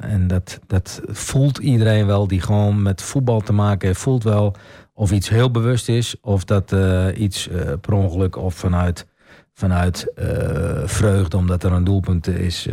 en 0.00 0.26
dat, 0.26 0.58
dat 0.66 1.00
voelt 1.06 1.58
iedereen 1.58 2.06
wel 2.06 2.28
die 2.28 2.40
gewoon 2.40 2.82
met 2.82 3.02
voetbal 3.02 3.40
te 3.40 3.52
maken 3.52 3.88
heeft. 3.88 4.00
Voelt 4.00 4.22
wel 4.22 4.54
of 4.98 5.12
iets 5.12 5.28
heel 5.28 5.50
bewust 5.50 5.88
is 5.88 6.20
of 6.20 6.44
dat 6.44 6.72
eh, 6.72 7.06
iets 7.16 7.48
eh, 7.48 7.72
per 7.80 7.92
ongeluk 7.92 8.36
of 8.36 8.54
vanuit, 8.54 9.06
vanuit 9.52 10.12
eh, 10.14 10.82
vreugde 10.84 11.36
omdat 11.36 11.62
er 11.62 11.72
een 11.72 11.84
doelpunt 11.84 12.26
is 12.26 12.68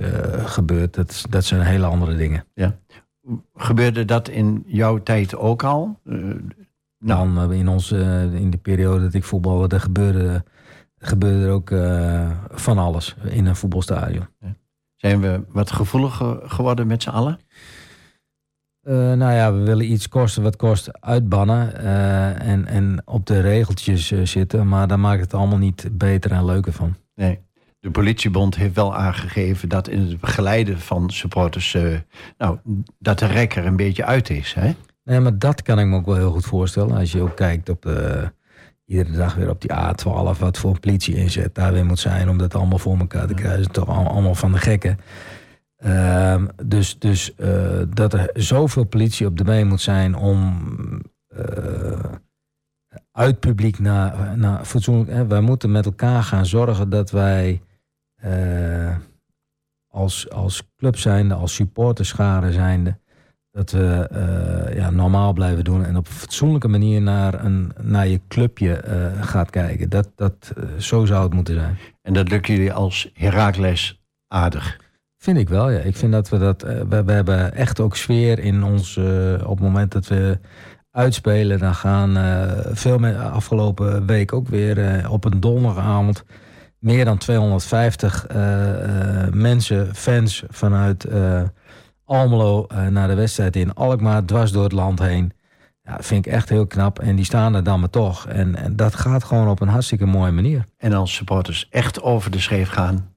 gebeurd. 0.45 0.93
Dat, 0.93 1.26
dat 1.30 1.45
zijn 1.45 1.61
hele 1.61 1.86
andere 1.86 2.15
dingen. 2.15 2.45
Gebeurde 3.53 4.05
dat 4.05 4.28
in 4.28 4.63
jouw 4.67 5.03
tijd 5.03 5.36
ook 5.36 5.63
al? 5.63 5.99
Nou, 6.03 7.34
Dan 7.34 7.53
in, 7.53 7.67
onze, 7.67 8.30
in 8.34 8.49
de 8.49 8.57
periode 8.57 9.03
dat 9.03 9.13
ik 9.13 9.23
voetbalde, 9.23 9.80
gebeurde, 9.80 10.43
gebeurde 10.97 11.45
er 11.45 11.51
ook 11.51 11.69
van 12.59 12.78
alles 12.78 13.15
in 13.23 13.45
een 13.45 13.55
voetbalstadion. 13.55 14.28
zijn 14.95 15.21
we 15.21 15.43
wat 15.49 15.71
gevoeliger 15.71 16.39
geworden 16.43 16.88
met 16.88 17.03
z'n 17.03 17.09
allen? 17.09 17.39
Eh, 18.86 18.93
nou 18.95 19.33
ja, 19.33 19.53
we 19.53 19.59
willen 19.59 19.91
iets 19.91 20.07
kosten 20.09 20.43
wat 20.43 20.55
kost 20.55 21.01
uitbannen 21.01 21.77
eh, 21.83 22.47
en, 22.47 22.65
en 22.67 23.01
op 23.05 23.25
de 23.25 23.39
regeltjes 23.41 24.11
eh, 24.11 24.19
zitten. 24.23 24.67
Maar 24.67 24.88
daar 24.88 24.99
maakt 24.99 25.21
het 25.21 25.33
allemaal 25.33 25.57
niet 25.57 25.88
beter 25.91 26.31
en 26.31 26.45
leuker 26.45 26.73
van. 26.73 26.95
Nee. 27.15 27.39
De 27.79 27.91
politiebond 27.91 28.55
heeft 28.55 28.75
wel 28.75 28.95
aangegeven 28.95 29.69
dat 29.69 29.88
in 29.88 30.01
het 30.01 30.19
begeleiden 30.19 30.79
van 30.79 31.09
supporters, 31.09 31.77
nou, 32.38 32.57
dat 32.99 33.19
de 33.19 33.25
rek 33.25 33.55
er 33.55 33.65
een 33.65 33.75
beetje 33.75 34.05
uit 34.05 34.29
is. 34.29 34.53
Hè? 34.53 34.71
Nee, 35.03 35.19
maar 35.19 35.38
dat 35.38 35.61
kan 35.61 35.79
ik 35.79 35.86
me 35.86 35.95
ook 35.95 36.05
wel 36.05 36.15
heel 36.15 36.31
goed 36.31 36.45
voorstellen. 36.45 36.97
Als 36.97 37.11
je 37.11 37.21
ook 37.21 37.36
kijkt 37.36 37.69
op 37.69 37.81
de, 37.81 38.31
iedere 38.86 39.11
dag 39.17 39.36
weer 39.36 39.49
op 39.49 39.61
die 39.61 39.71
A12, 39.71 40.39
wat 40.39 40.57
voor 40.57 40.71
een 40.71 40.79
politie 40.79 41.15
inzet 41.15 41.55
daar 41.55 41.73
weer 41.73 41.86
moet 41.86 41.99
zijn 41.99 42.29
om 42.29 42.38
dat 42.38 42.55
allemaal 42.55 42.77
voor 42.79 42.97
elkaar 42.97 43.27
te 43.27 43.33
krijgen. 43.33 43.71
Toch 43.71 43.88
al- 43.89 44.07
allemaal 44.07 44.36
van 44.36 44.51
de 44.51 44.57
gekken. 44.57 44.97
Ehm, 45.86 46.47
dus 46.63 46.99
dus 46.99 47.36
eh, 47.36 47.81
dat 47.89 48.13
er 48.13 48.29
zoveel 48.33 48.83
politie 48.83 49.27
op 49.27 49.38
de 49.38 49.43
been 49.43 49.67
moet 49.67 49.81
zijn 49.81 50.15
om 50.15 50.67
eh, 51.27 52.13
uit 53.11 53.39
publiek 53.39 53.79
naar, 53.79 54.38
naar 54.38 54.65
fatsoenlijk. 54.65 55.09
Hè, 55.09 55.27
wij 55.27 55.41
moeten 55.41 55.71
met 55.71 55.86
elkaar 55.86 56.23
gaan 56.23 56.45
zorgen 56.45 56.89
dat 56.89 57.11
wij 57.11 57.61
eh, 58.15 58.95
als, 59.88 60.29
als 60.29 60.71
club 60.77 60.97
zijnde, 60.97 61.33
als 61.33 61.53
supporterschade 61.55 62.51
zijnde, 62.51 62.99
dat 63.51 63.71
we 63.71 64.09
ja, 64.75 64.89
normaal 64.89 65.33
blijven 65.33 65.63
doen 65.63 65.86
en 65.86 65.97
op 65.97 66.07
een 66.07 66.13
fatsoenlijke 66.13 66.67
manier 66.67 67.01
naar, 67.01 67.45
een, 67.45 67.71
naar 67.81 68.07
je 68.07 68.21
clubje 68.27 68.81
gaat 69.21 69.49
kijken. 69.49 69.89
Dat, 69.89 70.11
dat, 70.15 70.53
zo 70.77 71.05
zou 71.05 71.23
het 71.23 71.33
moeten 71.33 71.53
zijn. 71.53 71.77
En 72.01 72.13
dat 72.13 72.29
lukt 72.29 72.47
jullie 72.47 72.73
als 72.73 73.09
Herakles 73.13 74.01
aardig. 74.27 74.83
Vind 75.26 75.38
ik 75.38 75.49
wel, 75.49 75.69
ja. 75.69 75.80
Ik 75.80 75.95
vind 75.95 76.11
dat 76.11 76.30
we 76.30 76.38
dat. 76.38 76.63
eh, 76.63 76.80
we, 76.89 77.03
we 77.03 77.11
hebben 77.11 77.53
echt 77.53 77.80
ook 77.80 77.95
sfeer 77.95 78.39
in 78.39 78.63
ons. 78.63 78.97
eh, 78.97 79.34
op 79.43 79.49
het 79.49 79.59
moment 79.59 79.91
dat 79.91 80.07
we 80.07 80.39
uitspelen, 80.91 81.59
dan 81.59 81.76
gaan 81.76 82.17
eh, 82.17 82.51
veel 82.71 82.97
meer 82.97 83.17
afgelopen 83.17 84.05
week 84.05 84.34
ook 84.34 84.47
weer 84.47 85.05
op 85.09 85.26
een 85.26 85.39
donderdagavond. 85.39 86.23
Meer 86.80 87.05
dan 87.05 87.17
250 87.17 88.28
eh, 88.28 89.23
eh, 89.26 89.34
mensen, 89.34 89.95
fans 89.95 90.43
vanuit 90.49 91.07
Almelo 92.05 92.67
naar 92.89 93.07
de 93.07 93.15
wedstrijd 93.15 93.55
in 93.55 93.73
Alkmaar, 93.73 94.26
dwars 94.26 94.51
door 94.51 94.63
het 94.63 94.71
land 94.71 94.99
heen. 94.99 95.34
Ja, 95.84 95.97
vind 95.99 96.26
ik 96.26 96.32
echt 96.32 96.49
heel 96.49 96.67
knap. 96.67 96.99
En 96.99 97.15
die 97.15 97.26
staan 97.26 97.55
er 97.55 97.63
dan 97.63 97.80
maar 97.80 97.89
toch. 97.89 98.28
En, 98.28 98.55
en 98.55 98.76
dat 98.76 98.95
gaat 98.95 99.23
gewoon 99.23 99.47
op 99.49 99.61
een 99.61 99.67
hartstikke 99.67 100.05
mooie 100.05 100.32
manier. 100.32 100.63
En 100.78 100.93
als 100.93 101.13
supporters 101.13 101.67
echt 101.69 102.01
over 102.01 102.32
de 102.32 102.39
schreef 102.39 102.69
gaan, 102.69 103.14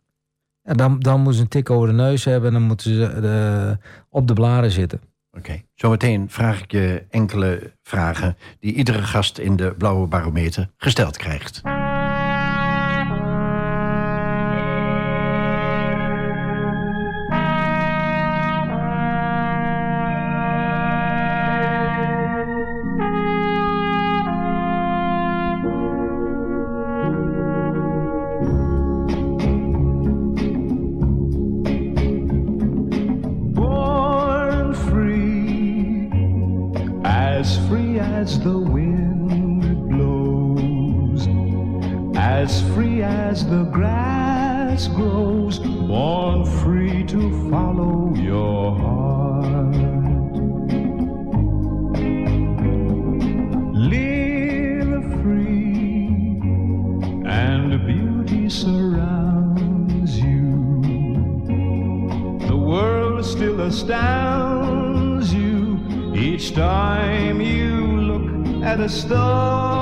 Ja, 0.69 0.75
dan, 0.75 1.01
dan 1.01 1.17
moeten 1.17 1.35
ze 1.35 1.41
een 1.41 1.49
tik 1.49 1.71
over 1.71 1.89
de 1.89 1.95
neus 1.95 2.25
hebben 2.25 2.49
en 2.49 2.55
dan 2.55 2.67
moeten 2.67 2.95
ze 2.95 3.05
eh, 3.05 3.87
op 4.11 4.29
de 4.29 4.35
blaren 4.35 4.71
zitten. 4.71 5.01
Oké, 5.31 5.63
zometeen 5.75 6.31
vraag 6.31 6.63
ik 6.63 6.73
je 6.73 7.05
enkele 7.11 7.73
vragen 7.83 8.37
die 8.61 8.73
iedere 8.73 9.03
gast 9.03 9.39
in 9.39 9.57
de 9.57 9.75
Blauwe 9.79 10.07
Barometer 10.07 10.71
gesteld 10.77 11.17
krijgt. 11.17 11.63
As 43.29 43.47
the 43.47 43.65
grass 43.65 44.89
grows, 44.89 45.59
born 45.59 46.47
free 46.47 47.05
to 47.05 47.51
follow 47.51 48.15
your 48.15 48.75
heart. 48.75 49.75
Live 53.75 55.03
free, 55.21 56.41
and 57.27 57.87
beauty 57.87 58.49
surrounds 58.49 60.19
you. 60.19 60.81
The 62.49 62.57
world 62.57 63.27
still 63.27 63.61
astounds 63.61 65.35
you 65.35 66.15
each 66.15 66.55
time 66.55 67.43
you 67.43 68.01
look 68.11 68.65
at 68.65 68.81
a 68.81 68.89
star. 68.89 69.78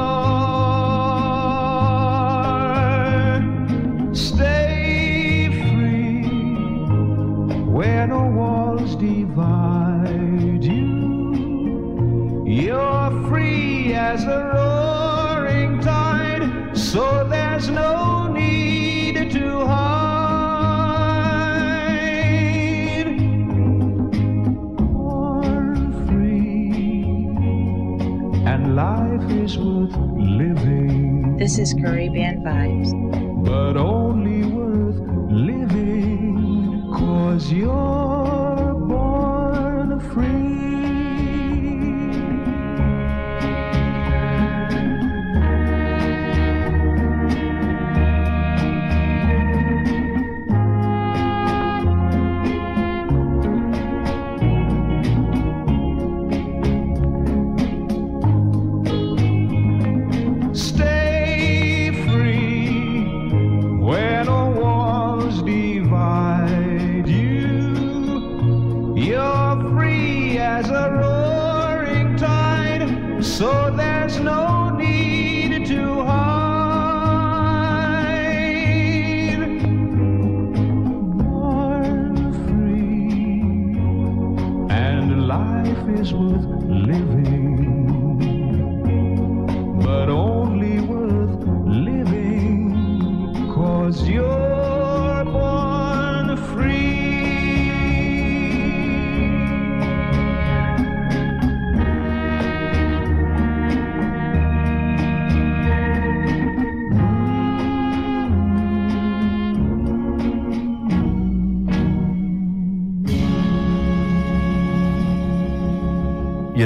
Living 31.86 32.25
This 32.25 32.25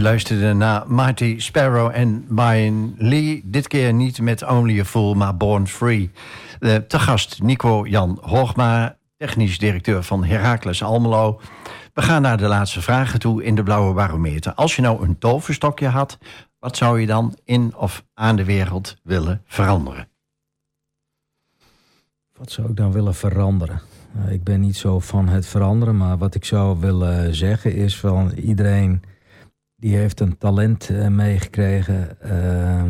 Luisterde 0.03 0.53
naar 0.53 0.85
Marty 0.87 1.39
Sparrow 1.39 1.91
en 1.95 2.25
Brian 2.29 2.95
Lee. 2.99 3.43
Dit 3.45 3.69
keer 3.69 3.93
niet 3.93 4.21
met 4.21 4.49
Only 4.49 4.81
a 4.81 4.85
Fool, 4.85 5.15
maar 5.15 5.37
Born 5.37 5.67
Free. 5.67 6.11
Eh, 6.61 6.75
te 6.75 6.99
gast 6.99 7.43
Nico 7.43 7.87
Jan 7.87 8.19
Hoogma, 8.21 8.97
technisch 9.17 9.59
directeur 9.59 10.03
van 10.03 10.25
Heracles 10.25 10.83
Almelo. 10.83 11.41
We 11.95 12.03
gaan 12.03 12.23
naar 12.23 12.37
de 12.37 12.47
laatste 12.47 12.83
vragen 12.83 13.19
toe 13.19 13.45
in 13.45 13.55
de 13.55 13.63
Blauwe 13.63 13.95
Barometer. 13.95 14.55
Als 14.55 14.77
je 14.77 14.83
nou 14.83 15.05
een 15.05 15.19
toverstokje 15.19 15.89
had, 15.89 16.19
wat 16.59 16.77
zou 16.77 17.01
je 17.01 17.07
dan 17.07 17.37
in 17.45 17.77
of 17.77 18.05
aan 18.15 18.37
de 18.37 18.45
wereld 18.45 18.97
willen 19.03 19.43
veranderen? 19.47 20.09
Wat 22.37 22.51
zou 22.51 22.69
ik 22.69 22.77
dan 22.77 22.93
willen 22.93 23.15
veranderen? 23.15 23.81
Nou, 24.13 24.31
ik 24.31 24.45
ben 24.45 24.61
niet 24.61 24.77
zo 24.77 25.01
van 25.01 25.29
het 25.29 25.47
veranderen, 25.47 25.97
maar 25.97 26.19
wat 26.19 26.35
ik 26.35 26.45
zou 26.45 26.81
willen 26.81 27.35
zeggen 27.35 27.75
is 27.75 27.99
van 27.99 28.31
iedereen 28.31 29.03
die 29.81 29.97
heeft 29.97 30.21
een 30.21 30.39
talent 30.39 30.89
eh, 30.89 31.09
meegekregen. 31.09 32.21
eh, 32.21 32.85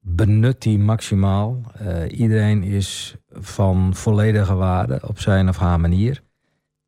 benut 0.00 0.62
die 0.62 0.78
maximaal. 0.78 1.60
Eh, 1.74 2.18
iedereen 2.18 2.62
is 2.62 3.16
van 3.28 3.94
volledige 3.94 4.54
waarde 4.54 5.00
op 5.06 5.20
zijn 5.20 5.48
of 5.48 5.56
haar 5.56 5.80
manier. 5.80 6.22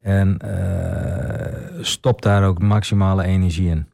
En 0.01 0.39
eh 0.39 1.83
stop 1.85 2.23
daar 2.23 2.45
ook 2.45 2.59
maximale 2.63 3.25
energie 3.25 3.69
in. 3.69 3.89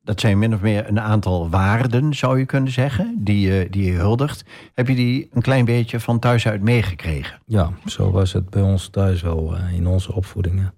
Dat 0.00 0.20
zijn 0.20 0.38
min 0.38 0.54
of 0.54 0.60
meer 0.60 0.88
een 0.88 1.00
aantal 1.00 1.50
waarden, 1.50 2.14
zou 2.14 2.38
je 2.38 2.46
kunnen 2.46 2.72
zeggen, 2.72 3.16
die 3.18 3.40
je, 3.40 3.66
die 3.70 3.92
je 3.92 3.98
huldigt. 3.98 4.44
Heb 4.74 4.88
je 4.88 4.94
die 4.94 5.28
een 5.32 5.42
klein 5.42 5.64
beetje 5.64 6.00
van 6.00 6.18
thuis 6.18 6.46
uit 6.46 6.62
meegekregen? 6.62 7.40
Ja, 7.46 7.70
zo 7.86 8.10
was 8.10 8.32
het 8.32 8.50
bij 8.50 8.62
ons 8.62 8.88
thuis 8.88 9.22
wel 9.22 9.56
in 9.56 9.86
onze 9.86 10.12
opvoedingen. 10.12 10.74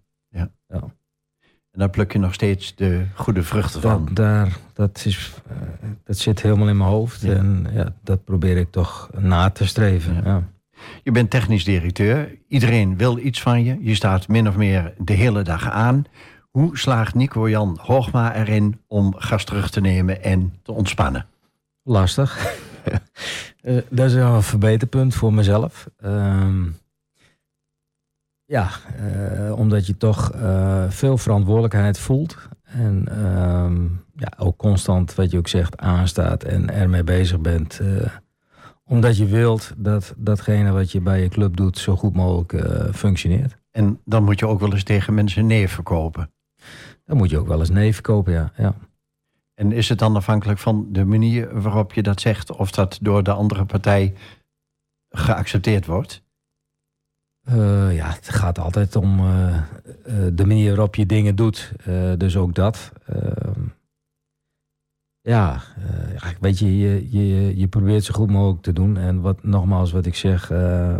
En 1.76 1.82
daar 1.82 1.90
pluk 1.90 2.12
je 2.12 2.18
nog 2.18 2.34
steeds 2.34 2.74
de 2.74 3.04
goede 3.14 3.42
vruchten 3.42 3.80
van. 3.80 4.04
Dat, 4.04 4.16
daar, 4.16 4.56
dat, 4.72 5.02
is, 5.04 5.32
eh, 5.48 5.56
dat 6.04 6.18
zit 6.18 6.42
helemaal 6.42 6.68
in 6.68 6.76
mijn 6.76 6.90
hoofd. 6.90 7.20
Ja. 7.22 7.32
En 7.34 7.66
ja, 7.72 7.92
dat 8.02 8.24
probeer 8.24 8.56
ik 8.56 8.70
toch 8.70 9.10
na 9.18 9.50
te 9.50 9.66
streven. 9.66 10.14
Ja. 10.14 10.20
Ja. 10.24 10.42
Je 11.02 11.10
bent 11.10 11.30
technisch 11.30 11.64
directeur. 11.64 12.38
Iedereen 12.48 12.96
wil 12.96 13.18
iets 13.18 13.42
van 13.42 13.64
je. 13.64 13.76
Je 13.80 13.94
staat 13.94 14.28
min 14.28 14.48
of 14.48 14.56
meer 14.56 14.94
de 14.98 15.12
hele 15.12 15.42
dag 15.42 15.70
aan. 15.70 16.04
Hoe 16.50 16.78
slaagt 16.78 17.14
Nico-Jan 17.14 17.78
Hoogma 17.80 18.34
erin 18.34 18.80
om 18.86 19.14
gas 19.16 19.44
terug 19.44 19.70
te 19.70 19.80
nemen 19.80 20.22
en 20.22 20.52
te 20.62 20.72
ontspannen? 20.72 21.26
Lastig. 21.82 22.38
Eh, 23.62 23.76
dat 23.88 24.06
is 24.06 24.14
wel 24.14 24.34
een 24.34 24.42
verbeterpunt 24.42 25.14
voor 25.14 25.32
mezelf. 25.32 25.88
Ehm, 26.00 26.62
ja, 28.46 28.68
eh, 28.96 29.58
omdat 29.58 29.86
je 29.86 29.96
toch 29.96 30.32
eh, 30.32 30.90
veel 30.90 31.18
verantwoordelijkheid 31.18 31.98
voelt. 31.98 32.36
En 32.64 33.08
ehm, 33.08 33.84
ja, 34.16 34.32
ook 34.38 34.56
constant, 34.56 35.14
wat 35.14 35.30
je 35.30 35.38
ook 35.38 35.48
zegt, 35.48 35.76
aanstaat 35.76 36.42
en 36.42 36.70
ermee 36.70 37.04
bezig 37.04 37.40
bent. 37.40 37.80
eh, 37.80 38.10
omdat 38.88 39.16
je 39.16 39.26
wilt 39.26 39.72
dat 39.76 40.14
datgene 40.16 40.70
wat 40.70 40.92
je 40.92 41.00
bij 41.00 41.22
je 41.22 41.28
club 41.28 41.56
doet 41.56 41.78
zo 41.78 41.96
goed 41.96 42.14
mogelijk 42.14 42.54
functioneert. 42.94 43.56
En 43.70 44.00
dan 44.04 44.24
moet 44.24 44.38
je 44.38 44.46
ook 44.46 44.60
wel 44.60 44.72
eens 44.72 44.82
tegen 44.82 45.14
mensen 45.14 45.46
nee 45.46 45.68
verkopen. 45.68 46.30
Dan 47.04 47.16
moet 47.16 47.30
je 47.30 47.38
ook 47.38 47.46
wel 47.46 47.58
eens 47.58 47.70
nee 47.70 47.94
verkopen, 47.94 48.32
ja. 48.32 48.52
ja. 48.56 48.74
En 49.54 49.72
is 49.72 49.88
het 49.88 49.98
dan 49.98 50.16
afhankelijk 50.16 50.58
van 50.58 50.86
de 50.90 51.04
manier 51.04 51.60
waarop 51.60 51.92
je 51.92 52.02
dat 52.02 52.20
zegt... 52.20 52.52
of 52.52 52.70
dat 52.70 52.98
door 53.02 53.22
de 53.22 53.32
andere 53.32 53.64
partij 53.64 54.14
geaccepteerd 55.08 55.86
wordt? 55.86 56.25
Eh, 57.46 57.96
ja, 57.96 58.10
het 58.10 58.28
gaat 58.28 58.58
altijd 58.58 58.96
om 58.96 59.18
eh, 59.18 59.56
eh, 59.56 59.64
de 60.32 60.46
manier 60.46 60.68
waarop 60.68 60.94
je 60.94 61.06
dingen 61.06 61.36
doet. 61.36 61.72
Dus 62.16 62.36
ook 62.36 62.54
dat. 62.54 62.92
Ehm, 63.06 63.62
ja, 65.20 65.62
weet 66.40 66.58
je, 66.58 66.78
je, 66.78 67.10
je, 67.10 67.56
je 67.56 67.68
probeert 67.68 68.04
zo 68.04 68.14
goed 68.14 68.30
mogelijk 68.30 68.62
te 68.62 68.72
doen. 68.72 68.96
En 68.96 69.20
wat, 69.20 69.42
nogmaals, 69.42 69.92
wat 69.92 70.06
ik 70.06 70.14
zeg, 70.14 70.48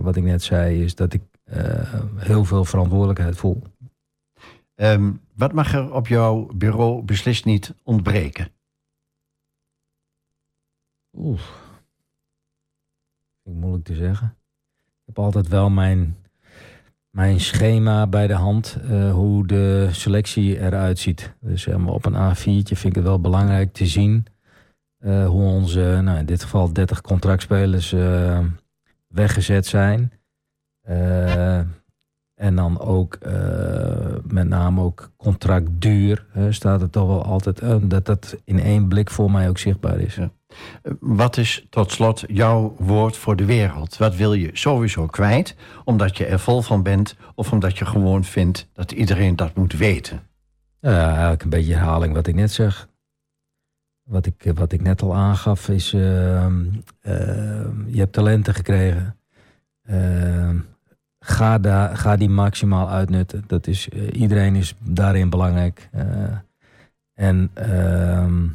wat 0.01 0.17
ik 0.17 0.25
net 0.25 0.43
zei, 0.43 0.85
is 0.85 0.95
dat 0.95 1.13
ik 1.13 1.23
heel 2.17 2.45
veel 2.45 2.65
verantwoordelijkheid 2.65 3.37
voel. 3.37 3.63
Ehm, 4.75 5.13
wat 5.35 5.53
mag 5.53 5.75
er 5.75 5.93
op 5.93 6.07
jouw 6.07 6.47
bureau 6.55 7.03
beslist 7.03 7.45
niet 7.45 7.75
ontbreken? 7.83 8.49
Oeh. 11.17 11.41
Vind 13.43 13.57
ik 13.57 13.63
moeilijk 13.63 13.85
te 13.85 13.95
zeggen. 13.95 14.37
Ik 14.75 15.15
heb 15.15 15.19
altijd 15.19 15.49
wel 15.49 15.71
mijn, 15.71 16.17
mijn 17.17 17.41
schema 17.41 18.07
bij 18.07 18.27
de 18.27 18.35
hand, 18.35 18.79
eh, 18.91 19.13
hoe 19.13 19.47
de 19.47 19.89
selectie 19.93 20.61
eruit 20.61 20.99
ziet. 20.99 21.35
Dus 21.41 21.63
zeg 21.63 21.77
maar, 21.77 21.93
op 21.93 22.05
een 22.05 22.15
A4'tje 22.15 22.77
vind 22.77 22.85
ik 22.85 22.95
het 22.95 23.05
wel 23.05 23.21
belangrijk 23.21 23.73
te 23.73 23.87
zien 23.87 24.27
eh, 24.99 25.27
hoe 25.27 25.43
onze, 25.43 26.01
nou, 26.03 26.19
in 26.19 26.27
dit 26.27 26.43
geval 26.43 26.73
30 26.73 27.01
contractspelers, 27.01 27.93
eh, 27.93 28.39
weggezet 29.09 29.67
zijn. 29.67 30.13
Eh, 30.81 31.59
en 32.37 32.55
dan 32.55 32.81
ook 32.81 33.15
eh, 33.15 34.15
met 34.23 34.49
name 34.49 34.83
ook 34.83 35.11
contractduur 35.17 36.27
staat 36.51 36.83
er 36.83 36.91
toch 36.91 37.07
wel 37.07 37.25
altijd 37.25 37.61
eh, 37.61 37.77
dat 37.83 38.07
dat 38.07 38.37
in 38.45 38.61
één 38.61 38.89
blik 38.89 39.11
voor 39.11 39.31
mij 39.31 39.49
ook 39.49 39.59
zichtbaar 39.59 40.01
is. 40.01 40.15
Ja. 40.15 40.31
Eh, 40.83 40.93
Wat 41.01 41.37
is 41.37 41.67
tot 41.71 41.91
slot 41.91 42.25
jouw 42.27 42.75
woord 42.79 43.17
voor 43.17 43.37
de 43.37 43.45
wereld? 43.45 43.97
Wat 43.97 44.17
wil 44.17 44.33
je 44.33 44.51
sowieso 44.53 45.07
kwijt, 45.07 45.57
omdat 45.85 46.17
je 46.17 46.27
er 46.27 46.39
vol 46.39 46.63
van 46.63 46.83
bent... 46.83 47.17
of 47.35 47.53
omdat 47.53 47.79
je 47.79 47.87
gewoon 47.87 48.25
vindt 48.25 48.69
dat 48.73 48.93
iedereen 48.93 49.37
dat 49.37 49.55
moet 49.55 49.73
weten? 49.73 50.21
Ja, 50.81 51.09
eigenlijk 51.11 51.43
een 51.43 51.51
beetje 51.51 51.75
herhaling 51.75 52.15
wat 52.15 52.27
ik 52.27 52.35
net 52.35 52.53
zeg. 52.53 52.89
Wat 54.03 54.27
ik, 54.27 54.53
wat 54.55 54.73
ik 54.73 54.83
net 54.83 55.03
al 55.03 55.15
aangaf 55.15 55.69
is, 55.69 55.93
ehm, 55.93 56.65
ehm, 57.01 57.89
je 57.89 57.99
hebt 57.99 58.13
talenten 58.13 58.55
gekregen. 58.55 59.17
Ehm, 59.83 60.57
ga, 61.19 61.59
daar, 61.59 61.97
ga 61.97 62.17
die 62.17 62.29
maximaal 62.29 62.91
uitnutten. 62.91 63.45
Dat 63.47 63.67
is, 63.67 63.89
eh, 63.89 64.21
iedereen 64.21 64.55
is 64.55 64.75
daarin 64.79 65.31
belangrijk. 65.31 65.89
Eh, 65.93 66.05
en 67.15 67.51
ehm, 67.55 68.47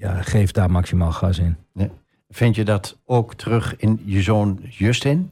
ja, 0.00 0.22
geef 0.22 0.50
daar 0.50 0.70
maximaal 0.70 1.12
gas 1.12 1.38
in. 1.38 1.56
Vind 2.28 2.54
je 2.54 2.64
dat 2.64 2.98
ook 3.04 3.34
terug 3.34 3.76
in 3.76 4.00
je 4.04 4.22
zoon 4.22 4.60
Justin? 4.68 5.30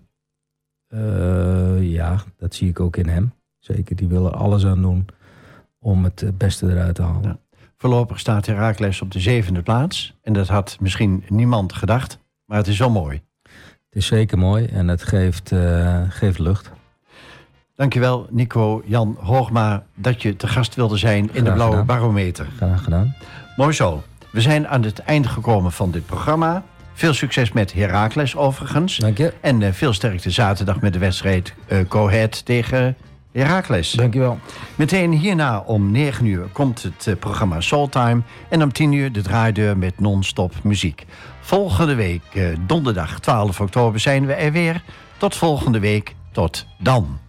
Eh, 0.89 1.83
ja, 1.93 2.23
dat 2.37 2.55
zie 2.55 2.69
ik 2.69 2.81
ook 2.81 2.97
in 2.97 3.09
hem. 3.09 3.33
Zeker, 3.59 3.97
die 3.97 4.09
wil 4.09 4.27
er 4.27 4.35
alles 4.35 4.66
aan 4.66 4.83
doen 4.83 5.07
om 5.79 6.05
het 6.05 6.23
eh, 6.23 6.29
beste 6.35 6.71
eruit 6.71 6.95
te 6.95 7.03
halen. 7.03 7.23
Ja. 7.23 7.39
Voorlopig 7.77 8.19
staat 8.19 8.47
Heracles 8.47 9.03
op 9.03 9.11
de 9.11 9.21
zevende 9.21 9.62
plaats. 9.62 10.14
En 10.23 10.33
dat 10.33 10.49
had 10.49 10.77
misschien 10.81 11.25
niemand 11.29 11.73
gedacht. 11.73 12.19
Maar 12.45 12.59
het 12.59 12.66
is 12.66 12.79
wel 12.79 12.91
mooi. 12.91 13.23
Het 13.89 13.97
is 13.97 14.07
zeker 14.07 14.39
mooi 14.39 14.64
en 14.66 14.89
het 14.89 15.03
geeft, 15.03 15.53
eh, 15.53 16.03
geeft 16.09 16.39
lucht. 16.39 16.71
Dankjewel 17.75 18.27
Nico 18.31 18.83
Jan 18.85 19.16
Hoogma 19.21 19.85
dat 19.95 20.23
je 20.23 20.37
te 20.37 20.49
gast 20.49 20.75
wilde 20.75 20.97
zijn 20.97 21.35
in 21.35 21.45
de 21.45 21.53
Blauwe 21.53 21.71
gedaan. 21.71 21.87
Barometer. 21.87 22.47
Graag 22.57 22.85
gedaan. 22.85 23.14
Mooi 23.57 23.73
zo. 23.73 24.03
We 24.31 24.41
zijn 24.41 24.68
aan 24.68 24.83
het 24.83 24.99
einde 24.99 25.29
gekomen 25.29 25.72
van 25.72 25.91
dit 25.91 26.07
programma. 26.07 26.62
Veel 26.93 27.14
succes 27.14 27.53
met 27.53 27.72
Heracles 27.72 28.37
overigens. 28.37 28.97
Dank 28.97 29.18
je. 29.18 29.33
En 29.41 29.62
eh, 29.62 29.72
veel 29.72 29.93
sterkte 29.93 30.31
zaterdag 30.31 30.81
met 30.81 30.93
de 30.93 30.99
wedstrijd 30.99 31.55
Cohet 31.89 32.45
tegen 32.45 32.97
Heracles. 33.33 33.91
Dankjewel. 33.91 34.39
Meteen 34.74 35.12
hierna 35.12 35.59
om 35.59 35.91
9 35.91 36.26
uur 36.26 36.47
komt 36.53 36.83
het 36.83 37.07
eh, 37.07 37.14
programma 37.16 37.61
Soultime. 37.61 38.22
En 38.49 38.62
om 38.62 38.72
10 38.72 38.93
uur 38.93 39.12
de 39.12 39.22
draaideur 39.22 39.79
met 39.79 40.01
non-stop 40.01 40.53
muziek. 40.62 41.07
Volgende 41.41 41.95
week, 41.95 42.57
donderdag 42.66 43.20
12 43.20 43.61
oktober, 43.61 44.01
zijn 44.01 44.26
we 44.26 44.33
er 44.33 44.53
weer. 44.53 44.83
Tot 45.16 45.37
volgende 45.37 45.81
week. 45.81 46.14
Tot 46.33 46.66
dan. 46.79 47.28